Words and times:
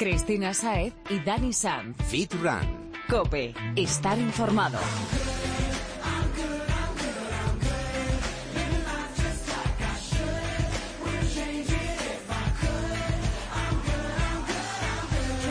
Cristina 0.00 0.54
Saez 0.54 0.94
y 1.10 1.18
Dani 1.18 1.52
Sanz. 1.52 1.94
Fit 2.08 2.32
Run. 2.42 2.90
Cope, 3.06 3.52
estar 3.76 4.18
informado. 4.18 4.78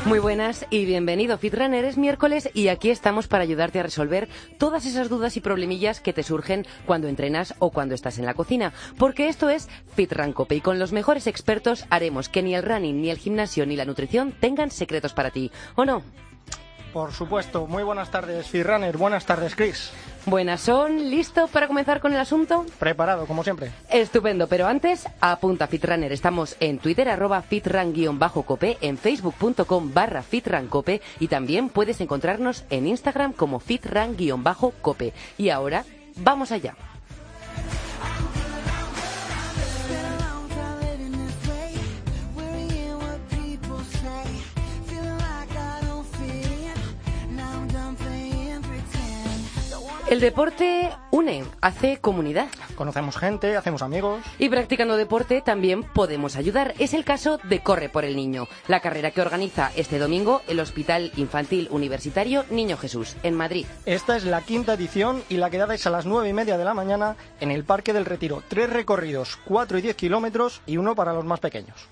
Muy 0.09 0.17
buenas 0.17 0.65
y 0.71 0.85
bienvenido 0.85 1.37
Fitrunner. 1.37 1.85
Es 1.85 1.95
miércoles 1.95 2.49
y 2.55 2.69
aquí 2.69 2.89
estamos 2.89 3.27
para 3.27 3.43
ayudarte 3.43 3.79
a 3.79 3.83
resolver 3.83 4.27
todas 4.57 4.87
esas 4.87 5.07
dudas 5.07 5.37
y 5.37 5.39
problemillas 5.39 6.01
que 6.01 6.13
te 6.13 6.23
surgen 6.23 6.65
cuando 6.87 7.07
entrenas 7.07 7.53
o 7.59 7.69
cuando 7.69 7.93
estás 7.93 8.17
en 8.17 8.25
la 8.25 8.33
cocina. 8.33 8.73
Porque 8.97 9.29
esto 9.29 9.51
es 9.51 9.69
Fitran 9.95 10.33
Cope 10.33 10.55
y 10.55 10.61
con 10.61 10.79
los 10.79 10.93
mejores 10.93 11.27
expertos 11.27 11.85
haremos 11.91 12.27
que 12.27 12.41
ni 12.41 12.55
el 12.55 12.63
running, 12.63 13.03
ni 13.03 13.11
el 13.11 13.19
gimnasio, 13.19 13.67
ni 13.67 13.75
la 13.75 13.85
nutrición 13.85 14.31
tengan 14.31 14.71
secretos 14.71 15.13
para 15.13 15.29
ti. 15.29 15.51
¿O 15.75 15.85
no? 15.85 16.01
Por 16.91 17.13
supuesto. 17.13 17.67
Muy 17.67 17.83
buenas 17.83 18.09
tardes, 18.09 18.47
Fitrunner. 18.47 18.97
Buenas 18.97 19.27
tardes, 19.27 19.55
Chris. 19.55 19.91
Buenas 20.29 20.61
son, 20.61 21.09
¿listo 21.09 21.47
para 21.47 21.67
comenzar 21.67 21.99
con 22.01 22.13
el 22.13 22.19
asunto? 22.19 22.63
Preparado, 22.77 23.25
como 23.25 23.43
siempre. 23.43 23.71
Estupendo, 23.89 24.45
pero 24.45 24.67
antes, 24.67 25.07
apunta 25.21 25.65
Fitrunner. 25.65 26.11
Estamos 26.11 26.55
en 26.59 26.77
Twitter, 26.77 27.09
arroba 27.09 27.41
fitran-cope, 27.41 28.77
en 28.81 28.99
facebook.com 28.99 29.91
barra 29.91 30.21
fitrancope 30.21 31.01
y 31.19 31.29
también 31.29 31.69
puedes 31.69 31.99
encontrarnos 31.99 32.63
en 32.69 32.85
Instagram 32.85 33.33
como 33.33 33.59
fitran-cope. 33.59 35.13
Y 35.39 35.49
ahora, 35.49 35.83
vamos 36.17 36.51
allá. 36.51 36.75
El 50.09 50.21
deporte 50.21 50.89
une, 51.11 51.45
hace 51.61 51.97
comunidad. 51.97 52.47
Conocemos 52.73 53.15
gente, 53.15 53.55
hacemos 53.55 53.83
amigos. 53.83 54.23
Y 54.39 54.49
practicando 54.49 54.97
deporte 54.97 55.41
también 55.41 55.83
podemos 55.83 56.35
ayudar. 56.35 56.73
Es 56.79 56.95
el 56.95 57.05
caso 57.05 57.39
de 57.43 57.61
Corre 57.61 57.89
por 57.89 58.05
el 58.05 58.15
Niño, 58.15 58.47
la 58.67 58.79
carrera 58.79 59.11
que 59.11 59.21
organiza 59.21 59.71
este 59.75 59.99
domingo 59.99 60.41
el 60.47 60.61
Hospital 60.61 61.11
Infantil 61.15 61.67
Universitario 61.69 62.43
Niño 62.49 62.75
Jesús, 62.75 63.17
en 63.21 63.35
Madrid. 63.35 63.67
Esta 63.85 64.17
es 64.17 64.23
la 64.23 64.41
quinta 64.41 64.73
edición 64.73 65.21
y 65.29 65.37
la 65.37 65.51
quedada 65.51 65.75
es 65.75 65.85
a 65.85 65.91
las 65.91 66.07
nueve 66.07 66.27
y 66.27 66.33
media 66.33 66.57
de 66.57 66.65
la 66.65 66.73
mañana 66.73 67.15
en 67.39 67.51
el 67.51 67.63
Parque 67.63 67.93
del 67.93 68.05
Retiro. 68.05 68.41
Tres 68.47 68.67
recorridos, 68.67 69.37
cuatro 69.45 69.77
y 69.77 69.83
diez 69.83 69.95
kilómetros 69.95 70.63
y 70.65 70.77
uno 70.77 70.95
para 70.95 71.13
los 71.13 71.25
más 71.25 71.39
pequeños. 71.39 71.87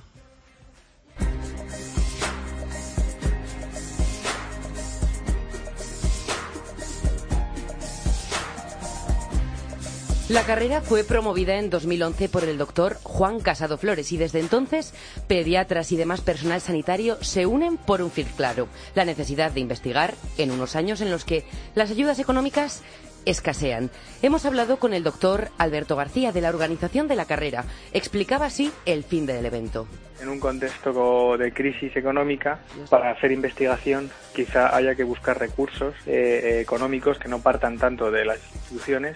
La 10.30 10.44
carrera 10.44 10.82
fue 10.82 11.06
promovida 11.06 11.56
en 11.56 11.70
2011 11.70 12.28
por 12.28 12.44
el 12.44 12.58
doctor 12.58 12.98
Juan 13.02 13.40
Casado 13.40 13.78
Flores 13.78 14.12
y 14.12 14.18
desde 14.18 14.42
entonces 14.42 14.94
pediatras 15.30 15.94
y 15.94 15.96
demás 15.96 16.20
personal 16.20 16.60
sanitario 16.60 17.16
se 17.24 17.46
unen 17.46 17.78
por 17.78 18.02
un 18.02 18.12
fin 18.12 18.28
claro, 18.36 18.68
la 18.94 19.06
necesidad 19.06 19.54
de 19.54 19.62
investigar 19.62 20.16
en 20.38 20.52
unos 20.52 20.76
años 20.76 21.00
en 21.00 21.12
los 21.12 21.24
que 21.24 21.46
las 21.76 21.92
ayudas 21.92 22.20
económicas 22.20 22.84
escasean. 23.24 23.90
Hemos 24.22 24.46
hablado 24.46 24.80
con 24.80 24.94
el 24.94 25.04
doctor 25.04 25.48
Alberto 25.58 25.96
García 25.96 26.34
de 26.34 26.42
la 26.42 26.50
organización 26.50 27.08
de 27.08 27.16
la 27.16 27.24
carrera. 27.24 27.64
Explicaba 27.94 28.48
así 28.48 28.74
el 28.86 29.06
fin 29.06 29.26
del 29.26 29.46
evento. 29.46 29.88
En 30.22 30.28
un 30.28 30.42
contexto 30.42 31.38
de 31.38 31.54
crisis 31.54 31.96
económica, 31.96 32.60
para 32.90 33.12
hacer 33.12 33.32
investigación 33.32 34.10
quizá 34.36 34.76
haya 34.76 34.94
que 34.94 35.06
buscar 35.06 35.40
recursos 35.40 35.96
eh, 36.06 36.60
económicos 36.62 37.18
que 37.18 37.30
no 37.30 37.40
partan 37.40 37.78
tanto 37.78 38.12
de 38.12 38.26
las 38.26 38.40
instituciones 38.54 39.16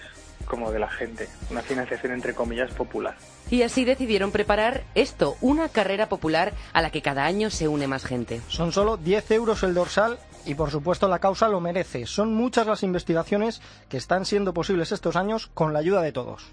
como 0.52 0.70
de 0.70 0.78
la 0.78 0.90
gente, 0.90 1.30
una 1.50 1.62
financiación 1.62 2.12
entre 2.12 2.34
comillas 2.34 2.74
popular. 2.74 3.16
Y 3.50 3.62
así 3.62 3.86
decidieron 3.86 4.32
preparar 4.32 4.84
esto, 4.94 5.38
una 5.40 5.70
carrera 5.70 6.10
popular 6.10 6.52
a 6.74 6.82
la 6.82 6.90
que 6.90 7.00
cada 7.00 7.24
año 7.24 7.48
se 7.48 7.68
une 7.68 7.86
más 7.86 8.04
gente. 8.04 8.42
Son 8.48 8.70
solo 8.70 8.98
10 8.98 9.30
euros 9.30 9.62
el 9.62 9.72
dorsal 9.72 10.18
y 10.44 10.54
por 10.54 10.70
supuesto 10.70 11.08
la 11.08 11.20
causa 11.20 11.48
lo 11.48 11.60
merece. 11.60 12.04
Son 12.04 12.34
muchas 12.34 12.66
las 12.66 12.82
investigaciones 12.82 13.62
que 13.88 13.96
están 13.96 14.26
siendo 14.26 14.52
posibles 14.52 14.92
estos 14.92 15.16
años 15.16 15.46
con 15.54 15.72
la 15.72 15.78
ayuda 15.78 16.02
de 16.02 16.12
todos. 16.12 16.52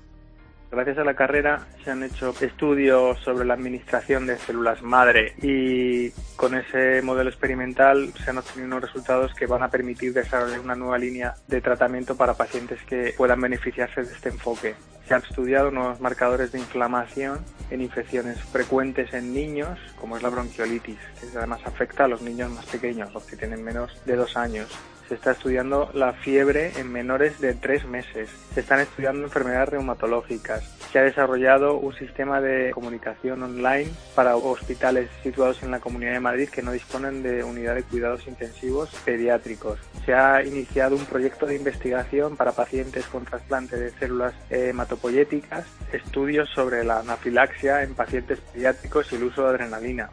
Gracias 0.71 0.99
a 0.99 1.03
la 1.03 1.15
carrera 1.15 1.65
se 1.83 1.89
han 1.89 2.03
hecho 2.03 2.31
estudios 2.41 3.19
sobre 3.21 3.43
la 3.43 3.55
administración 3.55 4.27
de 4.27 4.37
células 4.37 4.83
madre 4.83 5.33
y 5.41 6.11
con 6.35 6.53
ese 6.53 7.01
modelo 7.01 7.31
experimental 7.31 8.13
se 8.23 8.29
han 8.29 8.37
obtenido 8.37 8.67
unos 8.67 8.83
resultados 8.83 9.33
que 9.33 9.47
van 9.47 9.63
a 9.63 9.69
permitir 9.69 10.13
desarrollar 10.13 10.59
una 10.59 10.75
nueva 10.75 10.99
línea 10.99 11.33
de 11.47 11.61
tratamiento 11.61 12.15
para 12.15 12.35
pacientes 12.35 12.79
que 12.83 13.15
puedan 13.17 13.41
beneficiarse 13.41 14.03
de 14.03 14.13
este 14.13 14.29
enfoque. 14.29 14.75
Se 15.07 15.15
han 15.15 15.23
estudiado 15.23 15.71
nuevos 15.71 15.99
marcadores 16.01 16.51
de 16.51 16.59
inflamación 16.59 17.39
en 17.71 17.81
infecciones 17.81 18.39
frecuentes 18.39 19.11
en 19.15 19.33
niños, 19.33 19.79
como 19.99 20.17
es 20.17 20.23
la 20.23 20.29
bronquiolitis, 20.29 20.99
que 21.19 21.35
además 21.35 21.61
afecta 21.65 22.05
a 22.05 22.07
los 22.07 22.21
niños 22.21 22.51
más 22.51 22.67
pequeños, 22.67 23.11
los 23.11 23.23
que 23.23 23.35
tienen 23.35 23.63
menos 23.63 23.99
de 24.05 24.15
dos 24.15 24.37
años 24.37 24.69
se 25.09 25.15
está 25.15 25.31
estudiando 25.31 25.89
la 25.95 26.13
fiebre 26.13 26.71
en 26.77 26.91
menores 26.91 27.41
de 27.41 27.55
tres 27.55 27.83
meses, 27.87 28.29
se 28.53 28.59
están 28.59 28.79
estudiando 28.79 29.23
enfermedades 29.23 29.69
reumatológicas, 29.69 30.63
se 30.91 30.99
ha 30.99 31.01
desarrollado 31.01 31.77
un 31.77 31.95
sistema 31.95 32.39
de 32.39 32.69
comunicación 32.71 33.41
online 33.41 33.89
para 34.13 34.37
hospitales 34.37 35.09
situados 35.23 35.63
en 35.63 35.71
la 35.71 35.79
Comunidad 35.79 36.13
de 36.13 36.19
Madrid 36.19 36.49
que 36.49 36.61
no 36.61 36.71
disponen 36.71 37.23
de 37.23 37.43
unidad 37.43 37.73
de 37.73 37.83
cuidados 37.83 38.27
intensivos 38.27 38.91
pediátricos. 39.03 39.79
Se 40.05 40.13
ha 40.13 40.43
iniciado 40.43 40.95
un 40.95 41.05
proyecto 41.05 41.47
de 41.47 41.55
investigación 41.55 42.37
para 42.37 42.51
pacientes 42.51 43.05
con 43.07 43.25
trasplante 43.25 43.77
de 43.77 43.89
células 43.89 44.35
hematopoyéticas, 44.51 45.65
estudios 45.91 46.49
sobre 46.53 46.83
la 46.83 46.99
anafilaxia 46.99 47.81
en 47.81 47.95
pacientes 47.95 48.39
pediátricos 48.53 49.11
y 49.11 49.15
el 49.15 49.23
uso 49.23 49.41
de 49.41 49.49
adrenalina. 49.49 50.11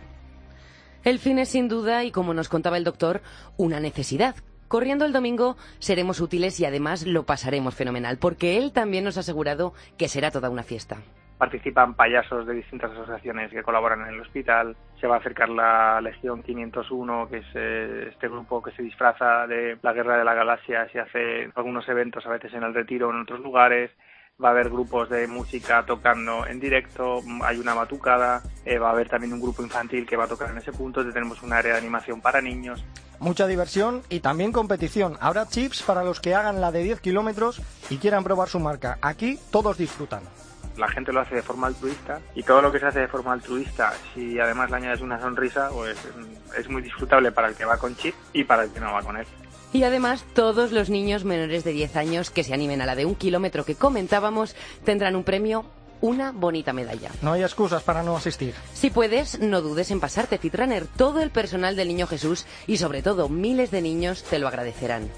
El 1.05 1.19
fin 1.19 1.39
es 1.39 1.51
sin 1.51 1.69
duda, 1.69 2.03
y 2.03 2.11
como 2.11 2.35
nos 2.35 2.49
contaba 2.49 2.79
el 2.79 2.83
doctor, 2.83 3.21
una 3.57 3.79
necesidad. 3.79 4.35
Corriendo 4.69 5.05
el 5.05 5.13
domingo 5.13 5.57
seremos 5.79 6.21
útiles 6.21 6.59
y 6.59 6.65
además 6.65 7.07
lo 7.07 7.25
pasaremos 7.25 7.75
fenomenal, 7.75 8.19
porque 8.19 8.57
él 8.59 8.73
también 8.73 9.05
nos 9.05 9.17
ha 9.17 9.21
asegurado 9.21 9.75
que 9.97 10.09
será 10.09 10.31
toda 10.31 10.51
una 10.51 10.65
fiesta. 10.65 10.97
Participan 11.39 11.95
payasos 11.95 12.47
de 12.47 12.55
distintas 12.55 12.91
asociaciones 12.93 13.51
que 13.51 13.63
colaboran 13.63 14.01
en 14.01 14.15
el 14.15 14.21
hospital. 14.21 14.75
Se 15.01 15.07
va 15.07 15.17
a 15.17 15.19
acercar 15.19 15.51
la 15.51 16.01
Legión 16.01 16.43
501, 16.43 17.29
que 17.29 17.37
es 17.37 17.47
eh, 17.55 18.09
este 18.11 18.29
grupo 18.29 18.63
que 18.63 18.73
se 18.73 18.83
disfraza 18.83 19.47
de 19.47 19.77
la 19.83 19.93
Guerra 19.93 20.17
de 20.17 20.25
la 20.25 20.35
Galaxia 20.35 20.89
y 20.93 20.99
hace 20.99 21.51
algunos 21.55 21.87
eventos 21.89 22.25
a 22.27 22.31
veces 22.31 22.55
en 22.55 22.63
el 22.63 22.75
retiro 22.75 23.09
o 23.09 23.11
en 23.11 23.21
otros 23.21 23.41
lugares 23.41 23.91
va 24.43 24.49
a 24.49 24.53
haber 24.53 24.69
grupos 24.69 25.09
de 25.09 25.27
música 25.27 25.85
tocando 25.87 26.47
en 26.47 26.61
directo, 26.61 27.23
hay 27.43 27.59
una 27.59 27.73
batucada, 27.73 28.43
eh, 28.67 28.79
va 28.79 28.89
a 28.89 28.93
haber 28.93 29.09
también 29.09 29.33
un 29.33 29.41
grupo 29.41 29.63
infantil 29.63 30.07
que 30.07 30.17
va 30.17 30.25
a 30.25 30.29
tocar 30.29 30.51
en 30.51 30.59
ese 30.59 30.73
punto, 30.73 31.11
tenemos 31.11 31.43
un 31.43 31.53
área 31.53 31.73
de 31.73 31.79
animación 31.79 32.21
para 32.21 32.43
niños. 32.43 32.85
Mucha 33.19 33.47
diversión 33.47 34.03
y 34.11 34.21
también 34.21 34.53
competición. 34.53 35.17
Habrá 35.21 35.49
chips 35.49 35.83
para 35.83 36.05
los 36.05 36.21
que 36.21 36.35
hagan 36.35 36.61
la 36.61 36.71
de 36.71 36.83
10 36.83 37.01
kilómetros 37.01 37.63
y 37.89 37.97
quieran 37.97 38.25
probar 38.25 38.49
su 38.49 38.61
marca. 38.61 38.99
Aquí 39.01 39.39
todos 39.51 39.79
disfrutan. 39.79 40.21
La 40.77 40.89
gente 40.89 41.15
lo 41.15 41.21
hace 41.21 41.37
de 41.37 41.43
forma 41.43 41.69
altruista 41.69 42.21
y 42.35 42.43
todo 42.43 42.61
lo 42.61 42.71
que 42.71 42.79
se 42.79 42.85
hace 42.85 43.01
de 43.01 43.09
forma 43.09 43.33
altruista, 43.33 43.95
si 44.13 44.39
además 44.39 44.71
le 44.71 44.77
añades 44.77 45.01
una 45.01 45.19
sonrisa, 45.19 45.71
pues 45.73 45.97
es 46.59 46.69
muy 46.69 46.83
disfrutable 46.83 47.33
para 47.33 47.49
el 47.49 47.55
que 47.55 47.65
va 47.65 47.79
con 47.79 47.97
chip 47.97 48.15
y 48.35 48.45
para 48.45 48.65
el 48.65 48.71
que 48.71 48.81
no 48.81 48.93
va 48.93 49.03
con 49.03 49.17
él. 49.17 49.27
Y 49.77 49.85
además, 49.85 50.25
todos 50.33 50.73
los 50.73 50.89
niños 50.89 51.25
menores 51.25 51.63
de 51.63 51.73
10 51.73 51.97
años 51.97 52.31
que 52.31 52.43
se 52.43 52.55
animen 52.55 52.81
a 52.81 52.87
la 52.87 52.95
de 52.95 53.05
un 53.05 53.15
kilómetro 53.15 53.67
que 53.67 53.75
comentábamos 53.75 54.57
tendrán 54.87 55.15
un 55.17 55.23
premio 55.23 55.67
una 56.01 56.33
bonita 56.33 56.73
medalla. 56.73 57.11
No 57.21 57.33
hay 57.33 57.43
excusas 57.43 57.83
para 57.83 58.03
no 58.03 58.17
asistir. 58.17 58.55
Si 58.73 58.89
puedes, 58.89 59.39
no 59.39 59.61
dudes 59.61 59.91
en 59.91 60.01
pasarte 60.01 60.39
Fitrunner. 60.39 60.87
Todo 60.87 61.21
el 61.21 61.31
personal 61.31 61.77
del 61.77 61.89
Niño 61.89 62.07
Jesús 62.07 62.47
y 62.67 62.79
sobre 62.79 63.03
todo 63.03 63.29
miles 63.29 63.71
de 63.71 63.83
niños 63.83 64.23
te 64.23 64.39
lo 64.39 64.49
agradecerán. 64.49 65.11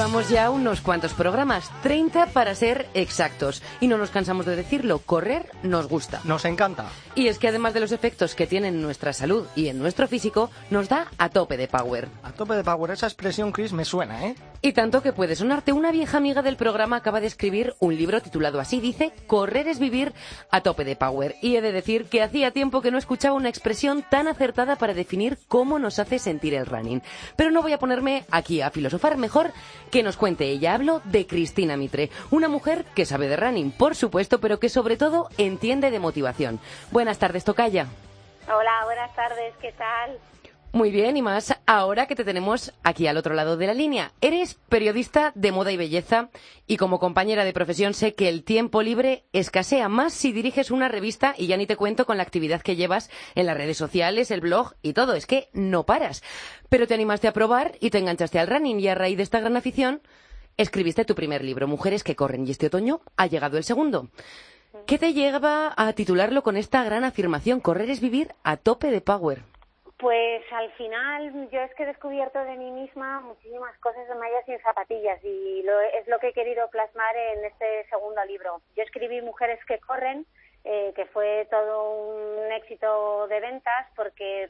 Llevamos 0.00 0.30
ya 0.30 0.48
unos 0.48 0.80
cuantos 0.80 1.12
programas, 1.12 1.70
30 1.82 2.28
para 2.28 2.54
ser 2.54 2.88
exactos. 2.94 3.62
Y 3.82 3.86
no 3.86 3.98
nos 3.98 4.08
cansamos 4.08 4.46
de 4.46 4.56
decirlo, 4.56 5.00
correr 5.00 5.50
nos 5.62 5.88
gusta. 5.88 6.22
Nos 6.24 6.46
encanta. 6.46 6.86
Y 7.14 7.26
es 7.26 7.38
que 7.38 7.48
además 7.48 7.74
de 7.74 7.80
los 7.80 7.92
efectos 7.92 8.34
que 8.34 8.46
tiene 8.46 8.68
en 8.68 8.80
nuestra 8.80 9.12
salud 9.12 9.46
y 9.54 9.68
en 9.68 9.78
nuestro 9.78 10.08
físico, 10.08 10.50
nos 10.70 10.88
da 10.88 11.08
a 11.18 11.28
tope 11.28 11.58
de 11.58 11.68
power. 11.68 12.08
A 12.22 12.32
tope 12.32 12.54
de 12.54 12.64
power, 12.64 12.92
esa 12.92 13.08
expresión, 13.08 13.52
Chris, 13.52 13.74
me 13.74 13.84
suena, 13.84 14.24
¿eh? 14.24 14.36
Y 14.62 14.72
tanto 14.72 15.02
que 15.02 15.12
puede 15.12 15.36
sonarte. 15.36 15.72
Una 15.72 15.90
vieja 15.90 16.18
amiga 16.18 16.42
del 16.42 16.56
programa 16.56 16.96
acaba 16.96 17.20
de 17.20 17.26
escribir 17.26 17.74
un 17.78 17.96
libro 17.96 18.20
titulado 18.20 18.60
así. 18.60 18.80
Dice, 18.80 19.12
Correr 19.26 19.68
es 19.68 19.78
vivir 19.78 20.12
a 20.50 20.60
tope 20.60 20.84
de 20.84 20.96
power. 20.96 21.36
Y 21.40 21.56
he 21.56 21.62
de 21.62 21.72
decir 21.72 22.06
que 22.06 22.22
hacía 22.22 22.50
tiempo 22.50 22.82
que 22.82 22.90
no 22.90 22.98
escuchaba 22.98 23.34
una 23.34 23.48
expresión 23.48 24.04
tan 24.08 24.28
acertada 24.28 24.76
para 24.76 24.94
definir 24.94 25.38
cómo 25.48 25.78
nos 25.78 25.98
hace 25.98 26.18
sentir 26.18 26.54
el 26.54 26.66
running. 26.66 27.02
Pero 27.36 27.50
no 27.50 27.62
voy 27.62 27.72
a 27.72 27.78
ponerme 27.78 28.24
aquí 28.30 28.60
a 28.60 28.70
filosofar. 28.70 29.16
Mejor 29.16 29.52
que 29.90 30.02
nos 30.02 30.16
cuente 30.16 30.46
ella. 30.46 30.74
Hablo 30.74 31.02
de 31.04 31.26
Cristina 31.26 31.76
Mitre, 31.76 32.10
una 32.30 32.48
mujer 32.48 32.84
que 32.94 33.06
sabe 33.06 33.28
de 33.28 33.36
running, 33.36 33.72
por 33.72 33.94
supuesto, 33.94 34.40
pero 34.40 34.58
que 34.60 34.68
sobre 34.68 34.96
todo 34.96 35.28
entiende 35.38 35.90
de 35.90 35.98
motivación. 35.98 36.60
Buenas 36.90 37.18
tardes, 37.18 37.44
Tocaya. 37.44 37.86
Hola, 38.46 38.84
buenas 38.84 39.14
tardes, 39.14 39.54
¿qué 39.60 39.72
tal? 39.72 40.18
Muy 40.72 40.92
bien, 40.92 41.16
y 41.16 41.22
más 41.22 41.52
ahora 41.66 42.06
que 42.06 42.14
te 42.14 42.22
tenemos 42.22 42.72
aquí 42.84 43.08
al 43.08 43.16
otro 43.16 43.34
lado 43.34 43.56
de 43.56 43.66
la 43.66 43.74
línea. 43.74 44.12
Eres 44.20 44.54
periodista 44.68 45.32
de 45.34 45.50
moda 45.50 45.72
y 45.72 45.76
belleza 45.76 46.30
y 46.68 46.76
como 46.76 47.00
compañera 47.00 47.44
de 47.44 47.52
profesión 47.52 47.92
sé 47.92 48.14
que 48.14 48.28
el 48.28 48.44
tiempo 48.44 48.80
libre 48.80 49.24
escasea 49.32 49.88
más 49.88 50.12
si 50.12 50.30
diriges 50.30 50.70
una 50.70 50.86
revista 50.86 51.34
y 51.36 51.48
ya 51.48 51.56
ni 51.56 51.66
te 51.66 51.74
cuento 51.74 52.06
con 52.06 52.18
la 52.18 52.22
actividad 52.22 52.62
que 52.62 52.76
llevas 52.76 53.10
en 53.34 53.46
las 53.46 53.56
redes 53.56 53.78
sociales, 53.78 54.30
el 54.30 54.42
blog 54.42 54.74
y 54.80 54.92
todo. 54.92 55.14
Es 55.14 55.26
que 55.26 55.48
no 55.52 55.86
paras. 55.86 56.22
Pero 56.68 56.86
te 56.86 56.94
animaste 56.94 57.26
a 57.26 57.32
probar 57.32 57.72
y 57.80 57.90
te 57.90 57.98
enganchaste 57.98 58.38
al 58.38 58.46
running 58.46 58.78
y 58.78 58.86
a 58.86 58.94
raíz 58.94 59.16
de 59.16 59.24
esta 59.24 59.40
gran 59.40 59.56
afición 59.56 60.02
escribiste 60.56 61.04
tu 61.04 61.16
primer 61.16 61.42
libro, 61.42 61.66
Mujeres 61.66 62.04
que 62.04 62.14
corren, 62.14 62.46
y 62.46 62.52
este 62.52 62.68
otoño 62.68 63.00
ha 63.16 63.26
llegado 63.26 63.56
el 63.56 63.64
segundo. 63.64 64.08
¿Qué 64.86 64.98
te 64.98 65.14
lleva 65.14 65.74
a 65.76 65.92
titularlo 65.94 66.44
con 66.44 66.56
esta 66.56 66.84
gran 66.84 67.02
afirmación? 67.02 67.58
Correr 67.58 67.90
es 67.90 68.00
vivir 68.00 68.34
a 68.44 68.56
tope 68.56 68.92
de 68.92 69.00
power. 69.00 69.42
Pues 70.00 70.42
al 70.50 70.72
final 70.72 71.50
yo 71.50 71.60
es 71.60 71.74
que 71.74 71.82
he 71.82 71.86
descubierto 71.86 72.42
de 72.42 72.56
mí 72.56 72.70
misma 72.70 73.20
muchísimas 73.20 73.76
cosas 73.80 74.08
de 74.08 74.14
mallas 74.14 74.46
sin 74.46 74.58
zapatillas 74.60 75.22
y 75.22 75.62
lo, 75.62 75.78
es 75.78 76.08
lo 76.08 76.18
que 76.18 76.28
he 76.28 76.32
querido 76.32 76.70
plasmar 76.70 77.14
en 77.14 77.44
este 77.44 77.86
segundo 77.90 78.24
libro. 78.24 78.62
Yo 78.74 78.82
escribí 78.82 79.20
Mujeres 79.20 79.62
que 79.66 79.78
corren, 79.78 80.24
eh, 80.64 80.94
que 80.96 81.04
fue 81.04 81.46
todo 81.50 81.92
un 81.92 82.50
éxito 82.50 83.26
de 83.28 83.40
ventas 83.40 83.88
porque 83.94 84.48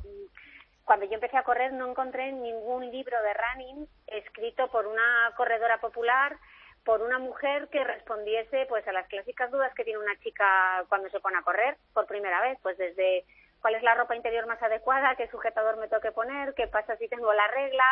cuando 0.84 1.06
yo 1.06 1.14
empecé 1.14 1.36
a 1.36 1.42
correr 1.42 1.72
no 1.72 1.90
encontré 1.90 2.30
ningún 2.30 2.88
libro 2.92 3.20
de 3.20 3.34
running 3.34 3.88
escrito 4.06 4.68
por 4.68 4.86
una 4.86 5.32
corredora 5.36 5.80
popular 5.80 6.36
por 6.84 7.02
una 7.02 7.18
mujer 7.18 7.68
que 7.68 7.82
respondiese 7.84 8.66
pues 8.68 8.86
a 8.86 8.92
las 8.92 9.06
clásicas 9.08 9.50
dudas 9.50 9.74
que 9.74 9.84
tiene 9.84 9.98
una 9.98 10.18
chica 10.20 10.84
cuando 10.88 11.10
se 11.10 11.20
pone 11.20 11.38
a 11.38 11.42
correr 11.42 11.76
por 11.92 12.06
primera 12.06 12.40
vez, 12.40 12.58
pues 12.62 12.78
desde 12.78 13.24
cuál 13.60 13.74
es 13.74 13.82
la 13.82 13.94
ropa 13.94 14.16
interior 14.16 14.46
más 14.46 14.62
adecuada, 14.62 15.16
qué 15.16 15.28
sujetador 15.28 15.76
me 15.76 15.88
tengo 15.88 16.02
que 16.02 16.12
poner, 16.12 16.54
qué 16.54 16.66
pasa 16.66 16.96
si 16.96 17.08
tengo 17.08 17.32
la 17.32 17.46
regla, 17.48 17.84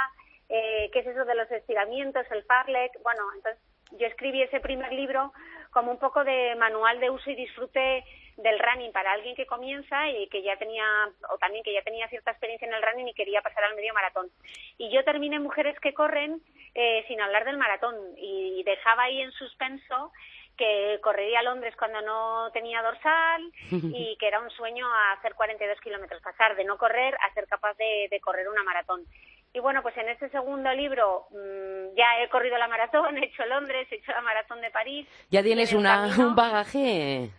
eh, 0.49 0.91
qué 0.93 1.01
es 1.01 1.07
eso 1.07 1.25
de 1.25 1.35
los 1.35 1.51
estiramientos, 1.51 2.27
el 2.31 2.45
farlek. 2.45 3.03
Bueno, 3.03 3.23
entonces 3.35 3.63
yo 3.93 4.07
escribí 4.07 4.43
ese 4.43 4.61
primer 4.61 4.93
libro 4.93 5.33
como 5.71 5.91
un 5.91 5.99
poco 5.99 6.25
de 6.25 6.55
manual 6.57 6.99
de 7.01 7.11
uso 7.11 7.31
y 7.31 7.35
disfrute 7.35 8.05
del 8.37 8.59
running 8.59 8.93
para 8.93 9.13
alguien 9.13 9.35
que 9.35 9.47
comienza 9.47 10.09
y 10.09 10.29
que 10.29 10.43
ya 10.43 10.57
tenía, 10.57 10.85
o 11.31 11.39
también 11.39 11.65
que 11.65 11.73
ya 11.73 11.83
tenía 11.83 12.09
cierta 12.09 12.31
experiencia 12.31 12.67
en 12.67 12.75
el 12.75 12.83
running 12.83 13.09
y 13.09 13.15
quería 13.15 13.43
pasar 13.43 13.65
al 13.65 13.75
medio 13.75 13.93
maratón. 13.93 14.31
Y 14.79 14.91
yo 14.91 15.05
terminé 15.05 15.39
Mujeres 15.39 15.79
que 15.81 15.93
corren 15.93 16.41
eh, 16.75 17.05
sin 17.09 17.21
hablar 17.21 17.45
del 17.45 17.59
maratón 17.59 17.97
y 18.17 18.63
dejaba 18.65 19.05
ahí 19.05 19.21
en 19.21 19.33
suspenso 19.33 20.13
que 20.59 20.99
correría 21.03 21.39
a 21.39 21.45
Londres 21.45 21.75
cuando 21.79 22.03
no 22.03 22.51
tenía 22.53 22.83
dorsal 22.83 23.51
y 23.71 24.17
que 24.21 24.27
era 24.27 24.41
un 24.41 24.51
sueño 24.51 24.87
a 24.87 25.13
hacer 25.13 25.35
42 25.35 25.81
kilómetros, 25.81 26.21
pasar 26.21 26.57
de 26.57 26.65
no 26.65 26.77
correr 26.77 27.15
a 27.15 27.33
ser 27.33 27.47
capaz 27.47 27.75
de, 27.79 28.21
correr 28.21 28.49
una 28.49 28.65
maratón. 28.65 29.07
Y 29.55 29.61
bueno, 29.61 29.81
pues 29.81 29.97
en 29.97 30.09
este 30.11 30.29
segundo 30.29 30.71
libro 30.75 31.27
mm, 31.31 31.97
ya 31.97 32.21
he 32.21 32.29
corrido 32.29 32.59
la 32.59 32.69
maratón, 32.69 33.17
he 33.23 33.27
hecho 33.27 33.47
Londres, 33.47 33.87
he 33.91 33.97
hecho 33.97 34.13
la 34.13 34.21
maratón 34.21 34.61
de 34.61 34.71
París. 34.71 35.07
Ya 35.31 35.43
tienes 35.43 35.73
una, 35.73 36.09
un 36.19 36.35
bagaje. 36.35 37.31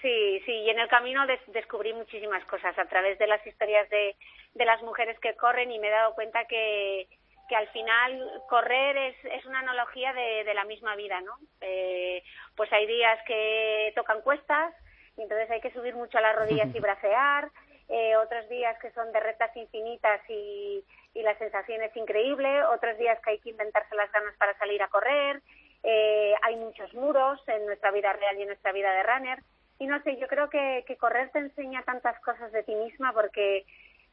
Sí, 0.00 0.40
sí, 0.46 0.52
y 0.52 0.70
en 0.70 0.78
el 0.78 0.88
camino 0.88 1.26
descubrí 1.48 1.92
muchísimas 1.92 2.44
cosas 2.46 2.76
a 2.78 2.86
través 2.86 3.18
de 3.18 3.26
las 3.26 3.46
historias 3.46 3.88
de, 3.90 4.16
de 4.54 4.64
las 4.64 4.82
mujeres 4.82 5.18
que 5.20 5.34
corren 5.34 5.70
y 5.70 5.78
me 5.78 5.88
he 5.88 5.90
dado 5.90 6.14
cuenta 6.14 6.44
que, 6.46 7.06
que 7.52 7.56
al 7.56 7.68
final 7.68 8.42
correr 8.48 8.96
es, 8.96 9.16
es 9.26 9.44
una 9.44 9.58
analogía 9.58 10.14
de, 10.14 10.42
de 10.42 10.54
la 10.54 10.64
misma 10.64 10.96
vida, 10.96 11.20
¿no? 11.20 11.36
Eh, 11.60 12.22
pues 12.56 12.72
hay 12.72 12.86
días 12.86 13.18
que 13.26 13.92
tocan 13.94 14.22
cuestas 14.22 14.72
y 15.18 15.20
entonces 15.20 15.50
hay 15.50 15.60
que 15.60 15.70
subir 15.74 15.94
mucho 15.94 16.16
a 16.16 16.22
las 16.22 16.34
rodillas 16.34 16.74
y 16.74 16.80
bracear, 16.80 17.50
eh, 17.90 18.16
otros 18.16 18.48
días 18.48 18.78
que 18.80 18.90
son 18.92 19.12
de 19.12 19.20
rectas 19.20 19.54
infinitas 19.54 20.22
y, 20.30 20.82
y 21.12 21.22
la 21.22 21.36
sensación 21.36 21.82
es 21.82 21.94
increíble, 21.94 22.64
otros 22.64 22.96
días 22.96 23.20
que 23.20 23.32
hay 23.32 23.38
que 23.40 23.50
inventarse 23.50 23.94
las 23.96 24.10
ganas 24.12 24.34
para 24.38 24.56
salir 24.56 24.82
a 24.82 24.88
correr, 24.88 25.42
eh, 25.82 26.32
hay 26.40 26.56
muchos 26.56 26.94
muros 26.94 27.38
en 27.48 27.66
nuestra 27.66 27.90
vida 27.90 28.14
real 28.14 28.38
y 28.38 28.42
en 28.42 28.48
nuestra 28.48 28.72
vida 28.72 28.94
de 28.94 29.02
runner. 29.02 29.38
Y 29.78 29.86
no 29.88 30.02
sé, 30.04 30.16
yo 30.16 30.26
creo 30.26 30.48
que, 30.48 30.84
que 30.86 30.96
correr 30.96 31.28
te 31.32 31.40
enseña 31.40 31.82
tantas 31.82 32.18
cosas 32.20 32.50
de 32.52 32.62
ti 32.62 32.74
misma 32.74 33.12
porque 33.12 33.66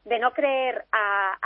de 0.10 0.18
no 0.18 0.34
creer 0.34 0.86
a, 0.92 1.38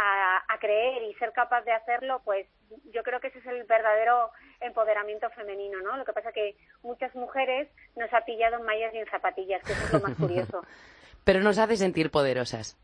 creer 0.59 1.03
y 1.03 1.13
ser 1.15 1.33
capaz 1.33 1.61
de 1.63 1.73
hacerlo, 1.73 2.21
pues 2.23 2.47
yo 2.93 3.03
creo 3.03 3.19
que 3.19 3.27
ese 3.27 3.39
es 3.39 3.45
el 3.47 3.65
verdadero 3.65 4.31
empoderamiento 4.61 5.29
femenino, 5.31 5.81
¿no? 5.81 5.97
Lo 5.97 6.05
que 6.05 6.13
pasa 6.13 6.31
que 6.31 6.55
muchas 6.83 7.13
mujeres 7.15 7.67
nos 7.97 8.11
ha 8.13 8.21
pillado 8.21 8.55
en 8.55 8.63
mallas 8.63 8.93
y 8.93 8.99
en 8.99 9.05
zapatillas, 9.07 9.61
que 9.63 9.73
eso 9.73 9.85
es 9.87 9.93
lo 9.93 9.99
más 9.99 10.15
curioso. 10.15 10.61
Pero 11.25 11.41
nos 11.41 11.57
hace 11.57 11.75
sentir 11.75 12.11
poderosas. 12.11 12.77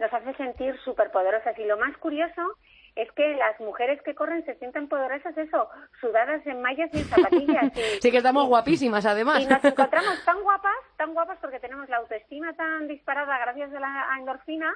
Nos 0.00 0.12
hace 0.12 0.34
sentir 0.34 0.76
súper 0.80 1.12
poderosas. 1.12 1.56
Y 1.56 1.64
lo 1.64 1.78
más 1.78 1.96
curioso 1.98 2.58
es 2.96 3.10
que 3.12 3.36
las 3.36 3.60
mujeres 3.60 4.02
que 4.02 4.16
corren 4.16 4.44
se 4.44 4.56
sienten 4.56 4.88
poderosas, 4.88 5.38
eso, 5.38 5.68
sudadas 6.00 6.44
en 6.46 6.60
mallas 6.62 6.90
y 6.92 6.98
en 6.98 7.04
zapatillas. 7.04 7.72
sí 8.00 8.10
que 8.10 8.16
estamos 8.16 8.48
guapísimas, 8.48 9.06
además. 9.06 9.40
Y 9.42 9.46
nos 9.46 9.64
encontramos 9.64 10.24
tan 10.24 10.42
guapas, 10.42 10.76
tan 10.96 11.14
guapas 11.14 11.38
porque 11.40 11.60
tenemos 11.60 11.88
la 11.88 11.98
autoestima 11.98 12.52
tan 12.54 12.88
disparada 12.88 13.38
gracias 13.38 13.72
a 13.72 13.78
la 13.78 14.16
endorfina 14.18 14.74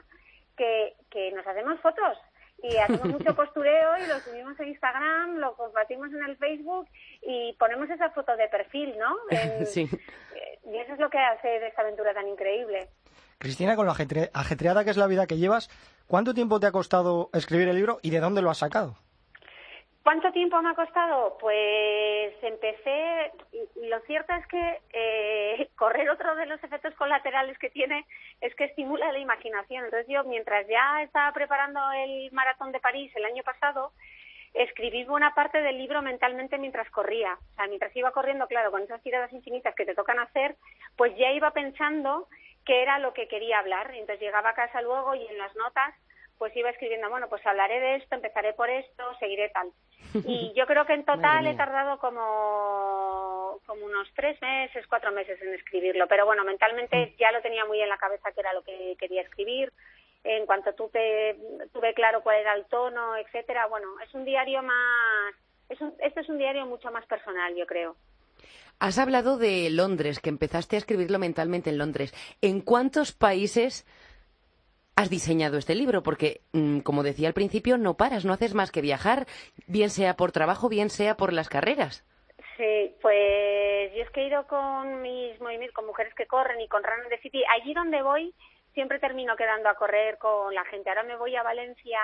que, 0.58 0.94
que 1.10 1.32
nos 1.32 1.46
hacemos 1.46 1.81
fotos 1.81 2.19
y 2.62 2.76
hacemos 2.76 3.06
mucho 3.06 3.34
postureo 3.37 3.96
y 3.96 4.06
lo 4.06 4.19
subimos 4.19 4.60
en 4.60 4.69
Instagram, 4.69 5.37
lo 5.37 5.55
compartimos 5.56 6.08
en 6.12 6.22
el 6.25 6.37
Facebook 6.37 6.87
y 7.22 7.55
ponemos 7.58 7.88
esa 7.88 8.10
foto 8.10 8.37
de 8.37 8.49
perfil, 8.49 8.94
¿no? 8.99 9.16
sí. 9.64 9.88
Y 10.70 10.76
eso 10.76 10.93
es 10.93 10.99
lo 10.99 11.08
que 11.08 11.19
hace 11.19 11.49
de 11.49 11.69
esta 11.69 11.81
aventura 11.81 12.12
tan 12.12 12.28
increíble. 12.28 12.90
Cristina, 13.38 13.76
con 13.76 13.87
lo 13.87 13.93
ajetreada 13.93 14.84
que 14.84 14.90
es 14.90 14.96
la 14.96 15.06
vida 15.06 15.26
que 15.26 15.38
llevas, 15.38 15.70
¿Cuánto 16.08 16.32
tiempo 16.32 16.58
te 16.58 16.66
ha 16.66 16.72
costado 16.72 17.28
escribir 17.34 17.69
el 17.69 17.76
libro 17.76 18.00
y 18.00 18.08
de 18.08 18.20
dónde 18.20 18.40
lo 18.40 18.49
has 18.49 18.56
sacado? 18.56 18.96
¿Cuánto 20.02 20.32
tiempo 20.32 20.60
me 20.62 20.70
ha 20.70 20.74
costado? 20.74 21.36
Pues 21.38 22.34
empecé, 22.42 23.30
lo 23.76 24.00
cierto 24.00 24.32
es 24.32 24.46
que 24.46 24.81
eh, 24.93 25.69
correr 25.76 26.08
otro 26.10 26.34
de 26.34 26.46
los 26.46 26.62
efectos 26.64 26.94
colaterales 26.94 27.58
que 27.58 27.70
tiene 27.70 28.06
es 28.40 28.55
que 28.55 28.64
estimula 28.64 29.12
la 29.12 29.19
imaginación. 29.19 29.84
Entonces 29.84 30.08
yo, 30.08 30.24
mientras 30.24 30.67
ya 30.69 31.02
estaba 31.02 31.32
preparando 31.32 31.81
el 31.93 32.31
maratón 32.32 32.72
de 32.72 32.81
París 32.81 33.12
el 33.17 33.24
año 33.24 33.43
pasado, 33.43 33.93
escribí 34.55 35.05
buena 35.05 35.34
parte 35.34 35.60
del 35.60 35.76
libro 35.76 36.00
mentalmente 36.00 36.58
mientras 36.58 36.88
corría. 36.90 37.34
O 37.34 37.55
sea, 37.56 37.67
mientras 37.67 37.94
iba 37.94 38.12
corriendo, 38.12 38.46
claro, 38.46 38.70
con 38.70 38.82
esas 38.82 39.02
tiradas 39.02 39.32
infinitas 39.32 39.74
que 39.74 39.84
te 39.84 39.94
tocan 39.94 40.19
hacer, 40.20 40.56
pues 40.96 41.14
ya 41.17 41.31
iba 41.32 41.50
pensando 41.50 42.28
qué 42.64 42.82
era 42.82 42.98
lo 42.98 43.12
que 43.12 43.28
quería 43.28 43.58
hablar. 43.58 43.90
Entonces 43.90 44.20
llegaba 44.20 44.50
a 44.50 44.55
casa 44.55 44.81
luego 44.81 45.14
y 45.14 45.26
en 45.26 45.38
las 45.38 45.55
notas 45.56 45.94
pues 46.38 46.56
iba 46.56 46.70
escribiendo, 46.70 47.10
bueno, 47.10 47.28
pues 47.28 47.44
hablaré 47.46 47.80
de 47.80 47.96
esto, 47.96 48.14
empezaré 48.14 48.52
por 48.52 48.70
esto, 48.70 49.02
seguiré 49.18 49.50
tal. 49.50 49.70
Y 50.26 50.52
yo 50.56 50.66
creo 50.66 50.86
que 50.86 50.94
en 50.94 51.04
total 51.04 51.46
he 51.46 51.54
tardado 51.54 51.98
como, 51.98 53.60
como 53.66 53.84
unos 53.84 54.08
tres 54.14 54.40
meses, 54.40 54.86
cuatro 54.86 55.12
meses 55.12 55.40
en 55.42 55.52
escribirlo, 55.54 56.06
pero 56.06 56.24
bueno, 56.24 56.44
mentalmente 56.44 56.96
mm. 57.06 57.16
ya 57.18 57.32
lo 57.32 57.42
tenía 57.42 57.64
muy 57.64 57.80
en 57.80 57.88
la 57.88 57.98
cabeza 57.98 58.32
que 58.32 58.40
era 58.40 58.52
lo 58.54 58.62
que 58.62 58.96
quería 58.98 59.22
escribir. 59.22 59.72
En 60.24 60.46
cuanto 60.46 60.72
tuve, 60.74 61.36
tuve 61.72 61.94
claro 61.94 62.22
cuál 62.22 62.40
era 62.40 62.54
el 62.54 62.64
tono, 62.66 63.16
etcétera, 63.16 63.66
bueno, 63.66 63.88
es 64.04 64.12
un 64.14 64.24
diario 64.24 64.62
más, 64.62 65.34
es 65.68 65.80
un, 65.80 65.94
este 66.00 66.20
es 66.20 66.28
un 66.28 66.38
diario 66.38 66.66
mucho 66.66 66.90
más 66.90 67.06
personal, 67.06 67.54
yo 67.54 67.66
creo. 67.66 67.96
Has 68.80 68.98
hablado 68.98 69.38
de 69.38 69.70
Londres, 69.70 70.20
que 70.20 70.28
empezaste 70.28 70.76
a 70.76 70.78
escribirlo 70.78 71.18
mentalmente 71.18 71.70
en 71.70 71.78
Londres. 71.78 72.14
¿En 72.40 72.60
cuántos 72.60 73.12
países 73.12 73.84
has 74.98 75.10
diseñado 75.10 75.58
este 75.58 75.76
libro? 75.76 76.02
Porque, 76.02 76.40
mm, 76.52 76.81
como 76.81 77.05
decía 77.05 77.28
al 77.28 77.34
principio, 77.34 77.78
no 77.78 77.94
paras, 77.94 78.24
no 78.24 78.32
haces 78.32 78.55
más 78.55 78.72
que 78.72 78.81
viajar, 78.81 79.26
bien 79.69 79.90
sea 79.90 80.14
por 80.14 80.32
trabajo, 80.32 80.69
bien 80.69 80.90
sea 80.90 81.17
por 81.17 81.32
las 81.32 81.48
carreras. 81.48 82.05
Sí, 82.56 82.96
pues 83.00 83.94
yo 83.94 84.02
es 84.02 84.10
que 84.10 84.22
he 84.22 84.26
ido 84.26 84.44
con 84.48 85.00
mis 85.00 85.40
movimientos, 85.40 85.74
con 85.76 85.86
mujeres 85.86 86.12
que 86.14 86.26
corren 86.26 86.60
y 86.60 86.67
con 86.67 86.82
Run 86.82 87.08
the 87.10 87.19
City. 87.19 87.44
Allí 87.48 87.74
donde 87.74 88.02
voy, 88.02 88.34
siempre 88.74 88.98
termino 88.98 89.36
quedando 89.36 89.69
a 89.69 89.76
correr 89.76 90.19
con 90.19 90.52
la 90.52 90.64
gente. 90.64 90.90
Ahora 90.90 91.05
me 91.05 91.17
voy 91.17 91.36
a 91.36 91.44
Valencia 91.44 92.00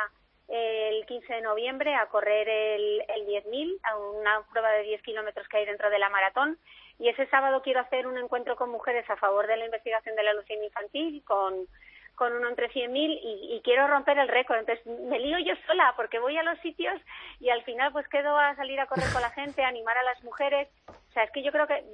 el 0.46 1.04
15 1.06 1.34
de 1.34 1.40
noviembre 1.40 1.96
a 1.96 2.06
correr 2.06 2.48
el, 2.48 3.02
el 3.08 3.26
10.000, 3.26 3.80
a 3.82 3.96
una 3.96 4.42
prueba 4.52 4.70
de 4.70 4.84
10 4.84 5.02
kilómetros 5.02 5.48
que 5.48 5.56
hay 5.56 5.66
dentro 5.66 5.90
de 5.90 5.98
la 5.98 6.10
maratón. 6.10 6.58
Y 7.00 7.08
ese 7.08 7.26
sábado 7.26 7.60
quiero 7.62 7.80
hacer 7.80 8.06
un 8.06 8.18
encuentro 8.18 8.54
con 8.54 8.70
mujeres 8.70 9.08
a 9.10 9.16
favor 9.16 9.48
de 9.48 9.56
la 9.56 9.64
investigación 9.64 10.14
de 10.14 10.22
la 10.22 10.34
leucemia 10.34 10.66
infantil 10.66 11.24
con, 11.24 11.66
con 12.14 12.33
uno 12.33 12.49
entre 12.49 12.71
100.000 12.71 13.21
y, 13.23 13.56
y 13.56 13.61
quiero 13.62 13.87
romper 13.87 14.18
el 14.18 14.28
récord. 14.28 14.59
Entonces 14.59 14.87
me 14.87 15.18
lío 15.18 15.38
yo 15.38 15.54
sola 15.66 15.94
porque 15.97 16.18
voy 16.18 16.37
a 16.37 16.42
los 16.42 16.59
sitios 16.61 17.00
y 17.40 17.50
al 17.50 17.62
final 17.64 17.92
pues 17.92 18.06
quedo 18.09 18.38
a 18.38 18.54
salir 18.56 18.80
a 18.80 18.87
correr 18.87 19.12
con 19.12 19.23
la 19.23 19.30
gente, 19.30 19.64
a 19.64 19.68
animar 19.68 19.97
a 19.99 20.02
las 20.02 20.23
mujeres. 20.25 20.68
O 20.88 21.12
sea, 21.12 21.25
es 21.25 21.30
que 21.30 21.42
yo 21.42 21.52
creo 21.52 21.66
que, 21.66 21.85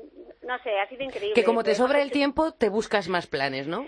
no 0.43 0.59
sé, 0.61 0.79
ha 0.81 0.89
sido 0.89 1.03
increíble. 1.03 1.35
Que 1.35 1.45
como 1.45 1.63
te 1.63 1.75
sobra 1.75 2.01
el 2.01 2.11
tiempo, 2.11 2.53
te 2.53 2.69
buscas 2.69 3.09
más 3.09 3.27
planes, 3.27 3.67
¿no? 3.67 3.87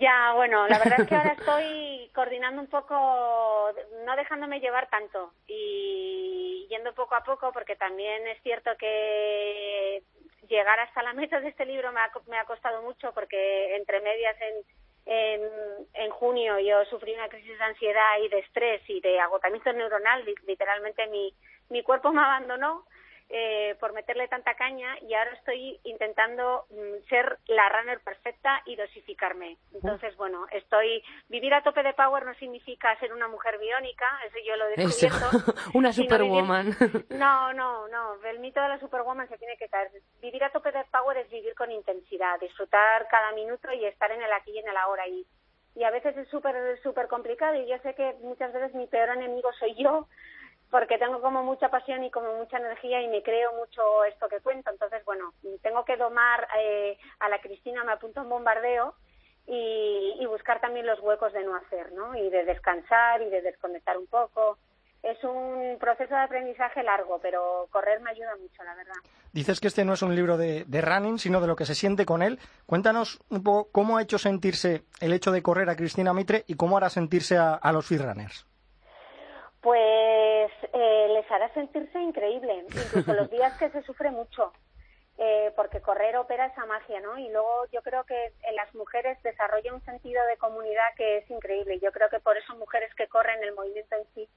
Ya, 0.00 0.32
bueno, 0.34 0.66
la 0.68 0.78
verdad 0.78 1.00
es 1.00 1.08
que 1.08 1.14
ahora 1.14 1.36
estoy 1.38 2.10
coordinando 2.14 2.60
un 2.60 2.68
poco, 2.68 3.72
no 4.04 4.16
dejándome 4.16 4.60
llevar 4.60 4.88
tanto 4.90 5.32
y 5.46 6.66
yendo 6.68 6.92
poco 6.94 7.14
a 7.14 7.24
poco, 7.24 7.52
porque 7.52 7.76
también 7.76 8.26
es 8.26 8.42
cierto 8.42 8.70
que 8.78 10.02
llegar 10.48 10.78
hasta 10.80 11.02
la 11.02 11.14
meta 11.14 11.40
de 11.40 11.48
este 11.48 11.64
libro 11.64 11.92
me 11.92 12.00
ha, 12.00 12.10
me 12.26 12.38
ha 12.38 12.44
costado 12.44 12.82
mucho, 12.82 13.12
porque 13.12 13.76
entre 13.76 14.00
medias 14.00 14.36
en, 14.40 14.54
en, 15.06 16.10
junio 16.10 16.58
yo 16.58 16.84
sufrí 16.86 17.14
una 17.14 17.28
crisis 17.28 17.58
de 17.58 17.64
ansiedad 17.64 18.18
y 18.24 18.28
de 18.28 18.38
estrés 18.40 18.82
y 18.88 19.00
de 19.00 19.20
agotamiento 19.20 19.72
neuronal, 19.72 20.24
literalmente 20.46 21.06
mi, 21.08 21.32
mi 21.68 21.82
cuerpo 21.82 22.12
me 22.12 22.22
abandonó 22.22 22.84
eh, 23.28 23.74
por 23.80 23.92
meterle 23.92 24.28
tanta 24.28 24.54
caña 24.54 24.96
y 25.00 25.12
ahora 25.14 25.32
estoy 25.32 25.80
intentando 25.82 26.66
mm, 26.70 27.08
ser 27.08 27.38
la 27.48 27.68
runner 27.68 28.00
perfecta 28.00 28.62
y 28.66 28.76
dosificarme. 28.76 29.56
Entonces, 29.74 30.16
bueno, 30.16 30.46
estoy 30.52 31.02
vivir 31.28 31.52
a 31.52 31.62
tope 31.62 31.82
de 31.82 31.92
power 31.94 32.24
no 32.24 32.34
significa 32.34 32.96
ser 33.00 33.12
una 33.12 33.26
mujer 33.26 33.58
biónica, 33.58 34.06
eso 34.26 34.36
yo 34.46 34.56
lo 34.56 34.68
he 34.68 34.76
descubierto. 34.76 35.52
una 35.74 35.92
superwoman. 35.92 36.74
No, 37.16 37.52
no, 37.52 37.88
no, 37.88 38.14
el 38.24 38.38
mito 38.38 38.60
de 38.60 38.68
la 38.68 38.78
superwoman 38.78 39.28
se 39.28 39.38
tiene 39.38 39.56
que 39.56 39.68
caer. 39.68 39.90
Vivir 40.20 40.44
a 40.44 40.50
tope 40.50 40.70
de 40.70 40.84
power 40.84 41.16
es 41.16 41.30
vivir 41.30 41.54
con 41.54 41.70
intensidad, 41.72 42.38
disfrutar 42.40 43.08
cada 43.08 43.32
minuto 43.32 43.72
y 43.72 43.84
estar 43.86 44.10
en 44.10 44.22
el 44.22 44.32
aquí 44.32 44.52
y 44.52 44.58
en 44.58 44.68
el 44.68 44.76
ahora 44.76 45.06
y 45.08 45.26
y 45.74 45.84
a 45.84 45.90
veces 45.90 46.16
es 46.16 46.26
súper 46.28 46.56
súper 46.82 47.06
complicado 47.06 47.54
y 47.54 47.68
yo 47.68 47.76
sé 47.82 47.94
que 47.94 48.14
muchas 48.22 48.52
veces 48.52 48.74
mi 48.74 48.86
peor 48.86 49.10
enemigo 49.10 49.50
soy 49.58 49.74
yo 49.74 50.08
porque 50.70 50.98
tengo 50.98 51.20
como 51.20 51.42
mucha 51.42 51.68
pasión 51.68 52.04
y 52.04 52.10
como 52.10 52.36
mucha 52.36 52.58
energía 52.58 53.00
y 53.02 53.08
me 53.08 53.22
creo 53.22 53.52
mucho 53.54 54.04
esto 54.04 54.28
que 54.28 54.40
cuento. 54.40 54.70
Entonces, 54.70 55.04
bueno, 55.04 55.32
tengo 55.62 55.84
que 55.84 55.96
domar 55.96 56.46
eh, 56.58 56.98
a 57.20 57.28
la 57.28 57.40
Cristina, 57.40 57.84
me 57.84 57.92
apunto 57.92 58.22
un 58.22 58.28
bombardeo 58.28 58.94
y, 59.46 60.26
buscar 60.26 60.60
también 60.60 60.86
los 60.86 61.00
huecos 61.00 61.32
de 61.32 61.44
no 61.44 61.54
hacer, 61.54 61.92
¿no? 61.92 62.14
Y 62.14 62.28
de 62.28 62.44
descansar 62.44 63.22
y 63.22 63.30
de 63.30 63.40
desconectar 63.40 63.96
un 63.96 64.06
poco. 64.06 64.58
Es 65.02 65.22
un 65.24 65.78
proceso 65.78 66.14
de 66.14 66.20
aprendizaje 66.20 66.82
largo, 66.82 67.18
pero 67.22 67.68
correr 67.70 68.00
me 68.00 68.10
ayuda 68.10 68.36
mucho, 68.36 68.62
la 68.64 68.74
verdad. 68.74 68.94
Dices 69.32 69.60
que 69.60 69.68
este 69.68 69.84
no 69.84 69.94
es 69.94 70.02
un 70.02 70.14
libro 70.14 70.36
de, 70.36 70.64
de 70.66 70.80
running, 70.82 71.18
sino 71.18 71.40
de 71.40 71.46
lo 71.46 71.56
que 71.56 71.64
se 71.64 71.74
siente 71.74 72.04
con 72.04 72.22
él. 72.22 72.38
Cuéntanos 72.66 73.20
un 73.30 73.42
poco 73.42 73.70
cómo 73.70 73.96
ha 73.96 74.02
hecho 74.02 74.18
sentirse 74.18 74.84
el 75.00 75.12
hecho 75.12 75.30
de 75.30 75.42
correr 75.42 75.70
a 75.70 75.76
Cristina 75.76 76.12
Mitre 76.12 76.44
y 76.48 76.54
cómo 76.54 76.76
hará 76.76 76.90
sentirse 76.90 77.38
a, 77.38 77.60
los 77.72 77.88
runners. 77.88 78.46
Pues 79.66 80.52
eh, 80.74 81.08
les 81.10 81.28
hará 81.28 81.52
sentirse 81.52 81.98
increíble, 81.98 82.64
incluso 82.72 83.12
los 83.14 83.28
días 83.28 83.52
que 83.58 83.68
se 83.70 83.82
sufre 83.82 84.12
mucho, 84.12 84.52
eh, 85.18 85.52
porque 85.56 85.80
correr 85.80 86.16
opera 86.18 86.46
esa 86.46 86.64
magia, 86.66 87.00
¿no? 87.00 87.18
Y 87.18 87.28
luego 87.30 87.66
yo 87.72 87.82
creo 87.82 88.04
que 88.04 88.32
en 88.44 88.54
las 88.54 88.72
mujeres 88.76 89.20
desarrolla 89.24 89.74
un 89.74 89.84
sentido 89.84 90.24
de 90.26 90.36
comunidad 90.36 90.94
que 90.96 91.16
es 91.16 91.28
increíble. 91.28 91.80
Yo 91.80 91.90
creo 91.90 92.08
que 92.08 92.20
por 92.20 92.36
eso 92.36 92.54
mujeres 92.54 92.94
que 92.94 93.08
corren 93.08 93.42
el 93.42 93.56
movimiento 93.56 93.96
en 93.96 94.04
sí 94.14 94.28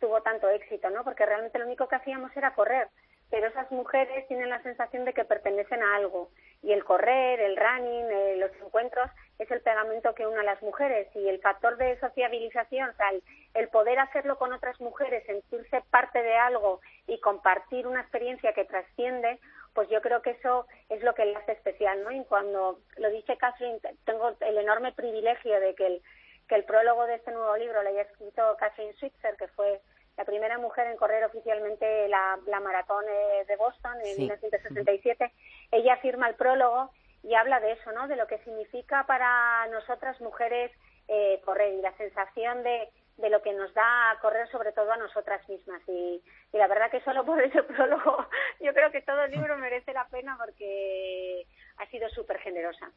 tuvo 0.00 0.20
tanto 0.20 0.50
éxito, 0.50 0.90
¿no? 0.90 1.02
Porque 1.02 1.24
realmente 1.24 1.58
lo 1.58 1.64
único 1.64 1.88
que 1.88 1.96
hacíamos 1.96 2.36
era 2.36 2.54
correr, 2.54 2.88
pero 3.34 3.48
esas 3.48 3.68
mujeres 3.72 4.28
tienen 4.28 4.48
la 4.48 4.62
sensación 4.62 5.04
de 5.04 5.12
que 5.12 5.24
pertenecen 5.24 5.82
a 5.82 5.96
algo 5.96 6.30
y 6.62 6.70
el 6.70 6.84
correr, 6.84 7.40
el 7.40 7.56
running, 7.56 8.06
eh, 8.08 8.36
los 8.36 8.52
encuentros 8.64 9.10
es 9.40 9.50
el 9.50 9.60
pegamento 9.60 10.14
que 10.14 10.24
une 10.24 10.38
a 10.38 10.44
las 10.44 10.62
mujeres 10.62 11.08
y 11.16 11.28
el 11.28 11.40
factor 11.40 11.76
de 11.76 11.98
sociabilización, 11.98 12.90
o 12.90 12.92
sea, 12.92 13.08
el, 13.54 13.68
poder 13.70 13.98
hacerlo 13.98 14.38
con 14.38 14.52
otras 14.52 14.80
mujeres, 14.80 15.26
sentirse 15.26 15.82
parte 15.90 16.22
de 16.22 16.36
algo 16.36 16.80
y 17.08 17.18
compartir 17.18 17.88
una 17.88 18.02
experiencia 18.02 18.52
que 18.52 18.66
trasciende, 18.66 19.40
pues 19.72 19.88
yo 19.88 20.00
creo 20.00 20.22
que 20.22 20.30
eso 20.30 20.68
es 20.88 21.02
lo 21.02 21.12
que 21.16 21.24
le 21.24 21.34
hace 21.34 21.52
especial, 21.52 22.04
¿no? 22.04 22.12
Y 22.12 22.24
cuando 22.26 22.78
lo 22.98 23.10
dice 23.10 23.36
Catherine, 23.36 23.80
tengo 24.04 24.32
el 24.38 24.58
enorme 24.58 24.92
privilegio 24.92 25.58
de 25.58 25.74
que 25.74 25.86
el, 25.88 26.02
que 26.46 26.54
el 26.54 26.62
prólogo 26.62 27.04
de 27.06 27.16
este 27.16 27.32
nuevo 27.32 27.56
libro 27.56 27.82
lo 27.82 27.88
haya 27.88 28.02
escrito 28.02 28.56
Catherine 28.60 28.94
Switzer, 28.94 29.36
que 29.36 29.48
fue 29.48 29.80
la 30.16 30.24
primera 30.24 30.58
mujer 30.58 30.86
en 30.86 30.96
correr 30.96 31.24
oficialmente 31.24 32.08
la, 32.08 32.38
la 32.46 32.60
maratón 32.60 33.04
eh, 33.08 33.44
de 33.46 33.56
Boston 33.56 33.96
en 34.04 34.18
1967. 34.18 35.32
Ella 35.72 35.96
firma 35.98 36.28
el 36.28 36.36
prólogo 36.36 36.90
y 37.22 37.34
habla 37.34 37.60
de 37.60 37.72
eso, 37.72 37.90
¿no? 37.92 38.06
De 38.06 38.16
lo 38.16 38.26
que 38.26 38.38
significa 38.38 39.04
para 39.06 39.66
nosotras 39.68 40.20
mujeres 40.20 40.70
eh, 41.08 41.40
correr 41.44 41.74
y 41.74 41.82
la 41.82 41.96
sensación 41.96 42.62
de, 42.62 42.88
de 43.16 43.30
lo 43.30 43.42
que 43.42 43.52
nos 43.52 43.72
da 43.74 44.16
correr 44.20 44.48
sobre 44.48 44.72
todo 44.72 44.92
a 44.92 44.96
nosotras 44.96 45.46
mismas 45.48 45.80
y, 45.86 46.22
y, 46.52 46.58
la 46.58 46.66
verdad 46.66 46.90
que 46.90 47.00
solo 47.02 47.24
por 47.24 47.40
ese 47.40 47.62
prólogo 47.64 48.26
yo 48.60 48.72
creo 48.72 48.90
que 48.90 49.02
todo 49.02 49.24
el 49.24 49.30
libro 49.30 49.56
merece 49.58 49.92
la 49.92 50.06
pena 50.08 50.36
porque 50.38 51.46
ha 51.78 51.86
sido 51.86 52.08
súper 52.10 52.38
generosa. 52.38 52.90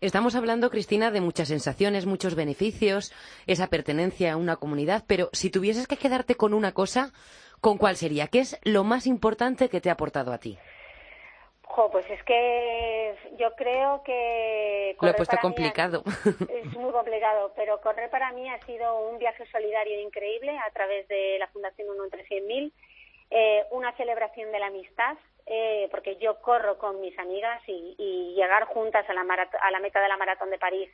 Estamos 0.00 0.34
hablando, 0.34 0.70
Cristina, 0.70 1.10
de 1.10 1.20
muchas 1.20 1.48
sensaciones, 1.48 2.06
muchos 2.06 2.34
beneficios, 2.34 3.12
esa 3.46 3.68
pertenencia 3.68 4.32
a 4.32 4.36
una 4.36 4.56
comunidad, 4.56 5.04
pero 5.06 5.28
si 5.32 5.50
tuvieses 5.50 5.86
que 5.86 5.96
quedarte 5.96 6.34
con 6.34 6.54
una 6.54 6.72
cosa, 6.72 7.12
¿con 7.60 7.78
cuál 7.78 7.96
sería? 7.96 8.28
¿Qué 8.28 8.40
es 8.40 8.58
lo 8.64 8.84
más 8.84 9.06
importante 9.06 9.68
que 9.68 9.80
te 9.80 9.90
ha 9.90 9.94
aportado 9.94 10.32
a 10.32 10.38
ti? 10.38 10.58
pues 11.90 12.08
es 12.10 12.22
que 12.24 13.14
yo 13.38 13.54
creo 13.56 14.02
que... 14.02 14.96
Lo 15.00 15.08
he 15.08 15.14
puesto 15.14 15.38
complicado. 15.40 16.02
Es, 16.48 16.66
muy 16.76 16.92
complicado, 16.92 17.52
pero 17.56 17.80
correr 17.80 18.10
para 18.10 18.30
mí 18.32 18.48
ha 18.48 18.60
sido 18.66 19.08
un 19.08 19.18
viaje 19.18 19.46
solidario 19.46 20.00
increíble 20.00 20.56
a 20.58 20.70
través 20.72 21.08
de 21.08 21.38
la 21.38 21.48
Fundación 21.48 21.88
1 21.90 22.04
entre 22.04 22.26
100.000, 22.26 22.72
eh, 23.30 23.64
una 23.70 23.92
celebración 23.96 24.52
de 24.52 24.58
la 24.58 24.66
amistad, 24.66 25.16
eh, 25.46 25.88
porque 25.90 26.16
yo 26.16 26.40
corro 26.40 26.78
con 26.78 27.00
mis 27.00 27.18
amigas 27.18 27.60
y, 27.66 27.94
y 27.98 28.34
llegar 28.34 28.64
juntas 28.64 29.08
a 29.08 29.14
la, 29.14 29.22
a 29.22 29.70
la 29.70 29.80
meta 29.80 30.00
de 30.00 30.08
la 30.08 30.16
Maratón 30.16 30.50
de 30.50 30.58
París 30.58 30.90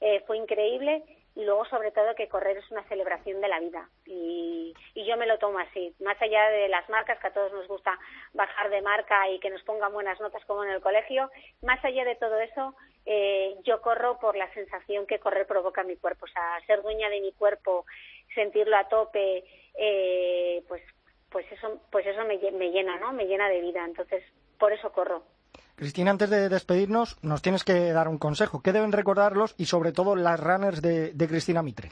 eh, 0.00 0.22
fue 0.26 0.36
increíble. 0.36 1.02
Y 1.34 1.44
luego 1.46 1.64
sobre 1.64 1.92
todo 1.92 2.14
que 2.14 2.28
correr 2.28 2.58
es 2.58 2.70
una 2.70 2.86
celebración 2.88 3.40
de 3.40 3.48
la 3.48 3.58
vida. 3.58 3.88
Y, 4.04 4.74
y, 4.94 5.06
yo 5.06 5.16
me 5.16 5.26
lo 5.26 5.38
tomo 5.38 5.58
así, 5.58 5.94
más 5.98 6.20
allá 6.20 6.50
de 6.50 6.68
las 6.68 6.86
marcas 6.90 7.18
que 7.20 7.28
a 7.28 7.32
todos 7.32 7.50
nos 7.52 7.66
gusta 7.68 7.98
bajar 8.34 8.68
de 8.68 8.82
marca 8.82 9.30
y 9.30 9.40
que 9.40 9.48
nos 9.48 9.62
pongan 9.62 9.94
buenas 9.94 10.20
notas 10.20 10.44
como 10.44 10.62
en 10.62 10.70
el 10.70 10.82
colegio, 10.82 11.30
más 11.62 11.82
allá 11.86 12.04
de 12.04 12.16
todo 12.16 12.38
eso 12.38 12.74
eh, 13.04 13.56
yo 13.64 13.80
corro 13.80 14.18
por 14.18 14.36
la 14.36 14.52
sensación 14.54 15.06
que 15.06 15.18
correr 15.18 15.46
provoca 15.46 15.80
en 15.80 15.88
mi 15.88 15.96
cuerpo, 15.96 16.26
o 16.26 16.28
sea, 16.28 16.60
ser 16.66 16.82
dueña 16.82 17.08
de 17.08 17.20
mi 17.20 17.32
cuerpo, 17.32 17.84
sentirlo 18.34 18.76
a 18.76 18.88
tope, 18.88 19.44
eh, 19.74 20.62
pues 20.68 20.82
pues 21.32 21.50
eso 21.50 21.80
pues 21.90 22.06
eso 22.06 22.20
me, 22.24 22.38
me 22.52 22.70
llena, 22.70 22.98
¿no? 22.98 23.12
Me 23.12 23.24
llena 23.24 23.48
de 23.48 23.60
vida, 23.60 23.84
entonces 23.84 24.22
por 24.58 24.72
eso 24.72 24.92
corro. 24.92 25.24
Cristina, 25.74 26.10
antes 26.10 26.30
de 26.30 26.48
despedirnos, 26.48 27.18
nos 27.24 27.42
tienes 27.42 27.64
que 27.64 27.92
dar 27.92 28.06
un 28.08 28.18
consejo. 28.18 28.62
¿Qué 28.62 28.72
deben 28.72 28.92
recordarlos 28.92 29.54
y 29.58 29.64
sobre 29.64 29.92
todo 29.92 30.14
las 30.14 30.38
runners 30.38 30.82
de, 30.82 31.12
de, 31.12 31.28
Cristina 31.28 31.62
Mitre? 31.62 31.88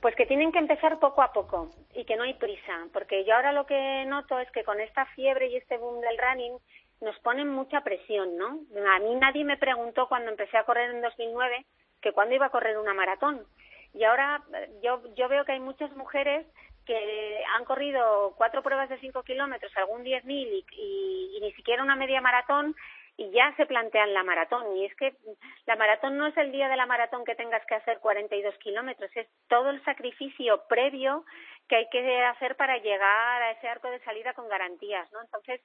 Pues 0.00 0.14
que 0.14 0.26
tienen 0.26 0.52
que 0.52 0.58
empezar 0.58 1.00
poco 1.00 1.22
a 1.22 1.32
poco 1.32 1.70
y 1.94 2.04
que 2.04 2.16
no 2.16 2.22
hay 2.22 2.34
prisa, 2.34 2.86
porque 2.92 3.24
yo 3.24 3.34
ahora 3.34 3.52
lo 3.52 3.66
que 3.66 4.04
noto 4.06 4.38
es 4.38 4.50
que 4.52 4.62
con 4.62 4.80
esta 4.80 5.06
fiebre 5.16 5.48
y 5.48 5.56
este 5.56 5.78
boom 5.78 6.00
del 6.00 6.18
running 6.18 6.58
nos 7.00 7.18
ponen 7.20 7.48
mucha 7.48 7.80
presión, 7.80 8.36
¿no? 8.36 8.60
A 8.94 8.98
mí 9.00 9.14
nadie 9.16 9.44
me 9.44 9.56
preguntó 9.56 10.06
cuando 10.08 10.30
empecé 10.30 10.56
a 10.56 10.64
correr 10.64 10.90
en 10.90 11.02
2009 11.02 11.64
que 12.00 12.12
cuándo 12.12 12.34
iba 12.34 12.46
a 12.46 12.50
correr 12.50 12.78
una 12.78 12.94
maratón. 12.94 13.44
Y 13.94 14.04
ahora 14.04 14.42
yo, 14.82 15.02
yo 15.14 15.28
veo 15.28 15.44
que 15.44 15.52
hay 15.52 15.60
muchas 15.60 15.90
mujeres 15.96 16.46
que 16.86 17.44
han 17.56 17.64
corrido 17.64 18.34
cuatro 18.36 18.62
pruebas 18.62 18.88
de 18.88 18.98
cinco 19.00 19.22
kilómetros, 19.22 19.76
algún 19.76 20.04
diez 20.04 20.24
mil 20.24 20.48
y, 20.48 20.64
y, 20.72 21.36
y, 21.36 21.40
ni 21.40 21.52
siquiera 21.52 21.82
una 21.82 21.96
media 21.96 22.20
maratón 22.20 22.74
y 23.18 23.30
ya 23.30 23.54
se 23.56 23.66
plantean 23.66 24.12
la 24.12 24.22
maratón. 24.22 24.76
Y 24.76 24.84
es 24.86 24.94
que 24.96 25.14
la 25.66 25.76
maratón 25.76 26.16
no 26.16 26.26
es 26.26 26.36
el 26.36 26.52
día 26.52 26.68
de 26.68 26.76
la 26.76 26.86
maratón 26.86 27.24
que 27.24 27.34
tengas 27.34 27.64
que 27.66 27.74
hacer 27.74 27.98
42 27.98 28.56
kilómetros, 28.58 29.10
es 29.14 29.26
todo 29.48 29.70
el 29.70 29.82
sacrificio 29.84 30.62
previo 30.68 31.24
que 31.68 31.76
hay 31.76 31.88
que 31.90 32.22
hacer 32.24 32.56
para 32.56 32.78
llegar 32.78 33.42
a 33.42 33.50
ese 33.52 33.68
arco 33.68 33.90
de 33.90 34.00
salida 34.00 34.34
con 34.34 34.48
garantías, 34.48 35.10
¿no? 35.12 35.20
Entonces, 35.20 35.60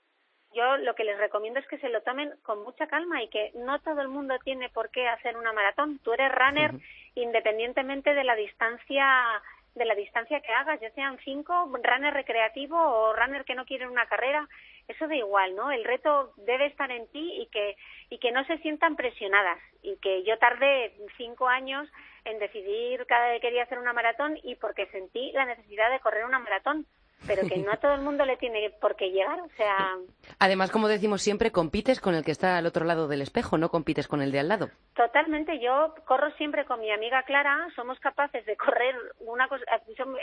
yo 0.53 0.77
lo 0.77 0.95
que 0.95 1.03
les 1.03 1.17
recomiendo 1.17 1.59
es 1.59 1.67
que 1.67 1.77
se 1.77 1.89
lo 1.89 2.01
tomen 2.01 2.33
con 2.43 2.63
mucha 2.63 2.87
calma 2.87 3.21
y 3.23 3.29
que 3.29 3.51
no 3.55 3.79
todo 3.79 4.01
el 4.01 4.09
mundo 4.09 4.37
tiene 4.43 4.69
por 4.69 4.89
qué 4.89 5.07
hacer 5.07 5.37
una 5.37 5.53
maratón. 5.53 5.99
Tú 5.99 6.13
eres 6.13 6.31
runner 6.33 6.71
independientemente 7.15 8.13
de 8.13 8.23
la 8.23 8.35
distancia 8.35 9.41
de 9.75 9.85
la 9.85 9.95
distancia 9.95 10.41
que 10.41 10.51
hagas, 10.51 10.79
ya 10.81 10.91
sean 10.91 11.17
cinco, 11.23 11.71
runner 11.83 12.13
recreativo 12.13 12.77
o 12.77 13.13
runner 13.13 13.45
que 13.45 13.55
no 13.55 13.65
quieren 13.65 13.89
una 13.89 14.05
carrera, 14.05 14.47
eso 14.87 15.07
da 15.07 15.15
igual, 15.15 15.55
¿no? 15.55 15.71
El 15.71 15.83
reto 15.85 16.33
debe 16.37 16.65
estar 16.65 16.91
en 16.91 17.07
ti 17.07 17.41
y 17.41 17.47
que, 17.47 17.77
y 18.09 18.17
que 18.19 18.31
no 18.31 18.43
se 18.45 18.57
sientan 18.59 18.95
presionadas. 18.95 19.59
Y 19.81 19.97
que 19.97 20.23
yo 20.23 20.37
tardé 20.37 20.93
cinco 21.17 21.47
años 21.47 21.87
en 22.25 22.39
decidir 22.39 23.05
cada 23.07 23.29
vez 23.29 23.41
quería 23.41 23.63
hacer 23.63 23.79
una 23.79 23.93
maratón 23.93 24.37
y 24.43 24.55
porque 24.55 24.87
sentí 24.87 25.31
la 25.31 25.45
necesidad 25.45 25.89
de 25.89 25.99
correr 25.99 26.25
una 26.25 26.39
maratón 26.39 26.85
pero 27.27 27.47
que 27.47 27.57
no 27.57 27.71
a 27.71 27.77
todo 27.77 27.93
el 27.93 28.01
mundo 28.01 28.25
le 28.25 28.37
tiene 28.37 28.69
por 28.81 28.95
qué 28.95 29.11
llegar, 29.11 29.39
o 29.39 29.49
sea... 29.57 29.97
Además, 30.39 30.71
como 30.71 30.87
decimos 30.87 31.21
siempre, 31.21 31.51
compites 31.51 31.99
con 31.99 32.15
el 32.15 32.23
que 32.23 32.31
está 32.31 32.57
al 32.57 32.65
otro 32.65 32.85
lado 32.85 33.07
del 33.07 33.21
espejo, 33.21 33.57
no 33.57 33.69
compites 33.69 34.07
con 34.07 34.21
el 34.21 34.31
de 34.31 34.39
al 34.39 34.47
lado. 34.47 34.69
Totalmente, 34.95 35.59
yo 35.59 35.93
corro 36.05 36.31
siempre 36.31 36.65
con 36.65 36.79
mi 36.79 36.91
amiga 36.91 37.23
Clara, 37.23 37.67
somos 37.75 37.99
capaces 37.99 38.45
de 38.45 38.55
correr 38.57 38.95
una 39.19 39.47
cosa, 39.47 39.63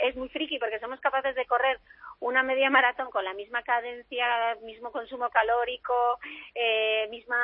es 0.03 0.15
muy 0.15 0.29
friki 0.29 0.59
porque 0.59 0.79
somos 0.79 0.99
capaces 0.99 1.35
de 1.35 1.45
correr 1.45 1.79
una 2.19 2.43
media 2.43 2.69
maratón 2.69 3.09
con 3.11 3.23
la 3.23 3.33
misma 3.33 3.61
cadencia, 3.63 4.57
mismo 4.63 4.91
consumo 4.91 5.29
calórico, 5.29 6.19
eh, 6.55 7.07
misma... 7.09 7.37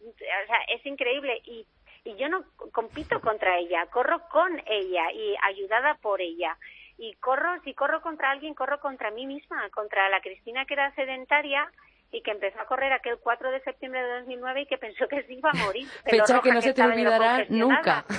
O 0.00 0.12
sea, 0.18 0.58
es 0.74 0.84
increíble 0.84 1.40
y 1.44 1.66
y 2.04 2.16
yo 2.16 2.28
no 2.28 2.44
compito 2.72 3.20
contra 3.20 3.58
ella, 3.58 3.86
corro 3.86 4.20
con 4.30 4.62
ella 4.66 5.12
y 5.12 5.34
ayudada 5.42 5.94
por 6.00 6.22
ella 6.22 6.56
y 6.98 7.14
corro, 7.14 7.60
si 7.62 7.74
corro 7.74 8.02
contra 8.02 8.30
alguien, 8.30 8.54
corro 8.54 8.80
contra 8.80 9.10
mí 9.12 9.24
misma, 9.24 9.70
contra 9.70 10.08
la 10.08 10.20
Cristina 10.20 10.66
que 10.66 10.74
era 10.74 10.92
sedentaria 10.94 11.70
y 12.10 12.22
que 12.22 12.32
empezó 12.32 12.60
a 12.60 12.66
correr 12.66 12.92
aquel 12.92 13.18
4 13.18 13.50
de 13.52 13.60
septiembre 13.60 14.02
de 14.02 14.18
2009 14.20 14.62
y 14.62 14.66
que 14.66 14.78
pensó 14.78 15.06
que 15.06 15.22
se 15.22 15.34
iba 15.34 15.50
a 15.50 15.64
morir. 15.64 15.86
Fecha 16.04 16.40
que 16.40 16.52
no 16.52 16.60
se 16.60 16.74
te 16.74 16.82
olvidará 16.82 17.46
nunca. 17.48 18.04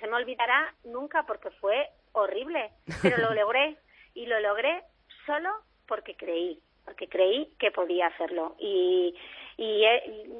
Se 0.00 0.10
me 0.10 0.16
olvidará 0.16 0.74
nunca 0.84 1.22
porque 1.22 1.50
fue 1.52 1.88
horrible, 2.12 2.72
pero 3.00 3.16
lo 3.16 3.32
logré 3.32 3.78
y 4.12 4.26
lo 4.26 4.38
logré 4.40 4.82
solo 5.24 5.48
porque 5.86 6.14
creí, 6.14 6.60
porque 6.84 7.08
creí 7.08 7.50
que 7.58 7.70
podía 7.70 8.08
hacerlo 8.08 8.54
y, 8.58 9.16
y, 9.56 9.86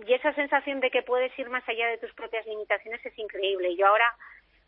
y 0.07 0.13
esa 0.13 0.35
sensación 0.35 0.81
de 0.81 0.91
que 0.91 1.03
puedes 1.03 1.33
ir 1.39 1.49
más 1.49 1.67
allá 1.67 1.89
de 1.89 1.97
tus 1.97 2.13
propias 2.13 2.45
limitaciones 2.45 3.07
es 3.07 3.19
increíble. 3.19 3.75
Yo 3.75 3.87
ahora 3.87 4.15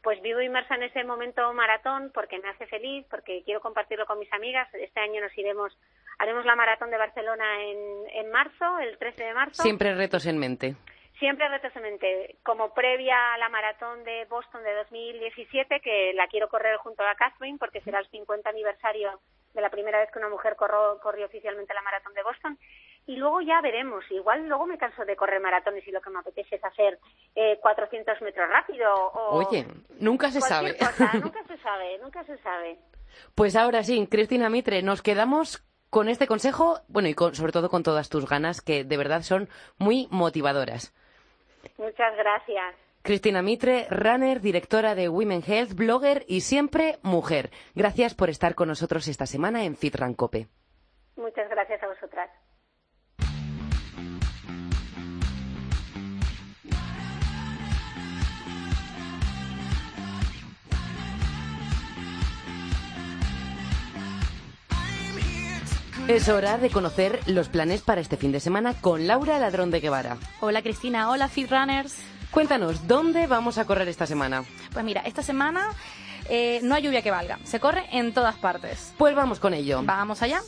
pues 0.06 0.22
vivo 0.22 0.40
inmersa 0.40 0.76
en 0.76 0.84
ese 0.84 1.02
momento 1.02 1.52
maratón 1.52 2.12
porque 2.14 2.38
me 2.38 2.48
hace 2.48 2.68
feliz, 2.68 3.04
porque 3.10 3.42
quiero 3.44 3.60
compartirlo 3.60 4.06
con 4.06 4.20
mis 4.20 4.32
amigas. 4.32 4.72
Este 4.72 5.00
año 5.00 5.20
nos 5.20 5.36
iremos, 5.36 5.76
haremos 6.20 6.44
la 6.44 6.54
maratón 6.54 6.92
de 6.92 6.96
Barcelona 6.96 7.44
en, 7.64 8.08
en 8.12 8.30
marzo, 8.30 8.78
el 8.78 8.96
13 8.98 9.24
de 9.24 9.34
marzo. 9.34 9.64
Siempre 9.64 9.96
retos 9.96 10.24
en 10.26 10.38
mente. 10.38 10.76
Siempre 11.18 11.48
retos 11.48 11.74
en 11.74 11.82
mente. 11.82 12.36
Como 12.44 12.72
previa 12.72 13.34
a 13.34 13.38
la 13.38 13.48
maratón 13.48 14.04
de 14.04 14.26
Boston 14.26 14.62
de 14.62 14.74
2017, 14.74 15.80
que 15.80 16.12
la 16.14 16.28
quiero 16.28 16.48
correr 16.48 16.76
junto 16.76 17.02
a 17.02 17.16
Catherine 17.16 17.58
porque 17.58 17.80
será 17.80 17.98
el 17.98 18.06
50 18.06 18.48
aniversario 18.48 19.18
de 19.54 19.60
la 19.60 19.70
primera 19.70 19.98
vez 19.98 20.08
que 20.12 20.20
una 20.20 20.28
mujer 20.28 20.54
corrió, 20.54 21.00
corrió 21.02 21.26
oficialmente 21.26 21.74
la 21.74 21.82
maratón 21.82 22.14
de 22.14 22.22
Boston 22.22 22.56
y 23.06 23.16
luego 23.16 23.40
ya 23.40 23.60
veremos. 23.60 24.04
Igual 24.10 24.48
luego 24.48 24.66
me 24.66 24.78
canso 24.78 25.04
de 25.04 25.16
correr 25.16 25.40
maratones 25.40 25.86
y 25.86 25.92
lo 25.92 26.00
que 26.00 26.10
me 26.10 26.18
apetece 26.18 26.56
es 26.56 26.64
hacer 26.64 26.98
eh, 27.34 27.58
400 27.60 28.20
metros 28.22 28.48
rápido. 28.48 28.92
O 28.94 29.38
Oye, 29.38 29.66
nunca 30.00 30.30
se 30.30 30.40
sabe. 30.40 30.76
nunca 31.22 31.42
se 31.44 31.56
sabe, 31.58 31.98
nunca 32.02 32.24
se 32.24 32.36
sabe. 32.38 32.78
Pues 33.34 33.56
ahora 33.56 33.82
sí, 33.82 34.06
Cristina 34.08 34.50
Mitre, 34.50 34.82
nos 34.82 35.02
quedamos 35.02 35.64
con 35.90 36.08
este 36.08 36.26
consejo, 36.26 36.80
bueno, 36.88 37.08
y 37.08 37.14
sobre 37.14 37.52
todo 37.52 37.70
con 37.70 37.82
todas 37.82 38.08
tus 38.08 38.28
ganas, 38.28 38.60
que 38.60 38.84
de 38.84 38.96
verdad 38.96 39.22
son 39.22 39.48
muy 39.78 40.08
motivadoras. 40.10 40.92
Muchas 41.78 42.16
gracias. 42.16 42.74
Cristina 43.02 43.40
Mitre, 43.40 43.86
runner, 43.88 44.40
directora 44.40 44.96
de 44.96 45.08
Women 45.08 45.42
Health, 45.46 45.74
blogger 45.74 46.24
y 46.26 46.40
siempre 46.40 46.98
mujer. 47.02 47.50
Gracias 47.76 48.14
por 48.14 48.30
estar 48.30 48.56
con 48.56 48.66
nosotros 48.66 49.06
esta 49.06 49.26
semana 49.26 49.64
en 49.64 49.76
Fit 49.76 49.96
Cope. 50.16 50.48
Muchas 51.16 51.48
gracias 51.48 51.80
a 51.84 51.86
vosotras. 51.86 52.28
Es 66.08 66.28
hora 66.28 66.56
de 66.56 66.70
conocer 66.70 67.18
los 67.26 67.48
planes 67.48 67.80
para 67.80 68.00
este 68.00 68.16
fin 68.16 68.30
de 68.30 68.38
semana 68.38 68.74
con 68.74 69.08
Laura 69.08 69.40
Ladrón 69.40 69.72
de 69.72 69.80
Guevara. 69.80 70.18
Hola 70.38 70.62
Cristina, 70.62 71.10
hola 71.10 71.26
Fit 71.26 71.50
Runners. 71.50 71.96
Cuéntanos, 72.30 72.86
¿dónde 72.86 73.26
vamos 73.26 73.58
a 73.58 73.64
correr 73.64 73.88
esta 73.88 74.06
semana? 74.06 74.44
Pues 74.72 74.84
mira, 74.84 75.00
esta 75.00 75.24
semana 75.24 75.66
eh, 76.28 76.60
no 76.62 76.76
hay 76.76 76.82
lluvia 76.84 77.02
que 77.02 77.10
valga, 77.10 77.40
se 77.42 77.58
corre 77.58 77.86
en 77.90 78.14
todas 78.14 78.36
partes. 78.36 78.94
Pues 78.96 79.16
vamos 79.16 79.40
con 79.40 79.52
ello. 79.52 79.80
Vamos 79.84 80.22
allá. 80.22 80.42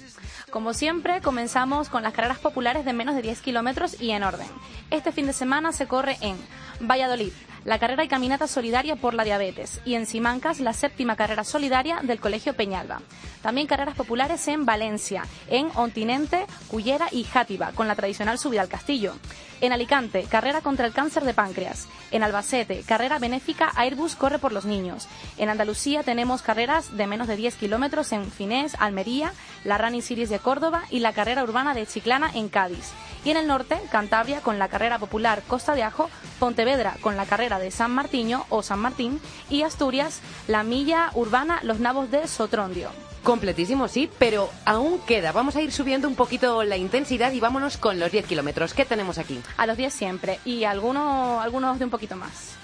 Como 0.50 0.73
siempre, 0.73 1.21
comenzamos 1.21 1.90
con 1.90 2.02
las 2.02 2.14
carreras 2.14 2.38
populares 2.38 2.87
de 2.87 2.95
menos 2.95 3.14
de 3.14 3.23
10 3.23 3.43
kilómetros 3.43 4.00
y 4.00 4.12
en 4.12 4.23
orden. 4.23 4.47
Este 4.90 5.12
fin 5.12 5.26
de 5.26 5.35
semana 5.35 5.73
se 5.73 5.87
corre 5.87 6.17
en 6.23 6.37
Valladolid, 6.81 7.33
la 7.64 7.79
carrera 7.79 8.05
y 8.05 8.09
caminata 8.09 8.46
solidaria 8.46 8.96
por 8.96 9.12
la 9.12 9.25
diabetes 9.25 9.83
y 9.85 9.94
en 9.94 10.07
Simancas 10.07 10.61
la 10.61 10.72
séptima 10.72 11.16
carrera 11.16 11.44
solidaria 11.44 12.01
del 12.03 12.18
Colegio 12.18 12.55
Peñalba. 12.55 13.03
También 13.42 13.66
carreras 13.66 13.94
populares 13.94 14.49
en 14.49 14.64
Valencia, 14.64 15.25
en 15.49 15.68
Ontinente, 15.75 16.46
Cullera 16.68 17.09
y 17.12 17.25
Játiva, 17.25 17.72
con 17.72 17.87
la 17.87 17.94
tradicional 17.94 18.38
subida 18.38 18.62
al 18.62 18.68
castillo. 18.68 19.14
En 19.61 19.72
Alicante, 19.72 20.25
carrera 20.29 20.61
contra 20.61 20.87
el 20.87 20.92
cáncer 20.92 21.25
de 21.25 21.35
páncreas. 21.35 21.88
En 22.11 22.22
Albacete, 22.22 22.83
carrera 22.87 23.18
benéfica 23.18 23.72
Airbus 23.75 24.14
corre 24.14 24.38
por 24.38 24.53
los 24.53 24.64
niños. 24.64 25.09
En 25.37 25.49
Andalucía 25.49 26.05
tenemos 26.05 26.42
carreras 26.42 26.96
de 26.96 27.07
menos 27.07 27.27
de 27.27 27.37
10 27.37 27.57
kilómetros 27.57 28.12
en 28.12 28.31
Finés, 28.31 28.77
Almería, 28.79 29.33
la 29.64 29.79
Running 29.79 30.03
Series 30.03 30.31
de 30.31 30.38
Córdoba 30.38 30.83
y 30.90 31.01
la 31.01 31.12
carrera 31.12 31.42
urbana 31.42 31.74
de 31.74 31.87
Chiclana 31.87 32.31
en 32.35 32.48
Cádiz. 32.48 32.92
Y 33.24 33.31
en 33.31 33.37
el 33.37 33.46
norte, 33.46 33.79
Cantabria 33.90 34.40
con 34.40 34.59
la 34.59 34.68
carrera 34.68 34.98
popular 34.98 35.42
Costa 35.46 35.74
de 35.74 35.83
Ajo, 35.83 36.09
Pontevedra 36.38 36.96
con 37.01 37.16
la 37.16 37.27
carrera 37.27 37.59
de 37.59 37.70
San 37.70 37.90
Martiño 37.90 38.46
o 38.48 38.62
San 38.62 38.79
Martín 38.79 39.20
y 39.51 39.62
Asturias, 39.62 40.20
la 40.46 40.62
milla 40.62 41.11
urbana 41.14 41.61
Los 41.62 41.81
Navos 41.81 42.11
de 42.11 42.27
Sotrondio. 42.29 42.90
Completísimo, 43.22 43.88
sí, 43.88 44.09
pero 44.18 44.48
aún 44.64 45.01
queda. 45.01 45.33
Vamos 45.33 45.57
a 45.57 45.61
ir 45.61 45.72
subiendo 45.72 46.09
un 46.09 46.14
poquito 46.14 46.62
la 46.64 46.77
intensidad 46.77 47.33
y 47.33 47.40
vámonos 47.40 47.77
con 47.77 47.98
los 47.98 48.11
10 48.12 48.27
kilómetros. 48.27 48.72
¿Qué 48.72 48.85
tenemos 48.85 49.18
aquí? 49.18 49.40
A 49.57 49.66
los 49.66 49.77
10 49.77 49.92
siempre 49.92 50.38
y 50.44 50.64
algunos, 50.64 51.42
algunos 51.42 51.79
de 51.79 51.85
un 51.85 51.90
poquito 51.90 52.16
más. 52.16 52.57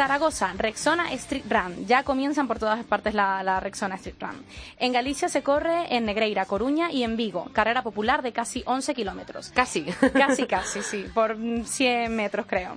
Zaragoza, 0.00 0.54
Rexona 0.56 1.12
Street 1.12 1.44
Run. 1.46 1.84
Ya 1.86 2.04
comienzan 2.04 2.48
por 2.48 2.58
todas 2.58 2.82
partes 2.86 3.12
la, 3.12 3.60
Rexona 3.60 3.96
Street 3.96 4.16
Run. 4.18 4.46
En 4.78 4.94
Galicia 4.94 5.28
se 5.28 5.42
corre 5.42 5.94
en 5.94 6.06
Negreira, 6.06 6.46
Coruña 6.46 6.90
y 6.90 7.02
en 7.02 7.18
Vigo. 7.18 7.50
Carrera 7.52 7.82
popular 7.82 8.22
de 8.22 8.32
casi 8.32 8.62
11 8.64 8.94
kilómetros. 8.94 9.50
Casi. 9.50 9.84
Casi, 10.14 10.46
casi, 10.46 10.80
sí. 10.80 11.04
Por 11.12 11.36
100 11.66 12.16
metros, 12.16 12.46
creo. 12.48 12.76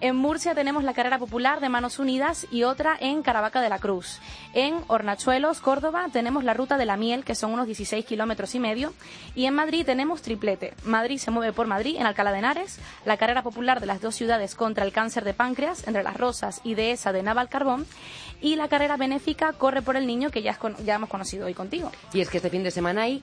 En 0.00 0.16
Murcia 0.16 0.54
tenemos 0.54 0.82
la 0.82 0.94
carrera 0.94 1.18
popular 1.18 1.60
de 1.60 1.68
Manos 1.68 1.98
Unidas 1.98 2.46
y 2.50 2.62
otra 2.62 2.96
en 2.98 3.22
Caravaca 3.22 3.60
de 3.60 3.68
la 3.68 3.78
Cruz. 3.78 4.18
En 4.54 4.76
Hornachuelos, 4.86 5.60
Córdoba, 5.60 6.06
tenemos 6.10 6.42
la 6.42 6.54
ruta 6.54 6.78
de 6.78 6.86
la 6.86 6.96
miel, 6.96 7.22
que 7.22 7.34
son 7.34 7.52
unos 7.52 7.66
16 7.66 8.02
kilómetros 8.06 8.54
y 8.54 8.60
medio. 8.60 8.94
Y 9.34 9.44
en 9.44 9.52
Madrid 9.54 9.84
tenemos 9.84 10.22
triplete. 10.22 10.72
Madrid 10.84 11.18
se 11.18 11.30
mueve 11.30 11.52
por 11.52 11.66
Madrid, 11.66 11.96
en 11.98 12.06
Alcalá 12.06 12.32
de 12.32 12.38
Henares, 12.38 12.78
la 13.04 13.18
carrera 13.18 13.42
popular 13.42 13.78
de 13.78 13.86
las 13.86 14.00
dos 14.00 14.14
ciudades 14.14 14.54
contra 14.54 14.86
el 14.86 14.92
cáncer 14.92 15.22
de 15.24 15.34
páncreas, 15.34 15.86
entre 15.86 16.02
Las 16.02 16.16
Rosas 16.16 16.61
y 16.64 16.74
de 16.74 16.92
esa 16.92 17.12
de 17.12 17.22
Naval 17.22 17.48
Carbón. 17.48 17.86
Y 18.40 18.56
la 18.56 18.68
carrera 18.68 18.96
benéfica 18.96 19.52
corre 19.52 19.82
por 19.82 19.96
el 19.96 20.06
niño 20.06 20.30
que 20.30 20.42
ya, 20.42 20.58
ya 20.84 20.96
hemos 20.96 21.08
conocido 21.08 21.46
hoy 21.46 21.54
contigo. 21.54 21.92
Y 22.12 22.20
es 22.20 22.28
que 22.28 22.38
este 22.38 22.50
fin 22.50 22.64
de 22.64 22.72
semana 22.72 23.02
hay 23.02 23.22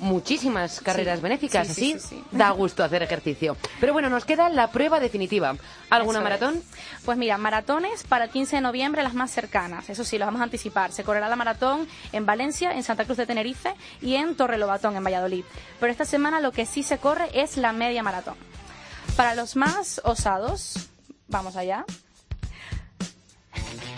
muchísimas 0.00 0.80
carreras 0.80 1.20
benéficas, 1.20 1.70
así 1.70 1.96
da 2.30 2.50
gusto 2.50 2.84
hacer 2.84 3.02
ejercicio. 3.02 3.56
Pero 3.80 3.92
bueno, 3.92 4.08
nos 4.08 4.24
queda 4.24 4.48
la 4.48 4.70
prueba 4.70 5.00
definitiva. 5.00 5.56
¿Alguna 5.90 6.20
maratón? 6.20 6.62
Pues 7.04 7.18
mira, 7.18 7.38
maratones 7.38 8.04
para 8.04 8.26
el 8.26 8.30
15 8.30 8.56
de 8.56 8.62
noviembre 8.62 9.02
las 9.02 9.14
más 9.14 9.30
cercanas, 9.30 9.88
eso 9.90 10.04
sí, 10.04 10.18
lo 10.18 10.26
vamos 10.26 10.40
a 10.40 10.44
anticipar. 10.44 10.92
Se 10.92 11.04
correrá 11.04 11.28
la 11.28 11.36
maratón 11.36 11.86
en 12.12 12.26
Valencia, 12.26 12.72
en 12.72 12.82
Santa 12.82 13.04
Cruz 13.04 13.16
de 13.16 13.26
Tenerife 13.26 13.74
y 14.00 14.14
en 14.14 14.36
Torrelobatón, 14.36 14.96
en 14.96 15.04
Valladolid. 15.04 15.44
Pero 15.80 15.90
esta 15.90 16.04
semana 16.04 16.40
lo 16.40 16.52
que 16.52 16.66
sí 16.66 16.82
se 16.82 16.98
corre 16.98 17.28
es 17.32 17.56
la 17.56 17.72
media 17.72 18.02
maratón. 18.02 18.34
Para 19.16 19.34
los 19.34 19.56
más 19.56 20.00
osados, 20.04 20.88
vamos 21.26 21.56
allá. 21.56 21.84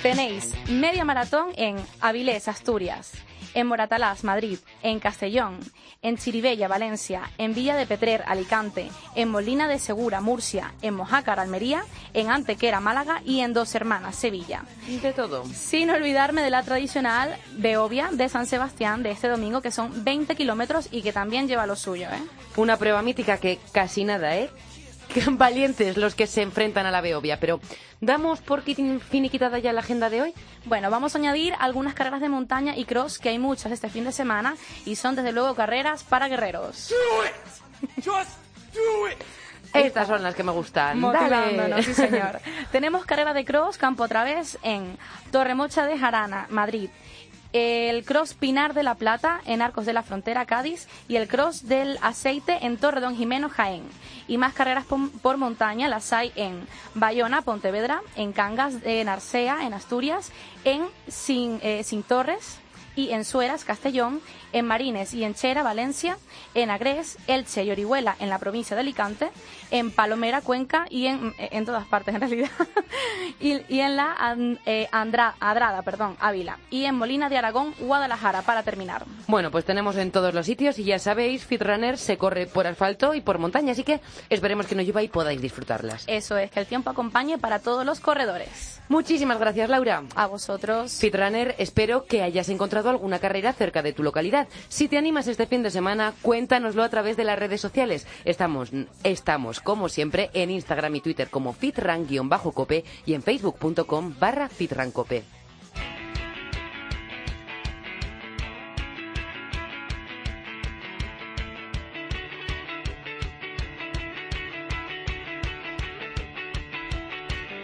Tenéis 0.03 0.55
media 0.69 1.05
maratón 1.05 1.49
en 1.57 1.77
Avilés, 2.01 2.49
Asturias, 2.49 3.13
en 3.55 3.67
Moratalás, 3.67 4.25
Madrid, 4.25 4.59
en 4.83 5.01
Castellón, 5.01 5.59
en 6.03 6.17
Chiribella, 6.17 6.69
Valencia, 6.69 7.31
en 7.39 7.55
Villa 7.55 7.77
de 7.77 7.87
Petrer, 7.87 8.23
Alicante, 8.27 8.91
en 9.15 9.29
Molina 9.29 9.69
de 9.69 9.79
Segura, 9.79 10.21
Murcia, 10.21 10.73
en 10.83 10.95
Mojácar, 10.95 11.41
Almería, 11.41 11.85
en 12.15 12.31
Antequera, 12.31 12.81
Málaga 12.81 13.21
y 13.25 13.41
en 13.41 13.53
Dos 13.53 13.75
Hermanas, 13.75 14.17
Sevilla. 14.17 14.65
De 15.03 15.13
todo. 15.13 15.45
Sin 15.47 15.91
olvidarme 15.91 16.43
de 16.43 16.51
la 16.51 16.63
tradicional 16.63 17.37
Beovia 17.53 18.09
de 18.13 18.29
San 18.29 18.47
Sebastián 18.47 19.03
de 19.03 19.11
este 19.11 19.29
domingo, 19.29 19.61
que 19.61 19.71
son 19.71 20.05
20 20.05 20.35
kilómetros 20.35 20.89
y 20.91 21.03
que 21.03 21.13
también 21.13 21.49
lleva 21.49 21.67
lo 21.67 21.77
suyo, 21.77 22.09
¿eh? 22.09 22.23
Una 22.57 22.77
prueba 22.77 23.03
mítica 23.03 23.39
que 23.39 23.59
casi 23.73 24.05
nada, 24.05 24.37
¿eh? 24.37 24.51
Qué 25.11 25.23
valientes 25.31 25.97
los 25.97 26.15
que 26.15 26.27
se 26.27 26.43
enfrentan 26.43 26.87
a 26.87 26.91
la 26.91 27.01
Beovia. 27.01 27.39
Pero, 27.39 27.61
¿damos 28.01 28.41
por 28.41 28.63
finiquitada 28.63 29.59
ya 29.59 29.73
la 29.73 29.81
agenda 29.81 30.11
de 30.11 30.23
hoy? 30.23 30.35
Bueno, 30.65 30.91
vamos 30.91 31.15
a 31.15 31.19
añadir 31.19 31.55
algunas 31.59 31.95
carreras 31.95 32.21
de 32.21 32.29
montaña 32.29 32.77
y 32.77 32.85
cross, 32.85 33.19
que 33.19 33.29
hay 33.29 33.39
muchas 33.39 33.73
este 33.73 33.91
fin 33.91 34.05
de 34.05 34.13
semana, 34.13 34.57
y 34.87 34.97
son 34.97 35.17
desde 35.17 35.33
luego 35.33 35.55
carreras 35.55 36.05
para 36.05 36.29
guerreros. 36.29 36.95
Estas 39.73 40.09
son 40.09 40.23
las 40.23 40.35
que 40.35 40.43
me 40.43 40.53
gustan. 40.53 40.99
Motivándonos, 40.99 41.85
sí 41.85 41.95
señor. 41.95 42.41
Tenemos 42.73 43.05
carrera 43.05 43.33
de 43.35 43.45
cross, 43.45 43.79
campo 43.79 44.05
otra 44.05 44.25
vez, 44.25 44.59
en 44.63 44.97
Torremocha 45.31 45.87
de 45.87 45.99
Jarana, 45.99 46.47
Madrid 46.51 46.91
el 47.53 48.05
cross 48.05 48.35
Pinar 48.35 48.75
de 48.75 48.83
la 48.83 48.95
Plata 48.95 49.41
en 49.45 49.63
Arcos 49.63 49.87
de 49.87 49.93
la 49.93 50.03
Frontera, 50.03 50.47
Cádiz, 50.47 50.87
y 51.09 51.17
el 51.17 51.29
cross 51.29 51.67
del 51.67 51.99
Aceite 52.03 52.59
en 52.63 52.77
Torredón 52.77 53.17
Jimeno, 53.17 53.49
Jaén. 53.49 53.83
Y 54.29 54.39
más 54.39 54.55
carreras 54.55 54.85
por, 54.85 55.37
montaña 55.37 55.89
las 55.89 56.13
hay 56.13 56.33
en 56.37 56.67
Bayona, 56.95 57.43
Pontevedra, 57.43 58.03
en 58.15 58.33
Cangas, 58.33 58.75
en 58.85 59.09
Arcea, 59.09 59.67
en 59.67 59.75
Asturias, 59.75 60.31
en 60.65 60.87
Sin, 61.09 61.59
eh, 61.63 61.83
Sin 61.83 62.05
Torres 62.05 62.60
y 62.97 63.11
en 63.11 63.25
Sueras, 63.25 63.65
Castellón, 63.65 64.21
en 64.53 64.67
Marines 64.67 65.15
y 65.15 65.25
en 65.25 65.35
Chera, 65.35 65.63
Valencia, 65.63 66.19
en 66.55 66.71
Agrés, 66.71 67.19
Elche 67.27 67.65
y 67.65 67.71
Orihuela, 67.71 68.17
en 68.19 68.29
la 68.29 68.39
provincia 68.39 68.75
de 68.75 68.81
Alicante, 68.81 69.31
en 69.71 69.91
Palomera, 69.91 70.41
Cuenca 70.41 70.87
y 70.91 71.07
en, 71.07 71.35
en 71.39 71.65
todas 71.65 71.87
partes 71.87 72.15
en 72.15 72.21
realidad, 72.21 72.51
y, 73.41 73.81
en 73.81 73.97
la 73.97 74.37
eh, 74.67 74.89
Andra, 74.91 75.35
Adrada, 75.41 75.83
perdón, 75.83 76.17
Ávila, 76.21 76.59
y 76.71 76.85
en 76.85 76.97
Molina 76.97 77.29
de 77.29 77.39
Aragón, 77.39 77.75
Guadalajara, 77.79 78.43
para 78.43 78.63
terminar. 78.63 79.05
Bueno, 79.29 79.51
pues 79.51 79.65
tenemos 79.65 79.97
en 79.97 80.11
todos 80.11 80.35
los 80.35 80.47
sitios 80.47 80.79
y 80.79 80.85
ya 80.85 80.99
sabéis, 80.99 81.45
Fitrunner 81.45 81.99
se 81.99 82.19
corre 82.19 82.47
por 82.47 82.67
asfalto 82.67 83.15
y 83.15 83.21
por 83.21 83.39
montaña, 83.39 83.73
así 83.73 83.85
que 83.85 84.01
esperemos 84.29 84.67
que 84.67 84.75
no 84.75 84.83
llueva 84.83 85.03
y 85.03 85.09
podáis 85.09 85.41
disfrutarlas. 85.41 86.05
Eso 86.07 86.37
es, 86.37 86.51
que 86.51 86.61
el 86.61 86.67
tiempo 86.67 86.91
acompañe 86.91 87.39
para 87.39 87.61
todos 87.61 87.87
los 87.87 88.01
corredores. 88.01 88.81
Muchísimas 88.89 89.39
gracias, 89.39 89.71
Laura. 89.71 90.03
A 90.17 90.27
vosotros. 90.27 90.99
Fitrunner, 90.99 91.55
espero 91.59 92.07
que 92.07 92.23
hayas 92.23 92.49
encontrado 92.49 92.80
alguna 92.89 93.19
carrera 93.19 93.53
cerca 93.53 93.83
de 93.83 93.93
tu 93.93 94.03
localidad 94.03 94.49
si 94.69 94.89
te 94.89 94.99
animas 94.99 95.27
este 95.27 95.47
fin 95.47 95.63
de 95.63 95.71
semana, 95.71 96.15
cuéntanoslo 96.23 96.83
a 96.83 96.89
través 96.89 97.17
de 97.17 97.25
las 97.25 97.39
redes 97.39 97.61
sociales. 97.61 98.07
Estamos, 98.25 98.71
estamos 99.05 99.61
como 99.61 99.89
siempre, 99.89 100.31
en 100.33 100.51
Instagram 100.51 100.97
y 100.97 101.01
Twitter 101.01 101.29
como 101.31 101.53
fitran-cope 101.53 102.85
y 103.07 103.15
en 103.15 103.23
facebook.com 103.23 104.15
barra 104.19 104.49
fitrancope. 104.49 105.40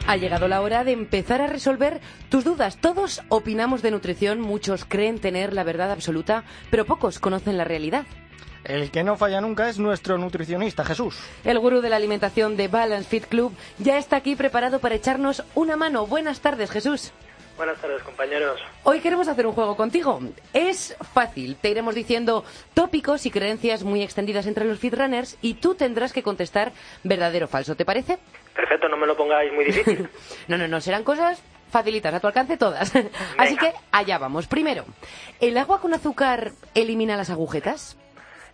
Ha 0.08 0.16
llegado 0.16 0.46
la 0.46 0.60
hora 0.60 0.84
de 0.84 0.92
empezar 0.92 1.40
a 1.42 1.48
resolver 1.48 2.00
tus 2.28 2.44
dudas. 2.44 2.76
Todos 2.76 3.22
opinamos 3.28 3.82
de 3.82 3.90
nutrición, 3.90 4.40
muchos 4.40 4.84
creen 4.84 5.18
tener 5.18 5.52
la 5.52 5.64
verdad 5.64 5.90
absoluta, 5.90 6.44
pero 6.70 6.84
pocos 6.84 7.18
conocen 7.18 7.56
la 7.56 7.64
realidad. 7.64 8.06
El 8.62 8.92
que 8.92 9.02
no 9.02 9.16
falla 9.16 9.40
nunca 9.40 9.68
es 9.68 9.80
nuestro 9.80 10.16
nutricionista, 10.16 10.84
Jesús. 10.84 11.18
El 11.44 11.58
gurú 11.58 11.80
de 11.80 11.90
la 11.90 11.96
alimentación 11.96 12.56
de 12.56 12.68
Balance 12.68 13.08
Fit 13.08 13.26
Club 13.26 13.52
ya 13.78 13.98
está 13.98 14.16
aquí 14.16 14.36
preparado 14.36 14.78
para 14.78 14.94
echarnos 14.94 15.42
una 15.56 15.76
mano. 15.76 16.06
Buenas 16.06 16.40
tardes, 16.40 16.70
Jesús. 16.70 17.12
Buenas 17.56 17.78
tardes, 17.80 18.02
compañeros. 18.02 18.60
Hoy 18.84 19.00
queremos 19.00 19.26
hacer 19.26 19.46
un 19.46 19.54
juego 19.54 19.76
contigo. 19.76 20.20
Es 20.52 20.94
fácil. 21.14 21.56
Te 21.56 21.70
iremos 21.70 21.96
diciendo 21.96 22.44
tópicos 22.74 23.26
y 23.26 23.30
creencias 23.30 23.82
muy 23.82 24.02
extendidas 24.02 24.46
entre 24.46 24.66
los 24.66 24.78
fitrunners 24.78 25.36
y 25.42 25.54
tú 25.54 25.74
tendrás 25.74 26.12
que 26.12 26.22
contestar 26.22 26.72
verdadero 27.02 27.46
o 27.46 27.48
falso. 27.48 27.74
¿Te 27.74 27.84
parece? 27.84 28.18
Perfecto, 28.56 28.88
no 28.88 28.96
me 28.96 29.06
lo 29.06 29.16
pongáis 29.16 29.52
muy 29.52 29.66
difícil. 29.66 30.08
no, 30.48 30.56
no, 30.56 30.66
no, 30.66 30.80
serán 30.80 31.04
cosas 31.04 31.42
facilitas, 31.70 32.14
a 32.14 32.20
tu 32.20 32.26
alcance 32.26 32.56
todas. 32.56 32.92
Así 33.36 33.56
que 33.56 33.72
allá 33.92 34.18
vamos. 34.18 34.46
Primero, 34.46 34.84
¿el 35.40 35.58
agua 35.58 35.80
con 35.80 35.92
azúcar 35.92 36.52
elimina 36.74 37.16
las 37.16 37.30
agujetas? 37.30 37.98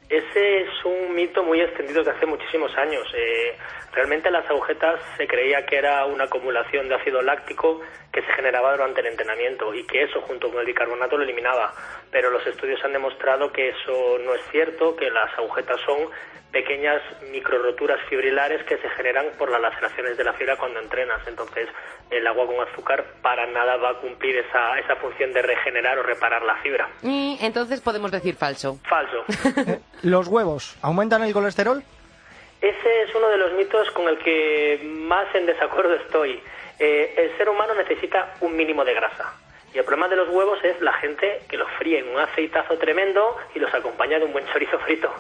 Ese 0.08 0.62
es 0.62 0.84
un 0.84 1.14
mito 1.14 1.42
muy 1.42 1.60
extendido 1.60 2.00
desde 2.00 2.18
hace 2.18 2.26
muchísimos 2.26 2.76
años. 2.76 3.06
Eh, 3.16 3.56
realmente 3.92 4.30
las 4.30 4.44
agujetas 4.50 5.00
se 5.16 5.26
creía 5.26 5.64
que 5.64 5.76
era 5.76 6.04
una 6.04 6.24
acumulación 6.24 6.88
de 6.88 6.96
ácido 6.96 7.22
láctico 7.22 7.80
que 8.12 8.20
se 8.20 8.32
generaba 8.34 8.72
durante 8.72 9.00
el 9.00 9.06
entrenamiento 9.06 9.72
y 9.72 9.86
que 9.86 10.02
eso 10.02 10.20
junto 10.22 10.50
con 10.50 10.60
el 10.60 10.66
bicarbonato 10.66 11.16
lo 11.16 11.22
eliminaba. 11.22 11.72
Pero 12.12 12.30
los 12.30 12.46
estudios 12.46 12.78
han 12.84 12.92
demostrado 12.92 13.50
que 13.50 13.70
eso 13.70 14.18
no 14.24 14.34
es 14.34 14.42
cierto, 14.52 14.94
que 14.94 15.10
las 15.10 15.36
agujetas 15.36 15.80
son 15.80 16.10
pequeñas 16.52 17.00
microroturas 17.30 17.98
fibrilares 18.08 18.62
que 18.64 18.76
se 18.76 18.88
generan 18.90 19.26
por 19.38 19.50
las 19.50 19.60
laceraciones 19.60 20.16
de 20.18 20.24
la 20.24 20.34
fibra 20.34 20.56
cuando 20.56 20.78
entrenas. 20.78 21.26
Entonces, 21.26 21.66
el 22.10 22.26
agua 22.26 22.46
con 22.46 22.60
azúcar 22.60 23.04
para 23.22 23.46
nada 23.46 23.76
va 23.78 23.90
a 23.90 23.94
cumplir 23.94 24.36
esa, 24.36 24.78
esa 24.78 24.96
función 24.96 25.32
de 25.32 25.42
regenerar 25.42 25.98
o 25.98 26.02
reparar 26.02 26.42
la 26.42 26.56
fibra. 26.56 26.88
Y 27.02 27.38
entonces 27.40 27.80
podemos 27.80 28.10
decir 28.12 28.36
falso. 28.36 28.78
Falso. 28.84 29.24
¿Los 30.02 30.28
huevos 30.28 30.76
aumentan 30.82 31.22
el 31.24 31.32
colesterol? 31.32 31.82
Ese 32.60 33.02
es 33.02 33.14
uno 33.14 33.28
de 33.28 33.38
los 33.38 33.52
mitos 33.54 33.90
con 33.90 34.06
el 34.08 34.18
que 34.18 34.80
más 34.84 35.34
en 35.34 35.46
desacuerdo 35.46 35.94
estoy. 35.94 36.40
Eh, 36.78 37.14
el 37.16 37.36
ser 37.36 37.48
humano 37.48 37.74
necesita 37.74 38.34
un 38.40 38.54
mínimo 38.54 38.84
de 38.84 38.94
grasa. 38.94 39.32
Y 39.74 39.78
el 39.78 39.84
problema 39.84 40.08
de 40.08 40.16
los 40.16 40.28
huevos 40.28 40.62
es 40.64 40.80
la 40.80 40.92
gente 40.94 41.40
que 41.48 41.56
los 41.56 41.70
fríe 41.78 41.98
en 41.98 42.08
un 42.08 42.18
aceitazo 42.18 42.76
tremendo 42.76 43.36
y 43.54 43.58
los 43.58 43.72
acompaña 43.72 44.18
de 44.18 44.24
un 44.26 44.32
buen 44.32 44.46
chorizo 44.46 44.78
frito. 44.80 45.10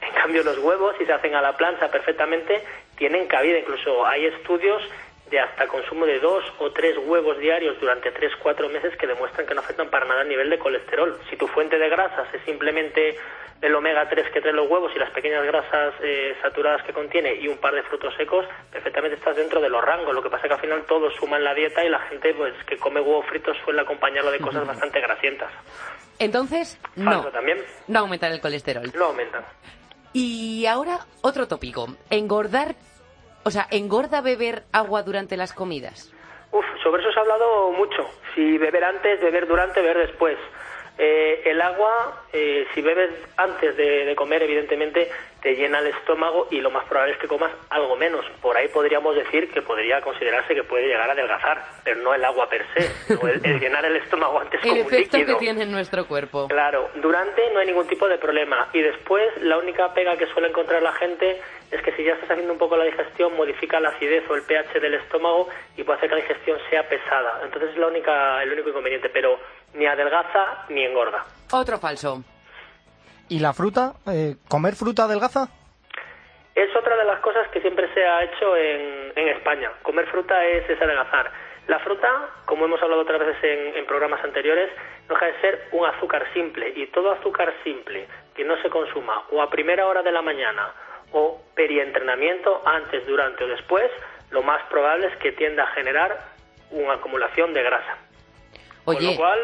En 0.00 0.12
cambio, 0.14 0.42
los 0.42 0.58
huevos, 0.58 0.96
si 0.98 1.06
se 1.06 1.12
hacen 1.12 1.34
a 1.34 1.42
la 1.42 1.56
plancha 1.56 1.88
perfectamente, 1.90 2.64
tienen 2.96 3.26
cabida. 3.28 3.58
Incluso 3.58 4.04
hay 4.06 4.26
estudios 4.26 4.82
de 5.30 5.40
hasta 5.40 5.66
consumo 5.68 6.06
de 6.06 6.18
dos 6.18 6.44
o 6.58 6.72
tres 6.72 6.96
huevos 6.98 7.38
diarios 7.38 7.78
durante 7.80 8.10
tres, 8.10 8.32
cuatro 8.42 8.68
meses 8.68 8.96
que 8.96 9.06
demuestran 9.06 9.46
que 9.46 9.54
no 9.54 9.60
afectan 9.60 9.88
para 9.88 10.06
nada 10.06 10.22
el 10.22 10.28
nivel 10.28 10.50
de 10.50 10.58
colesterol. 10.58 11.18
Si 11.30 11.36
tu 11.36 11.46
fuente 11.46 11.78
de 11.78 11.88
grasas 11.88 12.32
es 12.34 12.42
simplemente 12.42 13.16
el 13.60 13.74
omega 13.74 14.08
3 14.08 14.30
que 14.32 14.40
traen 14.40 14.56
los 14.56 14.70
huevos 14.70 14.90
y 14.94 14.98
las 14.98 15.10
pequeñas 15.10 15.44
grasas 15.44 15.94
eh, 16.02 16.34
saturadas 16.40 16.82
que 16.82 16.92
contiene 16.92 17.34
y 17.34 17.46
un 17.46 17.58
par 17.58 17.74
de 17.74 17.82
frutos 17.82 18.14
secos, 18.16 18.46
perfectamente 18.72 19.16
estás 19.16 19.36
dentro 19.36 19.60
de 19.60 19.68
los 19.68 19.84
rangos. 19.84 20.14
Lo 20.14 20.22
que 20.22 20.30
pasa 20.30 20.46
es 20.46 20.48
que 20.48 20.54
al 20.54 20.60
final 20.60 20.84
todo 20.86 21.10
suma 21.10 21.36
en 21.36 21.44
la 21.44 21.54
dieta 21.54 21.84
y 21.84 21.90
la 21.90 22.00
gente 22.00 22.32
pues 22.34 22.54
que 22.64 22.78
come 22.78 23.00
huevos 23.00 23.26
fritos 23.26 23.56
suele 23.64 23.82
acompañarlo 23.82 24.30
de 24.30 24.40
cosas 24.40 24.66
bastante 24.66 25.00
grasientas. 25.00 25.52
Entonces, 26.18 26.80
no. 26.96 27.22
también. 27.30 27.58
No 27.86 28.00
aumentan 28.00 28.32
el 28.32 28.40
colesterol. 28.40 28.90
No 28.94 29.06
aumentan. 29.06 29.44
Y 30.12 30.66
ahora 30.66 31.00
otro 31.20 31.46
tópico. 31.46 31.86
Engordar, 32.08 32.74
o 33.44 33.50
sea, 33.50 33.66
engorda 33.70 34.20
beber 34.20 34.64
agua 34.72 35.02
durante 35.02 35.36
las 35.36 35.52
comidas. 35.52 36.12
Uf, 36.52 36.64
sobre 36.82 37.02
eso 37.02 37.12
se 37.12 37.18
ha 37.18 37.22
hablado 37.22 37.70
mucho. 37.72 38.08
Si 38.34 38.58
beber 38.58 38.84
antes, 38.84 39.20
beber 39.20 39.46
durante, 39.46 39.80
beber 39.80 40.08
después. 40.08 40.36
Eh, 40.98 41.42
el 41.46 41.60
agua, 41.62 42.24
eh, 42.32 42.66
si 42.74 42.82
bebes 42.82 43.10
antes 43.36 43.76
de, 43.76 44.14
comer, 44.16 44.42
evidentemente 44.42 45.10
te 45.42 45.54
llena 45.54 45.78
el 45.78 45.88
estómago 45.88 46.48
y 46.50 46.60
lo 46.60 46.70
más 46.70 46.84
probable 46.86 47.14
es 47.14 47.18
que 47.18 47.26
comas 47.26 47.50
algo 47.70 47.96
menos. 47.96 48.24
Por 48.40 48.56
ahí 48.56 48.68
podríamos 48.68 49.14
decir 49.16 49.50
que 49.50 49.62
podría 49.62 50.00
considerarse 50.00 50.54
que 50.54 50.64
puede 50.64 50.86
llegar 50.86 51.08
a 51.08 51.12
adelgazar, 51.12 51.64
pero 51.84 52.00
no 52.02 52.14
el 52.14 52.24
agua 52.24 52.48
per 52.48 52.64
se, 52.74 52.90
el, 53.44 53.60
llenar 53.60 53.84
el 53.84 53.96
estómago 53.96 54.40
antes 54.40 54.60
el 54.64 54.70
como 54.70 54.82
efecto 54.82 55.18
que 55.24 55.34
tiene 55.36 55.62
en 55.62 55.72
nuestro 55.72 56.06
cuerpo. 56.06 56.48
Claro, 56.48 56.90
durante 56.96 57.42
no 57.52 57.60
hay 57.60 57.66
ningún 57.66 57.86
tipo 57.86 58.08
de 58.08 58.18
problema 58.18 58.68
y 58.72 58.80
después 58.80 59.24
la 59.40 59.58
única 59.58 59.92
pega 59.94 60.16
que 60.16 60.26
suele 60.26 60.48
encontrar 60.48 60.82
la 60.82 60.92
gente 60.92 61.40
es 61.70 61.80
que 61.82 61.92
si 61.92 62.04
ya 62.04 62.14
estás 62.14 62.30
haciendo 62.30 62.52
un 62.52 62.58
poco 62.58 62.76
la 62.76 62.84
digestión 62.84 63.36
modifica 63.36 63.80
la 63.80 63.90
acidez 63.90 64.28
o 64.28 64.34
el 64.34 64.42
pH 64.42 64.80
del 64.80 64.94
estómago 64.94 65.48
y 65.76 65.84
puede 65.84 65.98
hacer 65.98 66.10
que 66.10 66.16
la 66.16 66.22
digestión 66.22 66.58
sea 66.68 66.88
pesada. 66.88 67.40
Entonces 67.44 67.70
es 67.70 67.76
la 67.76 67.86
única, 67.86 68.42
el 68.42 68.52
único 68.52 68.70
inconveniente, 68.70 69.08
pero 69.08 69.38
ni 69.74 69.86
adelgaza 69.86 70.64
ni 70.68 70.84
engorda. 70.84 71.24
Otro 71.52 71.78
falso. 71.78 72.22
¿Y 73.30 73.38
la 73.38 73.52
fruta? 73.52 73.94
Eh, 74.08 74.34
¿Comer 74.48 74.74
fruta 74.74 75.04
adelgaza? 75.04 75.48
Es 76.56 76.74
otra 76.74 76.96
de 76.96 77.04
las 77.04 77.20
cosas 77.20 77.46
que 77.52 77.60
siempre 77.60 77.88
se 77.94 78.04
ha 78.04 78.24
hecho 78.24 78.56
en, 78.56 79.12
en 79.14 79.28
España. 79.28 79.70
Comer 79.82 80.06
fruta 80.08 80.44
es, 80.44 80.68
es, 80.68 80.82
adelgazar. 80.82 81.30
La 81.68 81.78
fruta, 81.78 82.08
como 82.44 82.64
hemos 82.64 82.82
hablado 82.82 83.02
otras 83.02 83.20
veces 83.20 83.36
en, 83.44 83.76
en 83.76 83.86
programas 83.86 84.22
anteriores, 84.24 84.68
no 85.08 85.14
deja 85.14 85.26
de 85.26 85.40
ser 85.40 85.68
un 85.70 85.86
azúcar 85.86 86.26
simple. 86.34 86.72
Y 86.74 86.88
todo 86.88 87.12
azúcar 87.12 87.54
simple 87.62 88.08
que 88.34 88.44
no 88.44 88.60
se 88.62 88.68
consuma 88.68 89.22
o 89.30 89.40
a 89.40 89.48
primera 89.48 89.86
hora 89.86 90.02
de 90.02 90.10
la 90.10 90.22
mañana 90.22 90.72
o 91.12 91.40
perientrenamiento, 91.54 92.62
antes, 92.66 93.06
durante 93.06 93.44
o 93.44 93.46
después, 93.46 93.92
lo 94.30 94.42
más 94.42 94.60
probable 94.70 95.06
es 95.06 95.16
que 95.18 95.30
tienda 95.30 95.62
a 95.62 95.68
generar 95.68 96.18
una 96.72 96.94
acumulación 96.94 97.54
de 97.54 97.62
grasa. 97.62 97.96
Oye. 98.86 98.98
Con 98.98 99.06
lo 99.06 99.16
cual, 99.16 99.40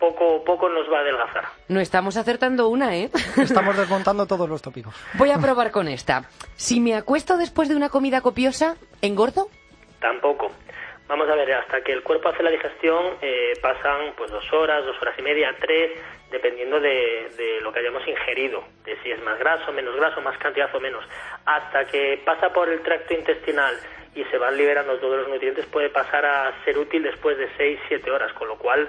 poco, 0.00 0.42
poco 0.42 0.68
nos 0.68 0.90
va 0.90 0.98
a 0.98 1.00
adelgazar. 1.02 1.44
No 1.68 1.78
estamos 1.78 2.16
acertando 2.16 2.68
una, 2.68 2.96
¿eh? 2.96 3.10
Estamos 3.36 3.76
desmontando 3.76 4.26
todos 4.26 4.48
los 4.48 4.62
tópicos. 4.62 4.94
Voy 5.14 5.30
a 5.30 5.38
probar 5.38 5.70
con 5.70 5.86
esta. 5.86 6.24
Si 6.56 6.80
me 6.80 6.94
acuesto 6.94 7.36
después 7.36 7.68
de 7.68 7.76
una 7.76 7.90
comida 7.90 8.20
copiosa, 8.20 8.76
¿engordo? 9.02 9.48
Tampoco. 10.00 10.50
Vamos 11.06 11.28
a 11.28 11.34
ver, 11.34 11.52
hasta 11.52 11.82
que 11.82 11.92
el 11.92 12.02
cuerpo 12.02 12.28
hace 12.28 12.42
la 12.42 12.50
digestión 12.50 13.16
eh, 13.20 13.52
pasan 13.60 14.14
pues 14.16 14.30
dos 14.30 14.44
horas, 14.52 14.84
dos 14.86 14.96
horas 15.02 15.14
y 15.18 15.22
media, 15.22 15.54
tres, 15.60 15.90
dependiendo 16.30 16.78
de, 16.78 17.30
de, 17.36 17.60
lo 17.62 17.72
que 17.72 17.80
hayamos 17.80 18.06
ingerido, 18.06 18.62
de 18.84 18.96
si 19.02 19.10
es 19.10 19.20
más 19.24 19.36
graso, 19.40 19.72
menos 19.72 19.96
graso, 19.96 20.20
más 20.20 20.38
cantidad 20.38 20.72
o 20.72 20.78
menos. 20.78 21.04
Hasta 21.44 21.84
que 21.86 22.22
pasa 22.24 22.52
por 22.52 22.68
el 22.68 22.80
tracto 22.82 23.12
intestinal 23.12 23.74
y 24.14 24.24
se 24.24 24.38
van 24.38 24.56
liberando 24.56 24.98
todos 24.98 25.18
los 25.18 25.28
nutrientes, 25.28 25.66
puede 25.66 25.90
pasar 25.90 26.24
a 26.24 26.64
ser 26.64 26.78
útil 26.78 27.02
después 27.02 27.36
de 27.38 27.48
6-7 27.56 28.08
horas, 28.10 28.32
con 28.34 28.46
lo 28.48 28.56
cual 28.56 28.88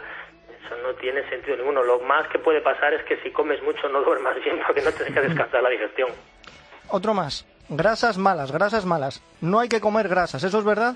eso 0.63 0.75
no 0.83 0.93
tiene 0.95 1.27
sentido 1.29 1.57
ninguno. 1.57 1.83
Lo 1.83 1.99
más 1.99 2.27
que 2.29 2.39
puede 2.39 2.61
pasar 2.61 2.93
es 2.93 3.03
que 3.05 3.17
si 3.17 3.31
comes 3.31 3.61
mucho 3.63 3.87
no 3.89 4.01
duermas 4.01 4.35
bien 4.43 4.59
porque 4.65 4.81
no 4.81 4.91
te 4.91 5.03
deja 5.03 5.21
descansar 5.21 5.63
la 5.63 5.69
digestión. 5.69 6.09
Otro 6.89 7.13
más. 7.13 7.45
Grasas 7.69 8.17
malas, 8.17 8.51
grasas 8.51 8.85
malas. 8.85 9.21
No 9.39 9.59
hay 9.59 9.69
que 9.69 9.79
comer 9.79 10.09
grasas, 10.09 10.43
¿eso 10.43 10.59
es 10.59 10.65
verdad? 10.65 10.95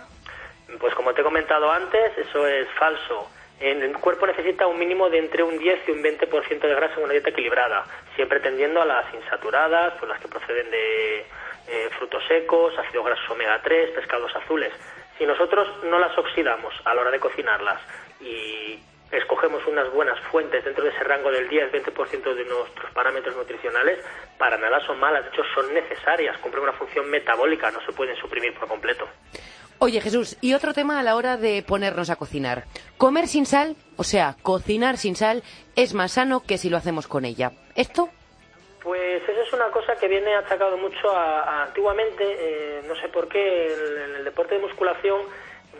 Pues 0.79 0.93
como 0.93 1.13
te 1.13 1.21
he 1.21 1.23
comentado 1.23 1.71
antes, 1.71 2.17
eso 2.17 2.45
es 2.45 2.67
falso. 2.77 3.29
El 3.59 3.97
cuerpo 3.99 4.27
necesita 4.27 4.67
un 4.67 4.77
mínimo 4.77 5.09
de 5.09 5.19
entre 5.19 5.41
un 5.41 5.57
10 5.57 5.87
y 5.87 5.91
un 5.91 6.03
20% 6.03 6.59
de 6.59 6.75
grasa 6.75 6.95
en 6.97 7.03
una 7.03 7.13
dieta 7.13 7.29
equilibrada, 7.29 7.85
siempre 8.15 8.41
tendiendo 8.41 8.81
a 8.81 8.85
las 8.85 9.13
insaturadas, 9.13 9.93
pues 9.97 10.09
las 10.09 10.19
que 10.19 10.27
proceden 10.27 10.69
de 10.69 11.19
eh, 11.67 11.89
frutos 11.97 12.21
secos, 12.27 12.77
ácidos 12.77 13.05
grasos 13.05 13.29
omega 13.29 13.61
3, 13.63 13.91
pescados 13.91 14.35
azules. 14.35 14.73
Si 15.17 15.25
nosotros 15.25 15.69
no 15.85 15.97
las 15.97 16.17
oxidamos 16.17 16.73
a 16.83 16.93
la 16.93 17.01
hora 17.01 17.11
de 17.11 17.19
cocinarlas 17.19 17.81
y 18.19 18.77
escogemos 19.17 19.65
unas 19.67 19.91
buenas 19.91 20.19
fuentes 20.31 20.63
dentro 20.63 20.83
de 20.83 20.89
ese 20.89 21.03
rango 21.03 21.31
del 21.31 21.49
10-20% 21.49 22.33
de 22.33 22.45
nuestros 22.45 22.91
parámetros 22.93 23.35
nutricionales, 23.35 23.99
para 24.37 24.57
nada 24.57 24.79
son 24.85 24.99
malas, 24.99 25.23
de 25.23 25.29
hecho 25.29 25.43
son 25.53 25.73
necesarias, 25.73 26.37
cumplen 26.39 26.63
una 26.63 26.73
función 26.73 27.09
metabólica, 27.09 27.71
no 27.71 27.81
se 27.85 27.91
pueden 27.91 28.15
suprimir 28.17 28.53
por 28.53 28.67
completo. 28.67 29.07
Oye 29.79 29.99
Jesús, 29.99 30.37
y 30.41 30.53
otro 30.53 30.73
tema 30.73 30.99
a 30.99 31.03
la 31.03 31.15
hora 31.15 31.37
de 31.37 31.61
ponernos 31.61 32.09
a 32.09 32.15
cocinar. 32.15 32.63
Comer 32.97 33.27
sin 33.27 33.45
sal, 33.45 33.75
o 33.97 34.03
sea, 34.03 34.35
cocinar 34.41 34.97
sin 34.97 35.15
sal, 35.15 35.43
es 35.75 35.93
más 35.93 36.13
sano 36.13 36.41
que 36.41 36.57
si 36.57 36.69
lo 36.69 36.77
hacemos 36.77 37.07
con 37.07 37.25
ella. 37.25 37.51
¿Esto? 37.75 38.09
Pues 38.81 39.21
eso 39.27 39.41
es 39.41 39.53
una 39.53 39.69
cosa 39.71 39.95
que 39.95 40.07
viene 40.07 40.35
achacado 40.35 40.77
mucho 40.77 41.09
a, 41.11 41.63
antiguamente, 41.63 42.23
eh, 42.23 42.81
no 42.87 42.95
sé 42.95 43.09
por 43.09 43.27
qué, 43.27 43.73
en 43.73 44.15
el 44.15 44.23
deporte 44.23 44.55
de 44.55 44.61
musculación 44.61 45.21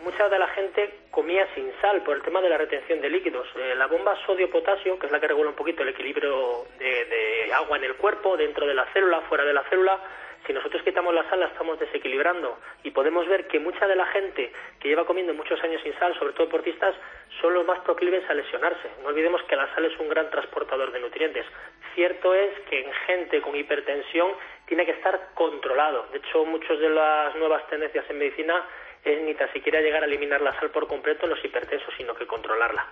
mucha 0.06 0.30
de 0.30 0.38
la 0.38 0.48
gente 0.50 1.00
comía 1.10 1.48
sin 1.56 1.74
sal 1.82 2.04
por 2.04 2.16
el 2.16 2.22
tema 2.22 2.40
de 2.40 2.48
la 2.48 2.60
retención 2.60 3.02
de 3.02 3.10
líquidos. 3.10 3.48
Eh, 3.56 3.74
la 3.76 3.88
bomba 3.88 4.16
sodio-potasio, 4.28 5.00
que 5.00 5.08
es 5.08 5.12
la 5.12 5.20
que 5.20 5.28
regula 5.28 5.50
un 5.50 5.56
poquito 5.56 5.82
el 5.82 5.90
equilibrio 5.90 6.66
de, 6.78 7.52
agua 7.52 7.78
en 7.78 7.86
el 7.86 7.96
cuerpo, 7.96 8.38
dentro 8.38 8.68
de 8.68 8.76
la 8.76 8.86
célula, 8.94 9.22
fuera 9.22 9.44
de 9.44 9.54
la 9.54 9.64
célula, 9.64 10.00
si 10.46 10.54
nosotros 10.54 10.84
quitamos 10.84 11.12
la 11.12 11.28
sal 11.28 11.40
la 11.40 11.48
estamos 11.48 11.80
desequilibrando 11.80 12.60
y 12.84 12.92
podemos 12.92 13.28
ver 13.28 13.48
que 13.48 13.60
mucha 13.60 13.88
de 13.88 13.96
la 13.96 14.06
gente 14.06 14.52
que 14.80 14.90
lleva 14.90 15.06
comiendo 15.06 15.34
muchos 15.34 15.60
años 15.64 15.82
sin 15.82 15.98
sal, 15.98 16.14
sobre 16.20 16.34
todo 16.34 16.46
deportistas, 16.46 16.94
son 17.42 17.56
los 17.56 17.66
más 17.66 17.80
proclives 17.80 18.30
a 18.30 18.36
lesionarse. 18.36 18.88
No 19.02 19.10
olvidemos 19.10 19.42
que 19.44 19.56
la 19.56 19.74
sal 19.74 19.86
es 19.86 20.00
un 20.00 20.08
gran 20.08 20.30
transportador 20.30 20.92
de 20.92 21.00
nutrientes. 21.00 21.48
Cierto 21.96 22.36
es 22.36 22.52
que 22.70 22.82
en 22.82 22.94
gente 23.08 23.42
con 23.42 23.56
hipertensión 23.56 24.34
tiene 24.68 24.86
que 24.86 24.92
estar 24.92 25.30
controlado. 25.34 26.06
De 26.12 26.20
hecho, 26.20 26.46
muchas 26.46 26.78
de 26.78 26.90
las 26.90 27.36
nuevas 27.38 27.68
tendencias 27.70 28.06
en 28.08 28.20
medicina 28.20 28.64
es 29.06 29.22
ni 29.22 29.36
tan 29.36 29.52
siquiera 29.54 29.80
llegar 29.82 30.04
a 30.04 30.08
eliminar 30.08 30.42
la 30.42 30.58
sal 30.60 30.72
por 30.72 30.88
completo 30.88 31.26
en 31.26 31.30
los 31.30 31.46
hipertensos, 31.46 31.94
sino 31.96 32.16
que 32.16 32.26
controlarla. 32.26 32.86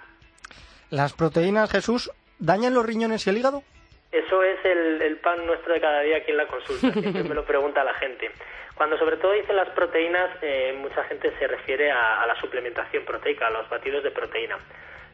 ¿Las 0.89 1.13
proteínas, 1.13 1.71
Jesús, 1.71 2.11
dañan 2.37 2.73
los 2.73 2.85
riñones 2.85 3.25
y 3.25 3.31
el 3.31 3.37
hígado? 3.37 3.63
Eso 4.11 4.43
es 4.43 4.63
el, 4.63 5.17
pan 5.17 5.45
nuestro 5.47 5.73
de 5.73 5.81
cada 5.81 6.01
día 6.01 6.17
aquí 6.17 6.31
en 6.31 6.37
la 6.37 6.45
consulta, 6.45 6.91
siempre 6.91 7.23
me 7.23 7.33
lo 7.33 7.43
pregunta 7.45 7.83
la 7.83 7.95
gente. 7.95 8.29
Cuando 8.75 8.97
sobre 8.97 9.17
todo 9.17 9.31
dicen 9.31 9.55
las 9.55 9.69
proteínas, 9.69 10.29
eh, 10.41 10.75
mucha 10.79 11.03
gente 11.05 11.33
se 11.39 11.47
refiere 11.47 11.91
a, 11.91 12.21
a 12.21 12.27
la 12.27 12.39
suplementación 12.39 13.05
proteica, 13.05 13.47
a 13.47 13.51
los 13.51 13.67
batidos 13.69 14.03
de 14.03 14.11
proteína. 14.11 14.57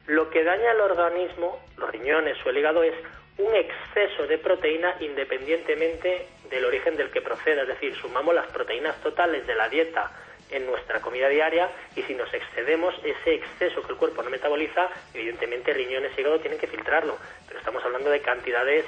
Lo 0.07 0.29
que 0.29 0.43
daña 0.43 0.71
al 0.71 0.81
organismo, 0.81 1.63
los 1.77 1.89
riñones 1.91 2.37
o 2.45 2.49
el 2.49 2.57
hígado, 2.57 2.83
es 2.83 2.95
un 3.37 3.55
exceso 3.55 4.27
de 4.27 4.37
proteína 4.37 4.95
independientemente 4.99 6.27
del 6.49 6.65
origen 6.65 6.97
del 6.97 7.09
que 7.09 7.21
proceda. 7.21 7.61
Es 7.61 7.67
decir, 7.69 7.95
sumamos 7.95 8.35
las 8.35 8.47
proteínas 8.47 9.01
totales 9.01 9.47
de 9.47 9.55
la 9.55 9.69
dieta 9.69 10.11
en 10.51 10.65
nuestra 10.65 10.99
comida 10.99 11.27
diaria 11.29 11.69
y 11.95 12.03
si 12.03 12.13
nos 12.13 12.33
excedemos 12.33 12.95
ese 13.03 13.35
exceso 13.35 13.81
que 13.83 13.93
el 13.93 13.97
cuerpo 13.97 14.23
no 14.23 14.29
metaboliza, 14.29 14.89
evidentemente 15.13 15.73
riñones 15.73 16.11
y 16.17 16.21
hígado 16.21 16.39
tienen 16.39 16.59
que 16.59 16.67
filtrarlo, 16.67 17.17
pero 17.47 17.59
estamos 17.59 17.83
hablando 17.83 18.09
de 18.09 18.21
cantidades 18.21 18.85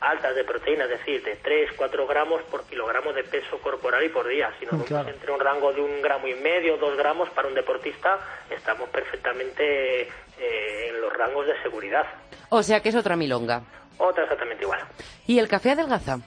altas 0.00 0.34
de 0.34 0.44
proteína, 0.44 0.84
es 0.84 0.90
decir, 0.90 1.22
de 1.22 1.36
3, 1.36 1.70
4 1.76 2.06
gramos 2.06 2.42
por 2.44 2.64
kilogramo 2.64 3.12
de 3.12 3.24
peso 3.24 3.58
corporal 3.58 4.04
y 4.04 4.08
por 4.08 4.28
día. 4.28 4.52
Si 4.58 4.66
nos 4.66 4.88
vamos 4.88 5.08
entre 5.08 5.32
un 5.32 5.40
rango 5.40 5.72
de 5.72 5.80
un 5.80 6.02
gramo 6.02 6.26
y 6.26 6.34
medio, 6.34 6.76
dos 6.76 6.96
gramos 6.96 7.30
para 7.30 7.48
un 7.48 7.54
deportista, 7.54 8.18
estamos 8.50 8.88
perfectamente 8.90 10.02
eh, 10.02 10.88
en 10.88 11.00
los 11.00 11.12
rangos 11.12 11.46
de 11.46 11.60
seguridad. 11.62 12.06
O 12.50 12.62
sea 12.62 12.80
que 12.80 12.90
es 12.90 12.94
otra 12.94 13.16
milonga. 13.16 13.62
Otra 13.98 14.24
exactamente 14.24 14.64
igual. 14.64 14.80
¿Y 15.26 15.38
el 15.38 15.48
café 15.48 15.70
adelgaza? 15.70 16.18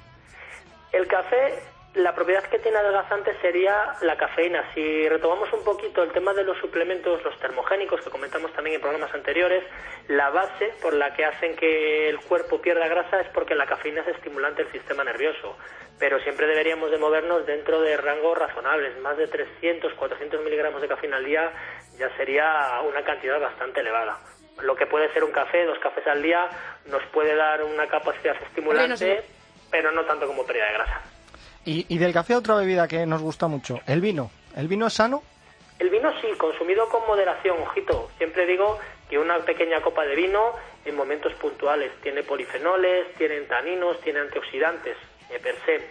El 0.92 1.08
café 1.08 1.62
la 1.98 2.14
propiedad 2.14 2.44
que 2.44 2.60
tiene 2.60 2.78
adelgazante 2.78 3.36
sería 3.42 3.96
la 4.02 4.16
cafeína. 4.18 4.64
Si 4.74 5.10
retomamos 5.10 5.52
un 5.52 5.64
poquito 5.64 6.04
el 6.04 6.12
tema 6.12 6.34
de 6.34 6.44
los 6.44 6.58
suplementos, 6.60 7.24
los 7.24 7.38
termogénicos 7.40 8.02
que 8.02 8.10
comentamos 8.10 8.54
también 8.54 8.76
en 8.76 8.82
programas 8.82 9.14
anteriores, 9.14 9.64
la 10.08 10.30
base 10.30 10.74
por 10.82 10.94
la 10.94 11.14
que 11.14 11.26
hacen 11.26 11.56
que 11.56 12.10
el 12.10 12.20
cuerpo 12.20 12.62
pierda 12.62 12.88
grasa 12.88 13.22
es 13.22 13.28
porque 13.30 13.56
la 13.56 13.66
cafeína 13.66 14.02
es 14.02 14.16
estimulante 14.16 14.64
del 14.64 14.72
sistema 14.72 15.04
nervioso. 15.04 15.58
Pero 16.00 16.20
siempre 16.20 16.46
deberíamos 16.46 16.92
de 16.92 17.00
movernos 17.00 17.46
dentro 17.48 17.82
de 17.82 17.98
rangos 17.98 18.38
razonables. 18.38 19.00
Más 19.00 19.18
de 19.18 19.28
300, 19.28 19.94
400 19.94 20.44
miligramos 20.44 20.82
de 20.82 20.88
cafeína 20.88 21.18
al 21.18 21.26
día 21.26 21.52
ya 21.98 22.16
sería 22.16 22.80
una 22.88 23.04
cantidad 23.04 23.40
bastante 23.40 23.80
elevada. 23.80 24.20
Lo 24.62 24.76
que 24.76 24.86
puede 24.86 25.12
ser 25.14 25.24
un 25.24 25.32
café, 25.32 25.66
dos 25.66 25.80
cafés 25.80 26.06
al 26.06 26.22
día, 26.22 26.48
nos 26.86 27.04
puede 27.08 27.36
dar 27.36 27.64
una 27.64 27.88
capacidad 27.88 28.36
estimulante, 28.44 29.24
pero 29.72 29.92
no 29.92 30.06
tanto 30.06 30.28
como 30.28 30.46
pérdida 30.46 30.68
de 30.68 30.74
grasa. 30.74 31.17
Y, 31.70 31.98
del 31.98 32.14
café 32.14 32.34
otra 32.34 32.56
bebida 32.56 32.88
que 32.88 33.06
nos 33.06 33.22
gusta 33.22 33.50
mucho, 33.50 33.82
el 33.88 34.00
vino. 34.00 34.32
¿El 34.56 34.70
vino 34.70 34.88
es 34.88 34.94
sano? 34.94 35.22
El 35.80 35.90
vino 35.90 36.10
sí, 36.22 36.28
consumido 36.38 36.88
con 36.88 37.06
moderación, 37.06 37.58
ojito. 37.62 38.10
Siempre 38.18 38.46
digo 38.46 38.80
que 39.10 39.20
una 39.20 39.40
pequeña 39.40 39.82
copa 39.82 40.06
de 40.06 40.16
vino 40.16 40.54
en 40.86 40.96
momentos 40.96 41.34
puntuales 41.34 41.92
tiene 42.02 42.24
polifenoles, 42.24 43.14
tiene 43.18 43.42
taninos, 43.42 44.00
tiene 44.00 44.20
antioxidantes 44.20 44.96
eh, 45.30 45.40
per 45.44 45.56
se. 45.66 45.86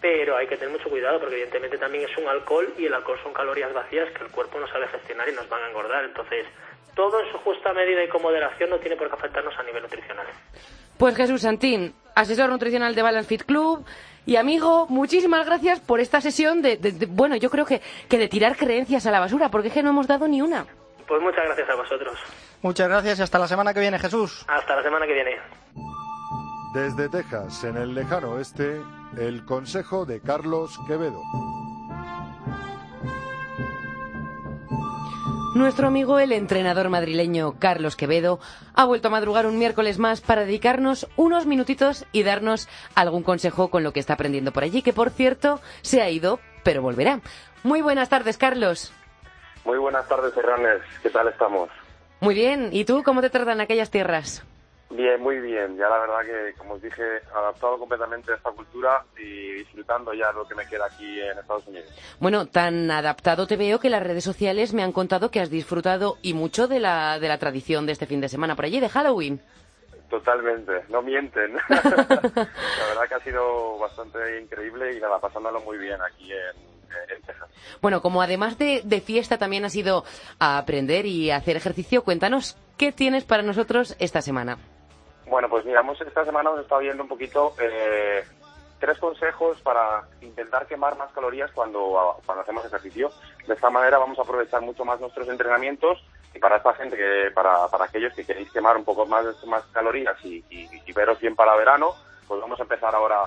Pero 0.00 0.34
hay 0.34 0.46
que 0.46 0.56
tener 0.56 0.72
mucho 0.72 0.88
cuidado 0.88 1.20
porque 1.20 1.34
evidentemente 1.34 1.76
también 1.76 2.08
es 2.08 2.16
un 2.16 2.26
alcohol 2.26 2.72
y 2.78 2.86
el 2.86 2.94
alcohol 2.94 3.18
son 3.22 3.34
calorías 3.34 3.74
vacías 3.74 4.10
que 4.16 4.24
el 4.24 4.30
cuerpo 4.30 4.58
no 4.58 4.66
sabe 4.68 4.88
gestionar 4.88 5.28
y 5.28 5.32
nos 5.32 5.46
van 5.50 5.62
a 5.62 5.68
engordar. 5.68 6.04
Entonces, 6.06 6.46
todo 6.94 7.20
en 7.20 7.30
su 7.30 7.36
justa 7.40 7.74
medida 7.74 8.02
y 8.02 8.08
con 8.08 8.22
moderación 8.22 8.70
no 8.70 8.78
tiene 8.78 8.96
por 8.96 9.08
qué 9.08 9.14
afectarnos 9.16 9.54
a 9.58 9.62
nivel 9.62 9.82
nutricional. 9.82 10.26
Pues 10.96 11.14
Jesús 11.14 11.42
Santín, 11.42 11.94
asesor 12.14 12.48
nutricional 12.48 12.94
de 12.94 13.02
Balance 13.02 13.28
Fit 13.28 13.44
Club, 13.44 13.84
y 14.28 14.36
amigo, 14.36 14.86
muchísimas 14.90 15.46
gracias 15.46 15.80
por 15.80 16.00
esta 16.00 16.20
sesión 16.20 16.60
de, 16.60 16.78
bueno, 17.08 17.34
yo 17.36 17.48
creo 17.48 17.64
que, 17.64 17.80
que 18.10 18.18
de 18.18 18.28
tirar 18.28 18.58
creencias 18.58 19.06
a 19.06 19.10
la 19.10 19.20
basura, 19.20 19.48
porque 19.48 19.68
es 19.68 19.74
que 19.74 19.82
no 19.82 19.88
hemos 19.88 20.06
dado 20.06 20.28
ni 20.28 20.42
una. 20.42 20.66
Pues 21.06 21.22
muchas 21.22 21.46
gracias 21.46 21.70
a 21.70 21.74
vosotros. 21.74 22.18
Muchas 22.60 22.88
gracias 22.90 23.18
y 23.20 23.22
hasta 23.22 23.38
la 23.38 23.48
semana 23.48 23.72
que 23.72 23.80
viene, 23.80 23.98
Jesús. 23.98 24.44
Hasta 24.46 24.76
la 24.76 24.82
semana 24.82 25.06
que 25.06 25.14
viene. 25.14 25.36
Desde 26.74 27.08
Texas, 27.08 27.64
en 27.64 27.78
el 27.78 27.94
lejano 27.94 28.32
oeste, 28.32 28.82
el 29.16 29.46
consejo 29.46 30.04
de 30.04 30.20
Carlos 30.20 30.78
Quevedo. 30.86 31.22
Nuestro 35.54 35.88
amigo, 35.88 36.18
el 36.18 36.32
entrenador 36.32 36.90
madrileño 36.90 37.54
Carlos 37.58 37.96
Quevedo, 37.96 38.38
ha 38.74 38.84
vuelto 38.84 39.08
a 39.08 39.10
madrugar 39.10 39.46
un 39.46 39.58
miércoles 39.58 39.98
más 39.98 40.20
para 40.20 40.44
dedicarnos 40.44 41.08
unos 41.16 41.46
minutitos 41.46 42.04
y 42.12 42.22
darnos 42.22 42.68
algún 42.94 43.22
consejo 43.22 43.68
con 43.70 43.82
lo 43.82 43.92
que 43.92 44.00
está 44.00 44.12
aprendiendo 44.12 44.52
por 44.52 44.62
allí, 44.62 44.82
que 44.82 44.92
por 44.92 45.10
cierto 45.10 45.60
se 45.80 46.02
ha 46.02 46.10
ido, 46.10 46.38
pero 46.64 46.82
volverá. 46.82 47.20
Muy 47.62 47.80
buenas 47.80 48.10
tardes, 48.10 48.36
Carlos. 48.36 48.92
Muy 49.64 49.78
buenas 49.78 50.06
tardes, 50.06 50.36
Herranes. 50.36 50.82
¿Qué 51.02 51.10
tal 51.10 51.28
estamos? 51.28 51.70
Muy 52.20 52.34
bien. 52.34 52.68
¿Y 52.72 52.84
tú 52.84 53.02
cómo 53.02 53.20
te 53.20 53.30
tratan 53.30 53.60
aquellas 53.60 53.90
tierras? 53.90 54.44
Bien, 54.90 55.20
muy 55.20 55.38
bien. 55.38 55.76
Ya 55.76 55.88
la 55.88 55.98
verdad 55.98 56.20
que, 56.22 56.54
como 56.56 56.74
os 56.74 56.82
dije, 56.82 57.02
adaptado 57.34 57.78
completamente 57.78 58.32
a 58.32 58.36
esta 58.36 58.50
cultura 58.50 59.04
y 59.18 59.52
disfrutando 59.52 60.14
ya 60.14 60.32
lo 60.32 60.48
que 60.48 60.54
me 60.54 60.66
queda 60.66 60.86
aquí 60.86 61.20
en 61.20 61.38
Estados 61.38 61.66
Unidos. 61.66 61.88
Bueno, 62.18 62.46
tan 62.46 62.90
adaptado 62.90 63.46
te 63.46 63.56
veo 63.56 63.80
que 63.80 63.90
las 63.90 64.02
redes 64.02 64.24
sociales 64.24 64.72
me 64.72 64.82
han 64.82 64.92
contado 64.92 65.30
que 65.30 65.40
has 65.40 65.50
disfrutado 65.50 66.16
y 66.22 66.32
mucho 66.32 66.68
de 66.68 66.80
la, 66.80 67.18
de 67.18 67.28
la 67.28 67.38
tradición 67.38 67.84
de 67.84 67.92
este 67.92 68.06
fin 68.06 68.22
de 68.22 68.30
semana 68.30 68.56
por 68.56 68.64
allí, 68.64 68.80
de 68.80 68.88
Halloween. 68.88 69.42
Totalmente, 70.08 70.72
no 70.88 71.02
mienten. 71.02 71.54
la 71.68 71.82
verdad 72.88 73.08
que 73.08 73.14
ha 73.14 73.20
sido 73.20 73.78
bastante 73.78 74.40
increíble 74.40 74.96
y 74.96 75.00
nada, 75.00 75.18
pasándolo 75.18 75.60
muy 75.60 75.76
bien 75.76 75.98
aquí 76.00 76.32
en, 76.32 76.68
Texas. 77.26 77.50
Bueno, 77.82 78.00
como 78.00 78.22
además 78.22 78.56
de, 78.56 78.80
de 78.82 79.02
fiesta 79.02 79.36
también 79.36 79.66
ha 79.66 79.68
sido 79.68 80.04
a 80.38 80.56
aprender 80.56 81.04
y 81.04 81.30
hacer 81.30 81.58
ejercicio, 81.58 82.02
cuéntanos 82.02 82.56
qué 82.78 82.92
tienes 82.92 83.24
para 83.24 83.42
nosotros 83.42 83.94
esta 83.98 84.22
semana. 84.22 84.56
Bueno, 85.28 85.48
pues 85.48 85.64
miramos, 85.64 86.00
esta 86.00 86.24
semana 86.24 86.50
hemos 86.50 86.62
estado 86.62 86.80
viendo 86.80 87.02
un 87.02 87.08
poquito 87.08 87.54
eh, 87.60 88.24
tres 88.78 88.98
consejos 88.98 89.60
para 89.60 90.02
intentar 90.20 90.66
quemar 90.66 90.96
más 90.96 91.12
calorías 91.12 91.50
cuando, 91.52 92.16
cuando 92.24 92.42
hacemos 92.42 92.64
ejercicio. 92.64 93.10
De 93.46 93.54
esta 93.54 93.70
manera 93.70 93.98
vamos 93.98 94.18
a 94.18 94.22
aprovechar 94.22 94.62
mucho 94.62 94.84
más 94.84 95.00
nuestros 95.00 95.28
entrenamientos 95.28 95.98
Y 96.34 96.38
para 96.38 96.56
esta 96.56 96.74
gente, 96.74 96.96
que 96.96 97.30
para, 97.34 97.68
para 97.68 97.86
aquellos 97.86 98.14
que 98.14 98.24
queréis 98.24 98.50
quemar 98.52 98.76
un 98.76 98.84
poco 98.84 99.06
más, 99.06 99.24
más 99.46 99.64
calorías 99.72 100.16
y, 100.24 100.44
y, 100.50 100.68
y 100.86 100.92
veros 100.92 101.18
bien 101.20 101.34
para 101.34 101.56
verano, 101.56 101.94
pues 102.26 102.40
vamos 102.40 102.58
a 102.60 102.62
empezar 102.62 102.94
ahora 102.94 103.24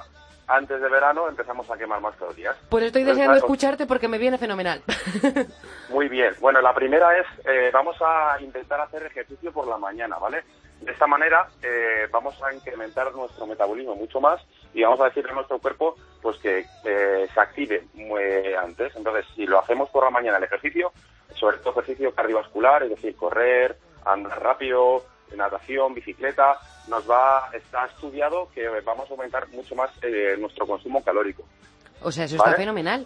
antes 0.48 0.82
de 0.82 0.90
verano 0.90 1.30
empezamos 1.30 1.70
a 1.72 1.78
quemar 1.78 2.02
más 2.02 2.16
calorías. 2.18 2.58
Pues 2.70 2.84
estoy 2.86 3.04
deseando 3.04 3.38
escucharte 3.38 3.86
porque 3.86 4.08
me 4.08 4.18
viene 4.18 4.38
fenomenal. 4.38 4.82
Muy 5.90 6.10
bien. 6.10 6.34
Bueno, 6.42 6.62
la 6.62 6.74
primera 6.74 7.18
es, 7.18 7.26
eh, 7.46 7.70
vamos 7.72 7.96
a 8.02 8.38
intentar 8.42 8.82
hacer 8.82 9.04
ejercicio 9.04 9.52
por 9.54 9.68
la 9.68 9.78
mañana, 9.78 10.18
¿vale? 10.18 10.44
De 10.82 10.92
esta 10.92 11.06
manera 11.06 11.48
eh, 11.62 12.08
vamos 12.12 12.42
a 12.42 12.54
incrementar 12.54 13.14
nuestro 13.14 13.46
metabolismo 13.46 13.96
mucho 13.96 14.20
más 14.20 14.42
y 14.74 14.82
vamos 14.82 15.00
a 15.00 15.06
decirle 15.06 15.32
a 15.32 15.36
nuestro 15.36 15.60
cuerpo 15.60 15.96
pues 16.22 16.38
que 16.38 16.66
eh, 16.86 17.28
se 17.32 17.40
active 17.40 17.84
muy 17.94 18.54
antes. 18.56 18.96
Entonces, 18.96 19.26
si 19.36 19.46
lo 19.46 19.60
hacemos 19.60 19.90
por 19.90 20.04
la 20.04 20.10
mañana 20.10 20.38
el 20.38 20.44
ejercicio, 20.44 20.92
sobre 21.36 21.58
todo 21.58 21.82
ejercicio 21.82 22.14
cardiovascular, 22.14 22.84
es 22.84 22.90
decir, 22.90 23.16
correr, 23.16 23.78
andar 24.06 24.42
rápido, 24.42 25.04
natación, 25.36 25.94
bicicleta, 25.94 26.58
nos 26.88 27.10
va, 27.10 27.50
está 27.54 27.86
estudiado 27.86 28.50
que 28.54 28.68
vamos 28.84 29.10
a 29.10 29.14
aumentar 29.14 29.48
mucho 29.50 29.76
más 29.76 29.92
eh, 30.02 30.36
nuestro 30.40 30.66
consumo 30.66 31.04
calórico. 31.04 31.44
O 32.02 32.12
sea, 32.12 32.26
eso 32.26 32.38
está 32.38 32.54
fenomenal. 32.54 33.06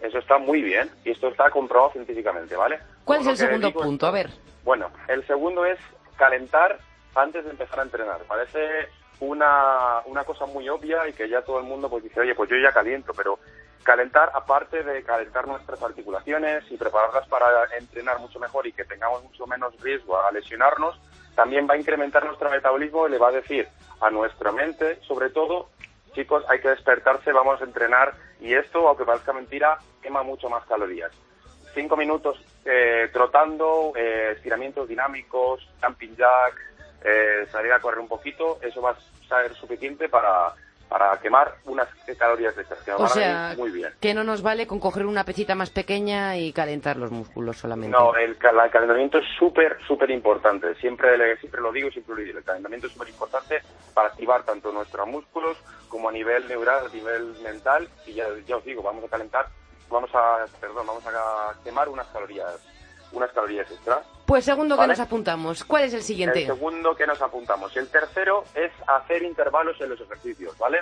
Eso 0.00 0.18
está 0.18 0.38
muy 0.38 0.62
bien 0.62 0.90
y 1.04 1.10
esto 1.10 1.28
está 1.28 1.50
comprobado 1.50 1.92
científicamente, 1.92 2.56
¿vale? 2.56 2.78
¿Cuál 3.04 3.20
es 3.20 3.26
el 3.28 3.36
segundo 3.36 3.72
punto? 3.72 4.06
A 4.06 4.10
ver. 4.10 4.30
Bueno, 4.64 4.90
el 5.08 5.26
segundo 5.26 5.64
es 5.64 5.78
calentar 6.16 6.78
antes 7.14 7.44
de 7.44 7.50
empezar 7.50 7.80
a 7.80 7.84
entrenar. 7.84 8.20
Parece 8.22 8.88
una, 9.20 10.00
una 10.06 10.24
cosa 10.24 10.46
muy 10.46 10.68
obvia 10.68 11.08
y 11.08 11.12
que 11.12 11.28
ya 11.28 11.42
todo 11.42 11.58
el 11.58 11.64
mundo 11.64 11.88
pues 11.88 12.04
dice, 12.04 12.20
oye, 12.20 12.34
pues 12.34 12.50
yo 12.50 12.56
ya 12.56 12.72
caliento, 12.72 13.12
pero 13.16 13.38
calentar, 13.82 14.30
aparte 14.34 14.82
de 14.82 15.02
calentar 15.02 15.46
nuestras 15.46 15.82
articulaciones 15.82 16.64
y 16.70 16.76
prepararlas 16.76 17.26
para 17.28 17.64
entrenar 17.78 18.18
mucho 18.18 18.38
mejor 18.38 18.66
y 18.66 18.72
que 18.72 18.84
tengamos 18.84 19.22
mucho 19.24 19.46
menos 19.46 19.80
riesgo 19.80 20.20
a 20.20 20.30
lesionarnos, 20.30 21.00
también 21.34 21.66
va 21.68 21.74
a 21.74 21.78
incrementar 21.78 22.24
nuestro 22.26 22.50
metabolismo 22.50 23.06
y 23.06 23.12
le 23.12 23.18
va 23.18 23.28
a 23.28 23.32
decir 23.32 23.68
a 24.00 24.10
nuestra 24.10 24.52
mente, 24.52 25.00
sobre 25.02 25.30
todo, 25.30 25.70
chicos, 26.12 26.44
hay 26.48 26.60
que 26.60 26.68
despertarse, 26.68 27.32
vamos 27.32 27.60
a 27.60 27.64
entrenar 27.64 28.14
y 28.40 28.54
esto, 28.54 28.86
aunque 28.88 29.04
parezca 29.04 29.32
mentira, 29.32 29.78
quema 30.02 30.22
mucho 30.22 30.48
más 30.48 30.64
calorías. 30.66 31.12
Cinco 31.74 31.96
minutos 31.96 32.38
eh, 32.64 33.08
trotando, 33.12 33.92
eh, 33.96 34.32
estiramientos 34.36 34.88
dinámicos, 34.88 35.66
jumping 35.82 36.16
jacks, 36.16 36.60
eh, 37.04 37.46
salir 37.50 37.72
a 37.72 37.80
correr 37.80 38.00
un 38.00 38.08
poquito, 38.08 38.58
eso 38.62 38.82
va 38.82 38.90
a 38.90 38.96
ser 39.28 39.54
suficiente 39.54 40.08
para 40.08 40.54
para 40.88 41.18
quemar 41.20 41.54
unas 41.66 41.86
calorías 42.18 42.56
de 42.56 42.62
estas 42.62 42.78
que 42.80 42.92
o 42.92 43.06
sea, 43.08 43.54
muy 43.56 43.70
bien. 43.70 43.92
que 44.00 44.14
no 44.14 44.24
nos 44.24 44.42
vale 44.42 44.66
con 44.66 44.80
coger 44.80 45.04
una 45.06 45.24
pecita 45.24 45.54
más 45.54 45.70
pequeña 45.70 46.36
y 46.38 46.52
calentar 46.52 46.96
los 46.96 47.10
músculos 47.10 47.58
solamente. 47.58 47.96
No, 47.96 48.14
el, 48.16 48.30
el 48.30 48.70
calentamiento 48.70 49.18
es 49.18 49.26
súper, 49.38 49.76
súper 49.86 50.10
importante. 50.10 50.74
Siempre, 50.76 51.36
siempre 51.38 51.60
lo 51.60 51.72
digo, 51.72 51.90
siempre 51.90 52.14
lo 52.14 52.22
digo. 52.22 52.38
El 52.38 52.44
calentamiento 52.44 52.86
es 52.86 52.94
súper 52.94 53.10
importante 53.10 53.60
para 53.92 54.08
activar 54.08 54.44
tanto 54.44 54.72
nuestros 54.72 55.06
músculos 55.06 55.58
como 55.88 56.08
a 56.08 56.12
nivel 56.12 56.48
neural, 56.48 56.86
a 56.86 56.94
nivel 56.94 57.34
mental. 57.42 57.86
Y 58.06 58.14
ya, 58.14 58.26
ya 58.46 58.56
os 58.56 58.64
digo, 58.64 58.82
vamos 58.82 59.04
a 59.04 59.08
calentar, 59.08 59.46
vamos 59.90 60.10
a, 60.14 60.46
perdón, 60.58 60.86
vamos 60.86 61.04
a 61.06 61.52
quemar 61.62 61.88
unas 61.88 62.06
calorías 62.08 62.66
unas 63.12 63.30
calorías 63.32 63.70
extra. 63.70 64.02
Pues 64.28 64.44
segundo 64.44 64.76
que 64.76 64.86
nos 64.86 65.00
apuntamos. 65.00 65.64
¿Cuál 65.64 65.84
es 65.84 65.94
el 65.94 66.02
siguiente? 66.02 66.40
El 66.40 66.48
segundo 66.48 66.94
que 66.94 67.06
nos 67.06 67.22
apuntamos. 67.22 67.74
El 67.78 67.88
tercero 67.88 68.44
es 68.54 68.70
hacer 68.86 69.22
intervalos 69.22 69.80
en 69.80 69.88
los 69.88 69.98
ejercicios, 70.02 70.56
¿vale? 70.58 70.80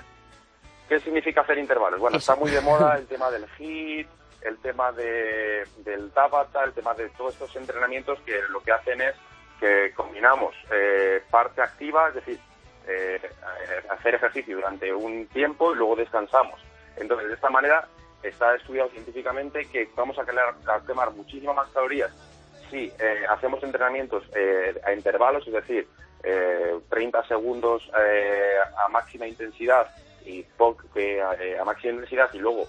¿Qué 0.89 0.99
significa 0.99 1.43
hacer 1.43 1.57
intervalos? 1.57 2.01
Bueno, 2.01 2.17
está 2.17 2.35
muy 2.35 2.51
de 2.51 2.61
moda 2.61 2.97
el 2.99 3.07
tema 3.07 3.31
del 3.31 3.47
HIIT, 3.57 4.09
el 4.43 4.59
tema 4.59 4.91
de, 4.91 5.65
del 5.85 6.11
Tabata, 6.11 6.65
el 6.65 6.73
tema 6.73 6.93
de 6.95 7.09
todos 7.11 7.35
estos 7.35 7.55
entrenamientos 7.55 8.19
que 8.27 8.37
lo 8.49 8.59
que 8.63 8.73
hacen 8.73 9.01
es 9.01 9.15
que 9.61 9.93
combinamos 9.95 10.53
eh, 10.73 11.23
parte 11.31 11.63
activa, 11.63 12.09
es 12.09 12.17
decir, 12.17 12.41
eh, 12.89 13.21
hacer 13.91 14.17
ejercicio 14.17 14.57
durante 14.57 14.93
un 14.93 15.29
tiempo 15.29 15.73
y 15.73 15.77
luego 15.77 15.95
descansamos. 15.95 16.61
Entonces, 16.97 17.29
de 17.29 17.35
esta 17.35 17.51
manera 17.51 17.87
está 18.25 18.57
estudiado 18.57 18.89
científicamente 18.89 19.67
que 19.67 19.89
vamos 19.95 20.19
a, 20.19 20.25
quemar 20.85 21.13
muchísimas 21.13 21.55
más 21.55 21.69
calorías 21.69 22.11
si 22.71 22.93
eh, 22.99 23.27
hacemos 23.29 23.63
entrenamientos 23.63 24.25
eh, 24.35 24.75
a 24.85 24.93
intervalos, 24.93 25.47
es 25.47 25.53
decir, 25.53 25.89
30 26.89 27.19
eh, 27.19 27.23
segundos 27.29 27.89
a 28.85 28.89
máxima 28.89 29.27
intensidad 29.27 29.89
y 30.25 30.45
a, 31.61 31.65
máxima 31.65 31.93
intensidad 31.93 32.31
y 32.33 32.39
luego 32.39 32.67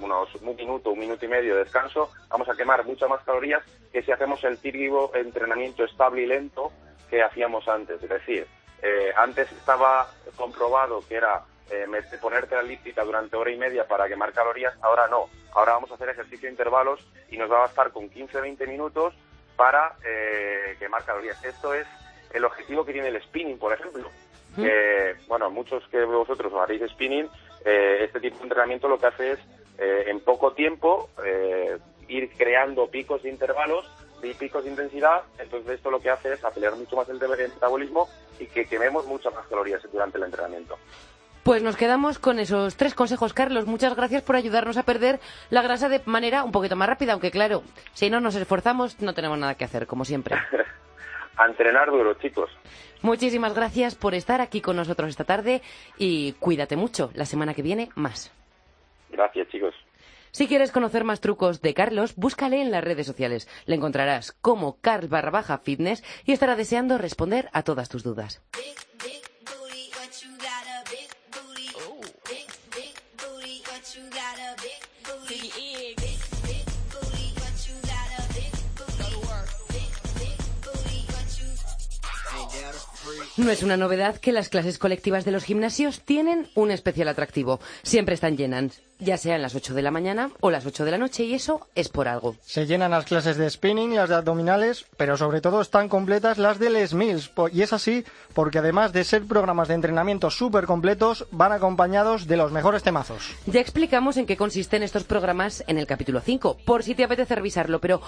unos 0.00 0.34
un 0.34 0.54
minuto, 0.56 0.90
un 0.90 0.98
minuto 0.98 1.24
y 1.24 1.28
medio 1.28 1.54
de 1.54 1.64
descanso, 1.64 2.10
vamos 2.28 2.48
a 2.50 2.54
quemar 2.54 2.84
muchas 2.84 3.08
más 3.08 3.24
calorías 3.24 3.62
que 3.90 4.02
si 4.02 4.12
hacemos 4.12 4.44
el 4.44 4.58
típico 4.58 5.10
entrenamiento 5.14 5.84
estable 5.84 6.22
y 6.22 6.26
lento 6.26 6.70
que 7.08 7.22
hacíamos 7.22 7.66
antes. 7.66 8.02
Es 8.02 8.10
decir, 8.10 8.46
antes 9.16 9.50
estaba 9.52 10.12
comprobado 10.36 11.02
que 11.08 11.14
era 11.14 11.42
eh, 11.70 11.86
ponerte 12.20 12.54
la 12.54 12.62
elíptica 12.62 13.04
durante 13.04 13.36
hora 13.36 13.50
y 13.50 13.56
media 13.56 13.86
para 13.86 14.08
quemar 14.08 14.32
calorías, 14.32 14.74
ahora 14.82 15.08
no. 15.08 15.26
Ahora 15.52 15.74
vamos 15.74 15.90
a 15.90 15.94
hacer 15.94 16.08
ejercicio 16.10 16.46
de 16.46 16.52
intervalos 16.52 17.00
y 17.30 17.36
nos 17.36 17.50
va 17.50 17.56
a 17.56 17.60
bastar 17.60 17.90
con 17.92 18.10
15-20 18.10 18.66
minutos 18.66 19.14
para 19.56 19.96
eh, 20.04 20.76
quemar 20.78 21.04
calorías. 21.04 21.42
Esto 21.44 21.74
es 21.74 21.86
el 22.32 22.44
objetivo 22.44 22.84
que 22.84 22.92
tiene 22.92 23.08
el 23.08 23.22
spinning, 23.22 23.58
por 23.58 23.72
ejemplo. 23.72 24.10
bueno, 25.28 25.50
muchos 25.50 25.86
que 25.88 26.04
vosotros 26.04 26.52
haréis 26.54 26.90
spinning, 26.90 27.28
eh, 27.64 28.04
este 28.04 28.20
tipo 28.20 28.38
de 28.38 28.42
entrenamiento 28.44 28.88
lo 28.88 28.98
que 28.98 29.06
hace 29.06 29.32
es 29.32 29.40
en 29.80 30.18
poco 30.20 30.54
tiempo 30.54 31.08
ir 32.08 32.30
creando 32.36 32.90
picos 32.90 33.22
de 33.22 33.28
intervalos 33.28 33.88
y 34.22 34.34
picos 34.34 34.64
de 34.64 34.70
intensidad, 34.70 35.22
entonces 35.38 35.74
esto 35.74 35.90
lo 35.90 36.00
que 36.00 36.10
hace 36.10 36.32
es 36.32 36.44
acelerar 36.44 36.76
mucho 36.76 36.96
más 36.96 37.08
el 37.08 37.20
metabolismo 37.20 38.08
y 38.40 38.46
que 38.46 38.66
quememos 38.66 39.06
muchas 39.06 39.32
más 39.34 39.46
calorías 39.46 39.80
durante 39.92 40.18
el 40.18 40.24
entrenamiento. 40.24 40.76
Pues 41.42 41.62
nos 41.62 41.76
quedamos 41.76 42.18
con 42.18 42.38
esos 42.38 42.76
tres 42.76 42.94
consejos, 42.94 43.32
Carlos. 43.32 43.66
Muchas 43.66 43.96
gracias 43.96 44.22
por 44.22 44.36
ayudarnos 44.36 44.76
a 44.76 44.82
perder 44.82 45.20
la 45.50 45.62
grasa 45.62 45.88
de 45.88 46.02
manera 46.04 46.44
un 46.44 46.52
poquito 46.52 46.76
más 46.76 46.88
rápida, 46.88 47.12
aunque 47.12 47.30
claro, 47.30 47.62
si 47.94 48.10
no 48.10 48.20
nos 48.20 48.34
esforzamos 48.34 49.00
no 49.00 49.14
tenemos 49.14 49.38
nada 49.38 49.54
que 49.54 49.64
hacer, 49.64 49.86
como 49.86 50.04
siempre. 50.04 50.36
a 51.38 51.46
entrenar 51.46 51.90
duro, 51.90 52.14
chicos. 52.14 52.50
Muchísimas 53.00 53.54
gracias 53.54 53.94
por 53.94 54.14
estar 54.14 54.40
aquí 54.40 54.60
con 54.60 54.76
nosotros 54.76 55.08
esta 55.08 55.24
tarde 55.24 55.62
y 55.96 56.32
cuídate 56.32 56.76
mucho. 56.76 57.10
La 57.14 57.24
semana 57.24 57.54
que 57.54 57.62
viene, 57.62 57.88
más. 57.94 58.32
Gracias, 59.10 59.48
chicos. 59.48 59.74
Si 60.32 60.46
quieres 60.46 60.72
conocer 60.72 61.04
más 61.04 61.20
trucos 61.20 61.62
de 61.62 61.74
Carlos, 61.74 62.14
búscale 62.16 62.60
en 62.60 62.70
las 62.70 62.84
redes 62.84 63.06
sociales. 63.06 63.48
Le 63.66 63.76
encontrarás 63.76 64.32
como 64.32 64.78
Carl 64.80 65.08
barra 65.08 65.30
baja 65.30 65.58
fitness 65.58 66.04
y 66.26 66.32
estará 66.32 66.54
deseando 66.56 66.98
responder 66.98 67.48
a 67.52 67.62
todas 67.62 67.88
tus 67.88 68.02
dudas. 68.02 68.42
No 83.38 83.52
es 83.52 83.62
una 83.62 83.76
novedad 83.76 84.16
que 84.16 84.32
las 84.32 84.48
clases 84.48 84.78
colectivas 84.78 85.24
de 85.24 85.30
los 85.30 85.44
gimnasios 85.44 86.00
tienen 86.00 86.48
un 86.56 86.72
especial 86.72 87.06
atractivo. 87.06 87.60
Siempre 87.84 88.16
están 88.16 88.36
llenas, 88.36 88.82
ya 88.98 89.16
sean 89.16 89.42
las 89.42 89.54
8 89.54 89.74
de 89.74 89.82
la 89.82 89.90
mañana 89.90 90.30
o 90.40 90.50
las 90.50 90.66
8 90.66 90.84
de 90.84 90.90
la 90.90 90.98
noche, 90.98 91.24
y 91.24 91.34
eso 91.34 91.66
es 91.74 91.88
por 91.88 92.08
algo. 92.08 92.36
Se 92.44 92.66
llenan 92.66 92.90
las 92.90 93.04
clases 93.04 93.36
de 93.36 93.48
spinning 93.48 93.92
y 93.92 93.96
las 93.96 94.08
de 94.08 94.16
abdominales, 94.16 94.86
pero 94.96 95.16
sobre 95.16 95.40
todo 95.40 95.60
están 95.60 95.88
completas 95.88 96.38
las 96.38 96.58
de 96.58 96.70
Les 96.70 96.94
Mills. 96.94 97.30
Y 97.52 97.62
es 97.62 97.72
así 97.72 98.04
porque 98.34 98.58
además 98.58 98.92
de 98.92 99.04
ser 99.04 99.24
programas 99.24 99.68
de 99.68 99.74
entrenamiento 99.74 100.30
súper 100.30 100.66
completos, 100.66 101.26
van 101.30 101.52
acompañados 101.52 102.26
de 102.26 102.36
los 102.36 102.52
mejores 102.52 102.82
temazos. 102.82 103.34
Ya 103.46 103.60
explicamos 103.60 104.16
en 104.16 104.26
qué 104.26 104.36
consisten 104.36 104.82
estos 104.82 105.04
programas 105.04 105.64
en 105.66 105.78
el 105.78 105.86
capítulo 105.86 106.20
5, 106.20 106.58
por 106.64 106.82
si 106.82 106.94
te 106.94 107.04
apetece 107.04 107.34
revisarlo, 107.34 107.80
pero 107.80 108.00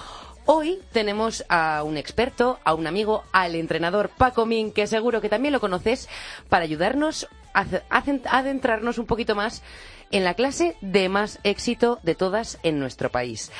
hoy 0.46 0.80
tenemos 0.92 1.44
a 1.48 1.82
un 1.84 1.96
experto, 1.96 2.58
a 2.64 2.74
un 2.74 2.86
amigo, 2.86 3.24
al 3.32 3.54
entrenador 3.54 4.10
Paco 4.16 4.46
Min, 4.46 4.72
que 4.72 4.86
seguro 4.86 5.20
que 5.20 5.28
también 5.28 5.52
lo 5.52 5.60
conoces, 5.60 6.08
para 6.48 6.64
ayudarnos 6.64 7.28
a 7.52 7.64
adentrarnos 8.30 8.98
un 8.98 9.06
poquito 9.06 9.34
más 9.34 9.62
en 10.10 10.24
la 10.24 10.34
clase 10.34 10.76
de 10.80 11.08
más 11.08 11.38
éxito 11.44 11.98
de 12.02 12.14
todas 12.14 12.58
en 12.62 12.78
nuestro 12.78 13.10
país. 13.10 13.50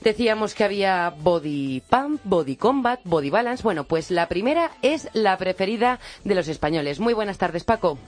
Decíamos 0.00 0.54
que 0.54 0.64
había 0.64 1.10
Body 1.10 1.82
Pump, 1.88 2.20
Body 2.24 2.56
Combat, 2.56 3.00
Body 3.04 3.30
Balance. 3.30 3.62
Bueno, 3.62 3.84
pues 3.84 4.10
la 4.10 4.28
primera 4.28 4.70
es 4.82 5.08
la 5.14 5.36
preferida 5.36 5.98
de 6.22 6.34
los 6.34 6.48
españoles. 6.48 7.00
Muy 7.00 7.14
buenas 7.14 7.38
tardes, 7.38 7.64
Paco. 7.64 7.98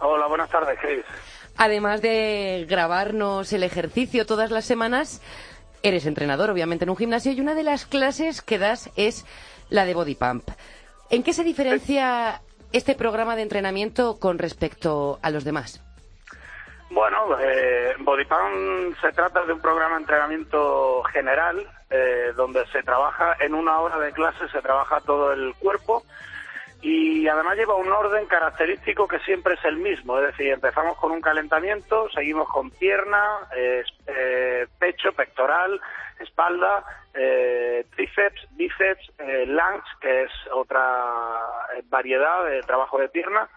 Hola, 0.00 0.26
buenas 0.28 0.50
tardes, 0.50 0.78
Chris. 0.80 1.04
Además 1.56 2.02
de 2.02 2.66
grabarnos 2.68 3.52
el 3.52 3.64
ejercicio 3.64 4.26
todas 4.26 4.52
las 4.52 4.64
semanas, 4.64 5.20
eres 5.82 6.06
entrenador, 6.06 6.50
obviamente, 6.50 6.84
en 6.84 6.90
un 6.90 6.96
gimnasio 6.96 7.32
y 7.32 7.40
una 7.40 7.54
de 7.54 7.64
las 7.64 7.86
clases 7.86 8.42
que 8.42 8.58
das 8.58 8.90
es 8.94 9.24
la 9.68 9.84
de 9.84 9.94
Body 9.94 10.14
Pump. 10.14 10.48
¿En 11.10 11.24
qué 11.24 11.32
se 11.32 11.42
diferencia 11.42 12.42
este 12.72 12.94
programa 12.94 13.34
de 13.34 13.42
entrenamiento 13.42 14.18
con 14.20 14.38
respecto 14.38 15.18
a 15.22 15.30
los 15.30 15.42
demás? 15.42 15.82
Bueno, 16.90 17.38
eh, 17.38 17.94
Bodypump 17.98 18.98
se 19.00 19.12
trata 19.12 19.44
de 19.44 19.52
un 19.52 19.60
programa 19.60 19.96
de 19.96 20.00
entrenamiento 20.00 21.02
general 21.12 21.66
eh, 21.90 22.32
donde 22.34 22.66
se 22.68 22.82
trabaja 22.82 23.36
en 23.40 23.54
una 23.54 23.78
hora 23.80 23.98
de 23.98 24.12
clase, 24.12 24.48
se 24.48 24.62
trabaja 24.62 25.00
todo 25.00 25.32
el 25.32 25.54
cuerpo 25.56 26.02
y 26.80 27.26
además 27.26 27.56
lleva 27.56 27.74
un 27.74 27.90
orden 27.90 28.26
característico 28.26 29.08
que 29.08 29.18
siempre 29.20 29.54
es 29.54 29.64
el 29.64 29.76
mismo, 29.76 30.18
es 30.18 30.28
decir, 30.28 30.52
empezamos 30.52 30.96
con 30.96 31.10
un 31.10 31.20
calentamiento, 31.20 32.08
seguimos 32.10 32.48
con 32.48 32.70
pierna, 32.70 33.24
eh, 33.56 33.82
eh, 34.06 34.66
pecho, 34.78 35.12
pectoral, 35.12 35.80
espalda, 36.20 36.84
eh, 37.14 37.84
tríceps, 37.96 38.46
bíceps, 38.52 39.10
lunge, 39.46 39.88
que 40.00 40.22
es 40.22 40.30
otra 40.52 41.42
variedad 41.88 42.44
de 42.44 42.60
trabajo 42.62 42.98
de 42.98 43.08
pierna, 43.08 43.48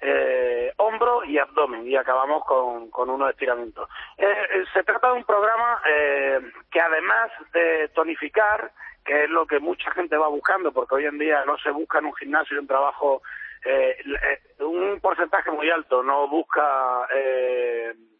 eh, 0.00 0.72
hombro 0.76 1.24
y 1.24 1.38
abdomen 1.38 1.86
y 1.86 1.96
acabamos 1.96 2.44
con, 2.44 2.90
con 2.90 3.10
unos 3.10 3.30
estiramientos. 3.30 3.88
Eh, 4.16 4.26
eh, 4.26 4.64
se 4.72 4.82
trata 4.82 5.08
de 5.08 5.14
un 5.14 5.24
programa 5.24 5.80
eh, 5.86 6.40
que 6.70 6.80
además 6.80 7.30
de 7.52 7.88
tonificar, 7.88 8.72
que 9.04 9.24
es 9.24 9.30
lo 9.30 9.46
que 9.46 9.58
mucha 9.58 9.90
gente 9.92 10.16
va 10.16 10.28
buscando, 10.28 10.72
porque 10.72 10.94
hoy 10.94 11.06
en 11.06 11.18
día 11.18 11.44
no 11.44 11.58
se 11.58 11.70
busca 11.70 11.98
en 11.98 12.06
un 12.06 12.14
gimnasio 12.14 12.58
un 12.58 12.66
trabajo, 12.66 13.22
eh, 13.64 13.96
eh, 14.04 14.64
un 14.64 15.00
porcentaje 15.00 15.50
muy 15.50 15.70
alto, 15.70 16.02
no 16.02 16.28
busca 16.28 17.06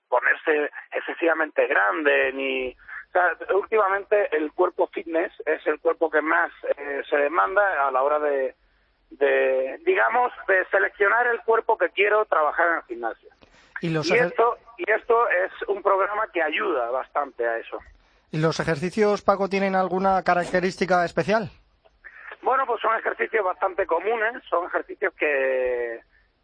ponerse 0.09 0.70
excesivamente 0.93 1.66
grande 1.66 2.33
ni... 2.33 2.76
O 3.09 3.12
sea, 3.12 3.37
últimamente 3.57 4.37
el 4.37 4.53
cuerpo 4.53 4.87
fitness 4.87 5.33
es 5.45 5.66
el 5.66 5.81
cuerpo 5.81 6.09
que 6.11 6.22
más 6.22 6.53
eh, 6.76 7.03
se 7.11 7.16
demanda 7.16 7.89
a 7.89 7.91
la 7.91 8.03
hora 8.03 8.20
de, 8.20 8.55
de, 9.11 9.79
digamos, 9.85 10.33
de 10.49 10.65
seleccionar 10.71 11.27
el 11.27 11.41
cuerpo 11.43 11.77
que 11.77 11.91
quiero 11.91 12.25
trabajar 12.27 12.69
en 12.69 12.75
el 12.77 12.83
gimnasio. 12.85 13.29
¿Y 13.81 13.91
los, 13.91 14.09
Y 14.09 14.15
ejer- 14.15 14.27
esto, 14.29 14.59
y 14.79 14.91
esto 14.91 15.29
es 15.29 15.51
un 15.69 15.83
programa 15.83 16.27
que 16.33 16.43
ayuda 16.43 16.91
bastante 16.91 17.47
a 17.47 17.59
eso. 17.59 17.79
¿Y 18.31 18.39
los 18.39 18.61
ejercicios, 18.61 19.23
Paco, 19.23 19.49
tienen 19.49 19.75
alguna 19.75 20.23
característica 20.23 21.05
especial? 21.05 21.51
Bueno, 22.43 22.65
pues 22.67 22.81
son 22.81 22.97
ejercicios 22.99 23.45
bastante 23.45 23.87
comunes, 23.87 24.43
son 24.49 24.67
ejercicios 24.67 25.13
que, 25.15 26.01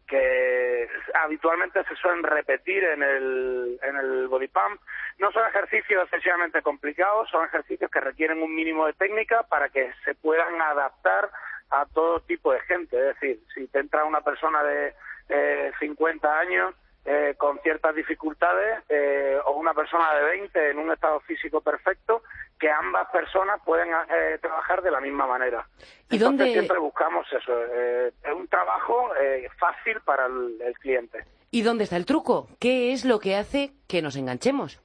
que 0.07 0.89
habitualmente 1.13 1.83
se 1.85 1.95
suelen 1.95 2.23
repetir 2.23 2.83
en 2.83 3.01
el, 3.03 3.79
en 3.81 3.95
el 3.95 4.27
body 4.27 4.47
pump. 4.47 4.79
No 5.19 5.31
son 5.31 5.47
ejercicios 5.47 6.03
excesivamente 6.03 6.61
complicados, 6.61 7.29
son 7.29 7.45
ejercicios 7.45 7.89
que 7.89 7.99
requieren 8.01 8.41
un 8.43 8.53
mínimo 8.53 8.85
de 8.85 8.93
técnica 8.93 9.43
para 9.43 9.69
que 9.69 9.91
se 10.05 10.13
puedan 10.15 10.61
adaptar 10.61 11.29
a 11.69 11.85
todo 11.85 12.19
tipo 12.21 12.51
de 12.53 12.59
gente. 12.61 12.97
Es 12.97 13.15
decir, 13.19 13.39
si 13.53 13.67
te 13.67 13.79
entra 13.79 14.05
una 14.05 14.21
persona 14.21 14.63
de 14.63 14.93
eh, 15.29 15.71
50 15.79 16.39
años 16.39 16.73
eh, 17.05 17.35
con 17.37 17.59
ciertas 17.59 17.95
dificultades 17.95 18.83
eh, 18.89 19.37
o 19.45 19.53
una 19.53 19.73
persona 19.73 20.13
de 20.15 20.23
20 20.25 20.71
en 20.71 20.79
un 20.79 20.91
estado 20.91 21.19
físico 21.21 21.61
perfecto, 21.61 22.21
que 22.59 22.69
ambas 22.69 23.07
personas 23.11 23.61
pueden 23.63 23.89
eh, 24.09 24.37
trabajar 24.41 24.81
de 24.81 24.91
la 24.91 24.99
misma 24.99 25.25
manera. 25.27 25.65
¿Y 26.09 26.15
Entonces 26.15 26.19
dónde- 26.19 26.51
siempre 26.51 26.79
buscamos 26.79 27.25
eso, 27.31 27.53
eh, 27.71 28.11
es 28.23 28.33
un 28.33 28.47
trabajo 28.47 29.09
eh, 29.21 29.47
fácil 29.57 29.99
para 30.01 30.25
el, 30.25 30.57
el 30.61 30.73
cliente. 30.79 31.23
¿Y 31.51 31.61
dónde 31.61 31.85
está 31.85 31.95
el 31.95 32.05
truco? 32.05 32.49
¿Qué 32.59 32.91
es 32.91 33.05
lo 33.05 33.19
que 33.19 33.35
hace 33.37 33.71
que 33.87 34.01
nos 34.01 34.15
enganchemos? 34.17 34.81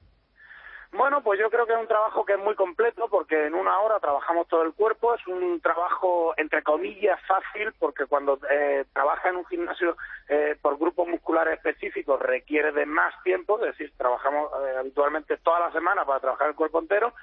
Bueno, 0.93 1.23
pues 1.23 1.41
yo 1.41 1.49
creo 1.49 1.67
que 1.67 1.73
es 1.73 1.79
un 1.79 1.89
trabajo 1.89 2.23
que 2.27 2.35
es 2.35 2.39
muy 2.39 2.55
completo 2.55 3.09
porque 3.09 3.47
en 3.47 3.55
una 3.55 3.79
hora 3.81 3.99
trabajamos 3.99 4.47
todo 4.47 4.63
el 4.63 4.75
cuerpo. 4.75 5.15
Es 5.15 5.27
un 5.27 5.59
trabajo, 5.61 6.35
entre 6.37 6.63
comillas, 6.63 7.19
fácil 7.27 7.73
porque 7.79 8.05
cuando 8.05 8.39
eh, 8.51 8.85
trabaja 8.93 9.31
en 9.31 9.37
un 9.37 9.47
gimnasio 9.47 9.97
eh, 10.29 10.55
por 10.61 10.79
grupos 10.79 11.09
musculares 11.09 11.55
específicos 11.55 12.21
requiere 12.21 12.73
de 12.73 12.85
más 12.85 13.15
tiempo, 13.23 13.59
es 13.61 13.73
decir, 13.73 13.91
trabajamos 13.97 14.51
eh, 14.53 14.77
habitualmente 14.81 15.39
toda 15.39 15.61
la 15.61 15.73
semana 15.73 16.05
para 16.05 16.21
trabajar 16.21 16.49
el 16.49 16.55
cuerpo 16.55 16.81
entero. 16.81 17.15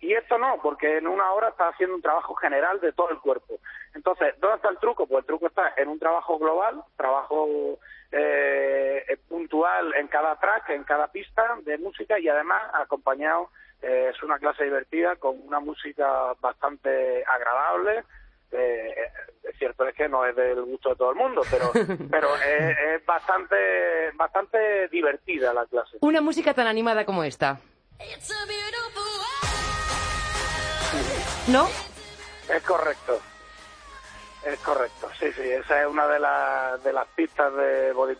Y 0.00 0.12
esto 0.12 0.38
no, 0.38 0.60
porque 0.62 0.98
en 0.98 1.08
una 1.08 1.32
hora 1.32 1.48
está 1.48 1.68
haciendo 1.68 1.96
un 1.96 2.02
trabajo 2.02 2.34
general 2.36 2.80
de 2.80 2.92
todo 2.92 3.10
el 3.10 3.18
cuerpo. 3.18 3.58
Entonces, 3.94 4.34
¿dónde 4.38 4.56
está 4.56 4.68
el 4.68 4.78
truco? 4.78 5.06
Pues 5.06 5.22
el 5.22 5.26
truco 5.26 5.48
está 5.48 5.74
en 5.76 5.88
un 5.88 5.98
trabajo 5.98 6.38
global, 6.38 6.82
trabajo 6.96 7.78
eh, 8.12 9.18
puntual 9.28 9.94
en 9.96 10.06
cada 10.06 10.36
track, 10.36 10.70
en 10.70 10.84
cada 10.84 11.08
pista 11.08 11.56
de 11.64 11.78
música 11.78 12.18
y 12.18 12.28
además 12.28 12.62
acompañado, 12.74 13.50
eh, 13.82 14.12
es 14.14 14.22
una 14.22 14.38
clase 14.38 14.64
divertida 14.64 15.16
con 15.16 15.36
una 15.46 15.58
música 15.60 16.32
bastante 16.40 17.24
agradable. 17.24 18.04
Eh, 18.52 18.94
es 19.42 19.58
cierto 19.58 19.86
es 19.86 19.94
que 19.94 20.08
no 20.08 20.24
es 20.24 20.34
del 20.34 20.62
gusto 20.62 20.90
de 20.90 20.96
todo 20.96 21.10
el 21.10 21.16
mundo, 21.16 21.42
pero 21.50 21.70
pero 22.10 22.34
es, 22.36 22.78
es 22.78 23.04
bastante 23.04 24.10
bastante 24.14 24.88
divertida 24.88 25.52
la 25.52 25.66
clase. 25.66 25.98
Una 26.00 26.20
música 26.20 26.54
tan 26.54 26.66
animada 26.68 27.04
como 27.04 27.24
esta. 27.24 27.58
¿No? 31.48 31.66
Es 32.54 32.62
correcto. 32.62 33.20
Es 34.44 34.58
correcto, 34.60 35.08
sí, 35.18 35.32
sí. 35.32 35.42
Esa 35.42 35.82
es 35.82 35.86
una 35.88 36.06
de, 36.06 36.20
las 36.20 36.82
de 36.84 36.92
las 36.92 37.06
pistas 37.08 37.54
de 37.54 37.92
Body. 37.92 38.16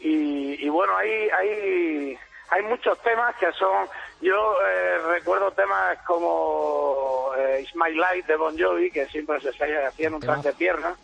Y, 0.00 0.66
y 0.66 0.68
bueno, 0.68 0.96
hay, 0.96 1.28
hay, 1.30 2.18
hay 2.48 2.62
muchos 2.64 2.98
temas 3.02 3.36
que 3.36 3.52
son... 3.52 3.88
Yo 4.20 4.56
eh, 4.62 4.98
recuerdo 5.12 5.52
temas 5.52 5.98
como 6.06 7.30
eh, 7.36 7.60
It's 7.62 7.74
My 7.76 7.92
Life 7.92 8.24
de 8.26 8.36
Bon 8.36 8.58
Jovi, 8.58 8.90
que 8.90 9.06
siempre 9.06 9.40
se 9.40 9.50
hacía 9.50 10.08
en 10.08 10.14
un 10.14 10.20
track 10.20 10.42
de 10.42 10.52
pierna. 10.52 10.94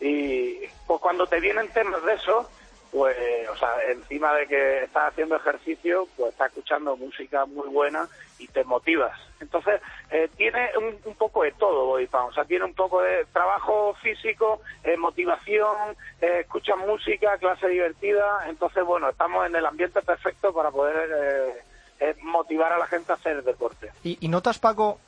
Y 0.00 0.66
pues 0.86 1.00
cuando 1.00 1.26
te 1.26 1.40
vienen 1.40 1.68
temas 1.72 2.04
de 2.04 2.14
eso, 2.14 2.48
pues, 2.90 3.16
o 3.48 3.56
sea, 3.56 3.82
encima 3.88 4.34
de 4.34 4.46
que 4.46 4.84
estás 4.84 5.12
haciendo 5.12 5.36
ejercicio, 5.36 6.08
pues 6.16 6.32
estás 6.32 6.48
escuchando 6.48 6.96
música 6.96 7.46
muy 7.46 7.68
buena 7.68 8.08
y 8.38 8.48
te 8.48 8.64
motivas. 8.64 9.18
Entonces, 9.40 9.80
eh, 10.10 10.28
tiene 10.36 10.70
un, 10.76 10.98
un 11.04 11.14
poco 11.14 11.42
de 11.42 11.52
todo 11.52 11.86
Body. 11.86 12.08
O 12.12 12.32
sea, 12.32 12.44
tiene 12.44 12.64
un 12.64 12.74
poco 12.74 13.00
de 13.02 13.24
trabajo 13.32 13.94
físico, 14.02 14.60
eh, 14.82 14.96
motivación, 14.96 15.96
eh, 16.20 16.40
escuchas 16.40 16.76
música, 16.78 17.38
clase 17.38 17.68
divertida. 17.68 18.48
Entonces, 18.48 18.84
bueno, 18.84 19.08
estamos 19.08 19.46
en 19.46 19.56
el 19.56 19.66
ambiente 19.66 20.02
perfecto 20.02 20.52
para 20.52 20.70
poder 20.70 21.10
eh, 21.10 21.62
eh, 22.00 22.16
motivar 22.22 22.72
a 22.72 22.78
la 22.78 22.86
gente 22.86 23.12
a 23.12 23.14
hacer 23.14 23.42
deporte. 23.44 23.92
¿Y, 24.02 24.18
y 24.20 24.28
notas, 24.28 24.58
Paco, 24.58 25.00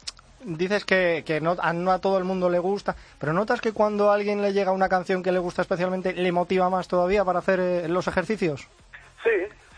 dices 0.44 0.84
que, 0.84 1.22
que 1.26 1.40
no, 1.40 1.56
a, 1.58 1.72
no 1.72 1.92
a 1.92 2.00
todo 2.00 2.18
el 2.18 2.24
mundo 2.24 2.50
le 2.50 2.58
gusta, 2.58 2.96
pero 3.18 3.32
notas 3.32 3.60
que 3.60 3.72
cuando 3.72 4.10
a 4.10 4.14
alguien 4.14 4.42
le 4.42 4.52
llega 4.52 4.72
una 4.72 4.88
canción 4.88 5.22
que 5.22 5.32
le 5.32 5.38
gusta 5.38 5.62
especialmente, 5.62 6.12
le 6.12 6.32
motiva 6.32 6.70
más 6.70 6.88
todavía 6.88 7.24
para 7.24 7.40
hacer 7.40 7.60
eh, 7.60 7.88
los 7.88 8.08
ejercicios? 8.08 8.68
Sí, 9.22 9.30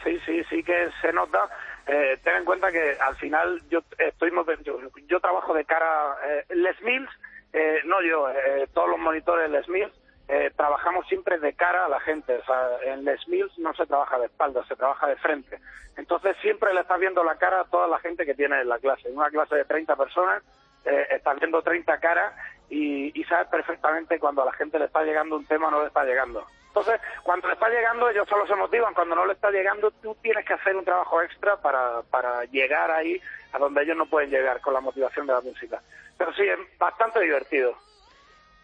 sí, 0.03 0.19
sí, 0.25 0.43
sí 0.51 0.63
que 0.63 0.89
se 1.01 1.13
nota. 1.13 1.49
Eh, 1.87 2.19
ten 2.25 2.37
en 2.37 2.45
cuenta 2.45 2.73
que 2.73 2.97
al 2.99 3.15
final 3.17 3.61
yo 3.69 3.81
estoy 3.99 4.31
yo, 4.65 4.79
yo 5.07 5.21
trabajo 5.21 5.53
de 5.53 5.65
cara 5.65 6.17
eh, 6.27 6.45
Les 6.55 6.81
Mills, 6.83 7.11
eh, 7.53 7.81
no 7.85 8.03
yo, 8.03 8.31
eh, 8.31 8.67
todos 8.73 8.89
los 8.89 8.99
monitores 8.99 9.51
Les 9.51 9.69
Mills 9.69 9.93
eh, 10.29 10.51
trabajamos 10.57 11.07
siempre 11.07 11.39
de 11.39 11.53
cara 11.55 11.85
a 11.85 11.89
la 11.89 12.01
gente. 12.01 12.37
O 12.37 12.45
sea, 12.45 12.69
en 12.85 13.05
Les 13.05 13.27
Mills 13.29 13.59
no 13.59 13.75
se 13.75 13.87
trabaja 13.87 14.19
de 14.19 14.27
espalda, 14.27 14.65
se 14.67 14.77
trabaja 14.77 15.07
de 15.07 15.17
frente. 15.17 15.59
Entonces 15.97 16.37
siempre 16.43 16.73
le 16.73 16.81
estás 16.81 16.99
viendo 16.99 17.23
la 17.23 17.37
cara 17.37 17.61
a 17.61 17.65
toda 17.65 17.87
la 17.87 17.99
gente 17.99 18.25
que 18.25 18.35
tiene 18.35 18.61
en 18.61 18.69
la 18.69 18.79
clase. 18.79 19.09
En 19.09 19.17
una 19.17 19.31
clase 19.31 19.57
de 19.57 19.65
30 19.65 19.97
personas 19.97 20.43
eh, 20.85 21.07
estás 21.11 21.39
viendo 21.39 21.63
30 21.63 21.99
caras 21.99 22.35
y, 22.69 23.19
y 23.19 23.25
sabes 23.25 23.49
perfectamente 23.49 24.19
cuando 24.19 24.43
a 24.43 24.47
la 24.47 24.53
gente 24.53 24.79
le 24.79 24.87
está 24.87 25.03
llegando 25.03 25.37
un 25.37 25.47
tema 25.47 25.69
o 25.69 25.71
no 25.71 25.81
le 25.83 25.89
está 25.89 26.05
llegando. 26.05 26.47
Entonces, 26.69 27.01
cuando 27.23 27.47
le 27.47 27.55
está 27.55 27.69
llegando, 27.69 28.11
ellos 28.11 28.29
solo 28.29 28.49
se 28.49 28.57
motivan. 28.57 28.95
Cuando 28.95 29.15
no 29.15 29.27
le 29.27 29.35
está 29.35 29.49
llegando, 29.51 29.93
tú 30.03 30.17
tienes 30.21 30.45
que 30.45 30.55
hacer 30.55 30.75
un 30.75 30.85
trabajo 30.85 31.23
extra 31.23 31.57
para, 31.57 32.03
para 32.11 32.45
llegar 32.47 32.91
ahí 32.91 33.21
a 33.53 33.59
donde 33.59 33.83
ellos 33.83 33.97
no 33.97 34.07
pueden 34.07 34.31
llegar 34.31 34.61
con 34.61 34.75
la 34.75 34.81
motivación 34.81 35.25
de 35.29 35.35
la 35.35 35.41
música. 35.41 35.81
Pero 36.19 36.33
sí, 36.33 36.43
es 36.43 36.59
bastante 36.77 37.21
divertido. 37.21 37.77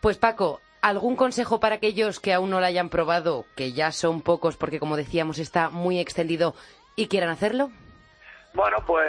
Pues 0.00 0.18
Paco, 0.18 0.60
¿algún 0.82 1.16
consejo 1.16 1.60
para 1.60 1.76
aquellos 1.76 2.20
que 2.20 2.32
aún 2.32 2.50
no 2.50 2.60
la 2.60 2.68
hayan 2.68 2.88
probado, 2.88 3.44
que 3.56 3.72
ya 3.72 3.92
son 3.92 4.22
pocos 4.22 4.56
porque 4.56 4.80
como 4.80 4.96
decíamos 4.96 5.38
está 5.38 5.70
muy 5.70 5.98
extendido 5.98 6.54
y 6.96 7.08
quieran 7.08 7.30
hacerlo? 7.30 7.70
Bueno, 8.52 8.78
pues 8.86 9.06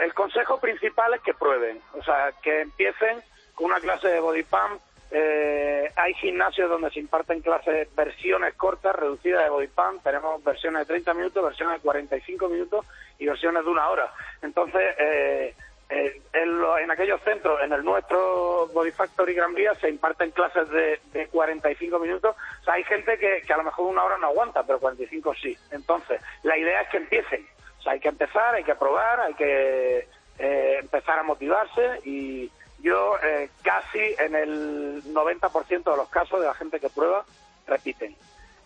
el 0.00 0.14
consejo 0.14 0.58
principal 0.58 1.14
es 1.14 1.20
que 1.20 1.34
prueben, 1.34 1.80
o 1.92 2.02
sea, 2.02 2.32
que 2.42 2.62
empiecen 2.62 3.22
con 3.54 3.66
una 3.66 3.80
clase 3.80 4.08
de 4.08 4.20
body 4.20 4.42
pump. 4.42 4.80
Eh, 5.10 5.92
hay 5.94 6.14
gimnasios 6.14 6.68
donde 6.68 6.90
se 6.90 6.98
imparten 6.98 7.40
clases, 7.40 7.94
versiones 7.94 8.54
cortas, 8.54 8.96
reducidas 8.96 9.44
de 9.44 9.50
body 9.50 9.68
pump. 9.68 10.02
Tenemos 10.02 10.42
versiones 10.42 10.80
de 10.80 10.86
30 10.86 11.14
minutos, 11.14 11.44
versiones 11.44 11.76
de 11.76 11.82
45 11.82 12.48
minutos 12.48 12.86
y 13.18 13.26
versiones 13.26 13.64
de 13.64 13.70
una 13.70 13.88
hora. 13.90 14.12
Entonces, 14.42 14.82
eh, 14.98 15.54
eh, 15.90 16.20
en, 16.32 16.60
lo- 16.60 16.78
en 16.78 16.90
aquellos 16.90 17.20
centros, 17.22 17.60
en 17.62 17.72
el 17.72 17.84
nuestro 17.84 18.68
Body 18.72 18.90
Factory 18.90 19.34
Gran 19.34 19.54
Vía, 19.54 19.74
se 19.76 19.88
imparten 19.90 20.30
clases 20.30 20.68
de, 20.70 21.00
de 21.12 21.26
45 21.28 21.98
minutos. 21.98 22.34
O 22.60 22.64
sea, 22.64 22.74
hay 22.74 22.84
gente 22.84 23.18
que, 23.18 23.42
a 23.52 23.56
lo 23.56 23.64
mejor 23.64 23.86
una 23.86 24.02
hora 24.04 24.18
no 24.18 24.28
aguanta, 24.28 24.62
pero 24.64 24.78
45 24.80 25.34
sí. 25.34 25.56
Entonces, 25.70 26.20
la 26.42 26.56
idea 26.56 26.80
es 26.82 26.88
que 26.88 26.96
empiecen. 26.98 27.46
O 27.78 27.82
sea, 27.82 27.92
hay 27.92 28.00
que 28.00 28.08
empezar, 28.08 28.54
hay 28.54 28.64
que 28.64 28.74
probar, 28.74 29.20
hay 29.20 29.34
que 29.34 30.08
eh, 30.38 30.76
empezar 30.80 31.18
a 31.18 31.22
motivarse 31.22 32.00
y 32.04 32.50
yo 32.80 33.16
eh, 33.22 33.50
casi 33.62 34.14
en 34.18 34.34
el 34.34 35.02
90% 35.14 35.68
de 35.90 35.96
los 35.96 36.08
casos 36.08 36.40
de 36.40 36.46
la 36.46 36.54
gente 36.54 36.80
que 36.80 36.88
prueba 36.88 37.24
repiten. 37.66 38.16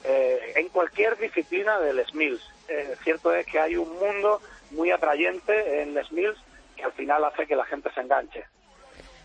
Eh, 0.04 0.52
en 0.56 0.68
cualquier 0.68 1.16
disciplina 1.18 1.80
del 1.80 2.04
SMILS. 2.06 2.40
Eh, 2.68 2.96
cierto 3.02 3.32
es 3.34 3.44
que 3.46 3.58
hay 3.58 3.76
un 3.76 3.92
mundo 3.98 4.40
muy 4.70 4.90
atrayente 4.92 5.82
en 5.82 5.94
Les 5.94 6.12
Mills 6.12 6.38
que 6.78 6.84
al 6.84 6.92
final 6.92 7.24
hace 7.24 7.46
que 7.46 7.56
la 7.56 7.64
gente 7.66 7.90
se 7.92 8.00
enganche. 8.00 8.44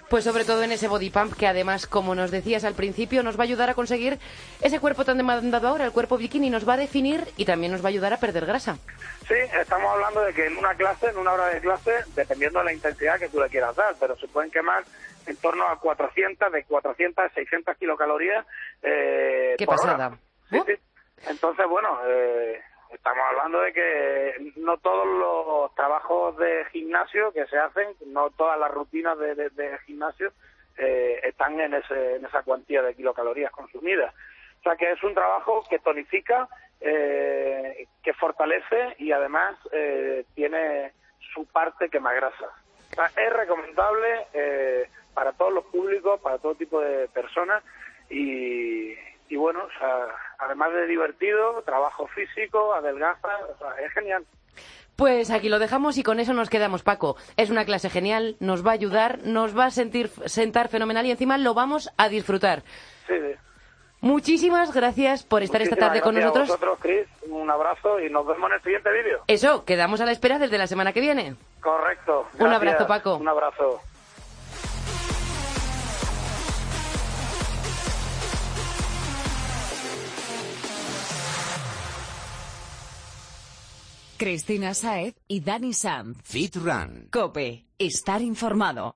Pues 0.09 0.25
sobre 0.25 0.43
todo 0.45 0.61
en 0.63 0.71
ese 0.71 0.87
body 0.87 1.09
pump 1.09 1.33
que 1.33 1.47
además, 1.47 1.87
como 1.87 2.13
nos 2.13 2.29
decías 2.29 2.65
al 2.65 2.75
principio, 2.75 3.23
nos 3.23 3.37
va 3.37 3.41
a 3.41 3.45
ayudar 3.45 3.69
a 3.69 3.73
conseguir 3.73 4.19
ese 4.61 4.79
cuerpo 4.79 5.05
tan 5.05 5.17
demandado 5.17 5.67
ahora, 5.67 5.85
el 5.85 5.91
cuerpo 5.91 6.17
bikini, 6.17 6.49
nos 6.49 6.67
va 6.67 6.73
a 6.73 6.77
definir 6.77 7.23
y 7.37 7.45
también 7.45 7.71
nos 7.71 7.81
va 7.81 7.87
a 7.87 7.89
ayudar 7.89 8.13
a 8.13 8.17
perder 8.17 8.45
grasa. 8.45 8.77
Sí, 9.27 9.33
estamos 9.59 9.91
hablando 9.91 10.21
de 10.21 10.33
que 10.33 10.45
en 10.45 10.57
una 10.57 10.75
clase, 10.75 11.07
en 11.07 11.17
una 11.17 11.31
hora 11.33 11.47
de 11.47 11.61
clase, 11.61 11.91
dependiendo 12.15 12.59
de 12.59 12.65
la 12.65 12.73
intensidad 12.73 13.17
que 13.17 13.29
tú 13.29 13.39
le 13.39 13.49
quieras 13.49 13.75
dar, 13.75 13.95
pero 13.99 14.15
se 14.17 14.27
pueden 14.27 14.51
quemar 14.51 14.83
en 15.25 15.35
torno 15.37 15.67
a 15.67 15.79
400, 15.79 16.51
de 16.51 16.63
400 16.65 17.25
a 17.25 17.29
600 17.29 17.77
kilocalorías. 17.77 18.45
Eh, 18.83 19.55
Qué 19.57 19.65
por 19.65 19.79
hora. 19.79 19.93
pasada. 19.93 20.17
Sí. 20.51 20.73
Entonces, 21.27 21.65
bueno, 21.67 21.97
eh, 22.05 22.61
estamos 22.93 23.23
hablando 23.29 23.59
de 23.61 23.73
que 23.73 24.51
no 24.57 24.77
todos 24.77 25.05
los 25.07 25.75
trabajos 25.75 26.37
de 26.37 26.65
gimnasio 26.71 27.31
que 27.33 27.45
se 27.47 27.57
hacen, 27.57 27.89
no 28.07 28.29
todas 28.31 28.59
las 28.59 28.71
rutinas 28.71 29.17
de, 29.17 29.35
de- 29.35 29.77
gimnasio 29.85 30.31
eh, 30.77 31.19
están 31.23 31.59
en, 31.59 31.73
ese, 31.73 32.15
en 32.15 32.25
esa 32.25 32.43
cuantía 32.43 32.81
de 32.81 32.95
kilocalorías 32.95 33.51
consumidas. 33.51 34.13
O 34.59 34.63
sea 34.63 34.75
que 34.75 34.91
es 34.91 35.03
un 35.03 35.13
trabajo 35.13 35.63
que 35.69 35.79
tonifica, 35.79 36.47
eh, 36.81 37.87
que 38.01 38.13
fortalece 38.13 38.95
y 38.97 39.11
además 39.11 39.55
eh, 39.71 40.25
tiene 40.35 40.93
su 41.33 41.45
parte 41.47 41.89
quema 41.89 42.13
grasa. 42.13 42.47
O 42.91 42.95
sea, 42.95 43.05
es 43.17 43.33
recomendable 43.33 44.27
eh, 44.33 44.89
para 45.13 45.33
todos 45.33 45.51
los 45.53 45.65
públicos, 45.65 46.19
para 46.21 46.37
todo 46.37 46.55
tipo 46.55 46.79
de 46.79 47.07
personas 47.09 47.63
y, 48.09 48.93
y 49.33 49.35
bueno, 49.35 49.61
o 49.63 49.79
sea, 49.79 50.09
además 50.37 50.71
de 50.73 50.85
divertido, 50.85 51.63
trabajo 51.65 52.05
físico, 52.05 52.71
adelgaza, 52.75 53.29
o 53.51 53.57
sea, 53.57 53.83
es 53.83 53.91
genial. 53.91 54.23
Pues 54.95 55.31
aquí 55.31 55.49
lo 55.49 55.57
dejamos 55.57 55.97
y 55.97 56.03
con 56.03 56.19
eso 56.19 56.33
nos 56.33 56.51
quedamos, 56.51 56.83
Paco. 56.83 57.15
Es 57.35 57.49
una 57.49 57.65
clase 57.65 57.89
genial, 57.89 58.35
nos 58.39 58.63
va 58.63 58.69
a 58.69 58.73
ayudar, 58.75 59.21
nos 59.23 59.57
va 59.57 59.65
a 59.65 59.71
sentir, 59.71 60.09
sentar 60.27 60.67
fenomenal 60.67 61.07
y 61.07 61.11
encima 61.11 61.39
lo 61.39 61.55
vamos 61.55 61.89
a 61.97 62.09
disfrutar. 62.09 62.61
Sí, 63.07 63.15
sí. 63.19 63.35
Muchísimas 64.01 64.71
gracias 64.71 65.23
por 65.23 65.41
estar 65.41 65.63
esta 65.63 65.77
tarde 65.77 66.01
con 66.01 66.15
a 66.15 66.19
nosotros. 66.19 66.49
vosotros, 66.49 66.77
Chris, 66.79 67.07
un 67.27 67.49
abrazo 67.49 67.99
y 68.01 68.11
nos 68.11 68.27
vemos 68.27 68.51
en 68.51 68.55
el 68.57 68.61
siguiente 68.61 68.91
vídeo. 68.91 69.23
Eso, 69.25 69.65
quedamos 69.65 69.99
a 69.99 70.05
la 70.05 70.11
espera 70.11 70.37
desde 70.37 70.59
la 70.59 70.67
semana 70.67 70.93
que 70.93 71.01
viene. 71.01 71.37
Correcto. 71.59 72.27
Un 72.37 72.53
abrazo, 72.53 72.85
Paco. 72.85 73.15
Un 73.15 73.29
abrazo. 73.29 73.81
Cristina 84.23 84.73
Saez 84.73 85.15
y 85.27 85.41
Dani 85.41 85.73
Sanz. 85.73 86.17
Fit 86.23 86.55
Run. 86.55 87.09
Cope, 87.11 87.67
estar 87.77 88.21
informado. 88.21 88.95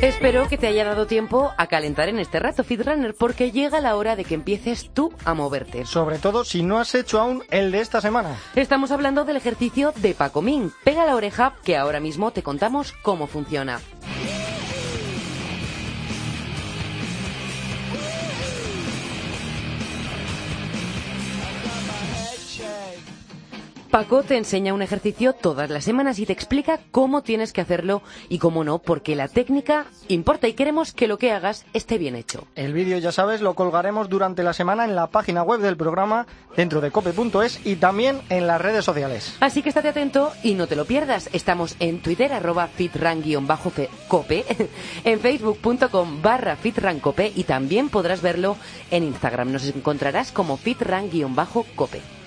Espero 0.00 0.48
que 0.48 0.58
te 0.58 0.66
haya 0.66 0.84
dado 0.84 1.06
tiempo 1.06 1.52
a 1.56 1.66
calentar 1.66 2.08
en 2.08 2.18
este 2.18 2.40
rato, 2.40 2.64
Fitrunner, 2.64 3.14
porque 3.14 3.52
llega 3.52 3.80
la 3.80 3.96
hora 3.96 4.16
de 4.16 4.24
que 4.24 4.34
empieces 4.34 4.90
tú 4.92 5.12
a 5.24 5.34
moverte. 5.34 5.84
Sobre 5.86 6.18
todo 6.18 6.44
si 6.44 6.62
no 6.62 6.78
has 6.78 6.94
hecho 6.94 7.20
aún 7.20 7.44
el 7.50 7.70
de 7.72 7.80
esta 7.80 8.00
semana. 8.00 8.36
Estamos 8.56 8.90
hablando 8.90 9.24
del 9.24 9.36
ejercicio 9.36 9.92
de 9.96 10.14
Paco 10.14 10.42
Min. 10.42 10.72
Pega 10.84 11.06
la 11.06 11.14
oreja 11.14 11.54
que 11.64 11.76
ahora 11.76 12.00
mismo 12.00 12.32
te 12.32 12.42
contamos 12.42 12.92
cómo 13.02 13.26
funciona. 13.26 13.80
Paco 23.92 24.22
te 24.22 24.38
enseña 24.38 24.72
un 24.72 24.80
ejercicio 24.80 25.34
todas 25.34 25.68
las 25.68 25.84
semanas 25.84 26.18
y 26.18 26.24
te 26.24 26.32
explica 26.32 26.80
cómo 26.92 27.20
tienes 27.20 27.52
que 27.52 27.60
hacerlo 27.60 28.00
y 28.30 28.38
cómo 28.38 28.64
no, 28.64 28.78
porque 28.78 29.14
la 29.14 29.28
técnica 29.28 29.84
importa 30.08 30.48
y 30.48 30.54
queremos 30.54 30.94
que 30.94 31.06
lo 31.06 31.18
que 31.18 31.30
hagas 31.30 31.66
esté 31.74 31.98
bien 31.98 32.16
hecho. 32.16 32.46
El 32.54 32.72
vídeo, 32.72 32.96
ya 32.96 33.12
sabes, 33.12 33.42
lo 33.42 33.52
colgaremos 33.52 34.08
durante 34.08 34.44
la 34.44 34.54
semana 34.54 34.86
en 34.86 34.96
la 34.96 35.08
página 35.08 35.42
web 35.42 35.60
del 35.60 35.76
programa, 35.76 36.26
dentro 36.56 36.80
de 36.80 36.90
cope.es 36.90 37.66
y 37.66 37.76
también 37.76 38.22
en 38.30 38.46
las 38.46 38.62
redes 38.62 38.82
sociales. 38.82 39.36
Así 39.40 39.60
que 39.60 39.68
estate 39.68 39.90
atento 39.90 40.32
y 40.42 40.54
no 40.54 40.66
te 40.66 40.74
lo 40.76 40.86
pierdas. 40.86 41.28
Estamos 41.34 41.76
en 41.78 42.00
Twitter, 42.00 42.32
arroba 42.32 42.68
fitran-cope, 42.68 44.46
en 45.04 45.20
facebook.com 45.20 46.22
barra 46.22 46.56
fitrancope 46.56 47.30
y 47.36 47.44
también 47.44 47.90
podrás 47.90 48.22
verlo 48.22 48.56
en 48.90 49.04
Instagram. 49.04 49.52
Nos 49.52 49.66
encontrarás 49.66 50.32
como 50.32 50.56
fitran-cope. 50.56 52.21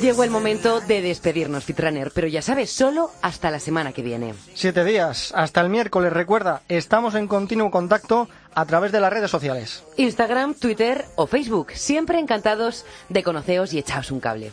Llegó 0.00 0.22
el 0.22 0.30
momento 0.30 0.80
de 0.80 1.02
despedirnos, 1.02 1.64
Fitraner, 1.64 2.12
pero 2.14 2.28
ya 2.28 2.40
sabes, 2.40 2.70
solo 2.70 3.10
hasta 3.20 3.50
la 3.50 3.58
semana 3.58 3.92
que 3.92 4.02
viene. 4.02 4.32
Siete 4.54 4.84
días, 4.84 5.32
hasta 5.34 5.60
el 5.60 5.70
miércoles. 5.70 6.12
Recuerda, 6.12 6.62
estamos 6.68 7.16
en 7.16 7.26
continuo 7.26 7.70
contacto 7.70 8.28
a 8.54 8.64
través 8.64 8.92
de 8.92 9.00
las 9.00 9.12
redes 9.12 9.30
sociales. 9.30 9.82
Instagram, 9.96 10.54
Twitter 10.54 11.04
o 11.16 11.26
Facebook. 11.26 11.72
Siempre 11.74 12.20
encantados 12.20 12.84
de 13.08 13.22
conoceros 13.24 13.72
y 13.72 13.78
echaos 13.78 14.12
un 14.12 14.20
cable. 14.20 14.52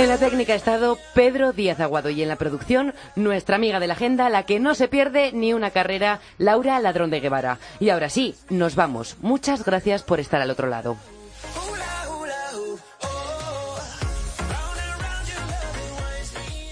En 0.00 0.08
la 0.08 0.16
técnica 0.16 0.54
ha 0.54 0.56
estado 0.56 0.96
Pedro 1.12 1.52
Díaz 1.52 1.78
Aguado 1.78 2.08
y 2.08 2.22
en 2.22 2.28
la 2.28 2.36
producción 2.36 2.94
nuestra 3.16 3.56
amiga 3.56 3.80
de 3.80 3.86
la 3.86 3.92
agenda, 3.92 4.30
la 4.30 4.44
que 4.44 4.58
no 4.58 4.74
se 4.74 4.88
pierde 4.88 5.30
ni 5.32 5.52
una 5.52 5.72
carrera, 5.72 6.20
Laura 6.38 6.80
Ladrón 6.80 7.10
de 7.10 7.20
Guevara. 7.20 7.58
Y 7.80 7.90
ahora 7.90 8.08
sí, 8.08 8.34
nos 8.48 8.76
vamos. 8.76 9.18
Muchas 9.20 9.62
gracias 9.62 10.02
por 10.02 10.18
estar 10.18 10.40
al 10.40 10.50
otro 10.50 10.68
lado. 10.68 10.96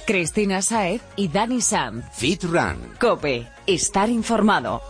Cristina 0.07 0.63
Saez 0.63 1.03
y 1.17 1.29
Dani 1.29 1.61
Sanz. 1.61 2.07
Fit 2.15 2.45
Run. 2.45 2.95
Cope, 2.99 3.47
estar 3.67 4.09
informado. 4.09 4.81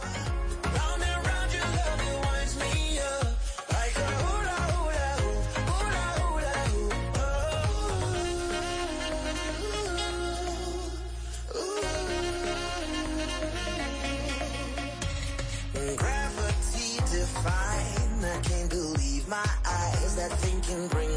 Can 20.68 20.86
bring 20.88 21.07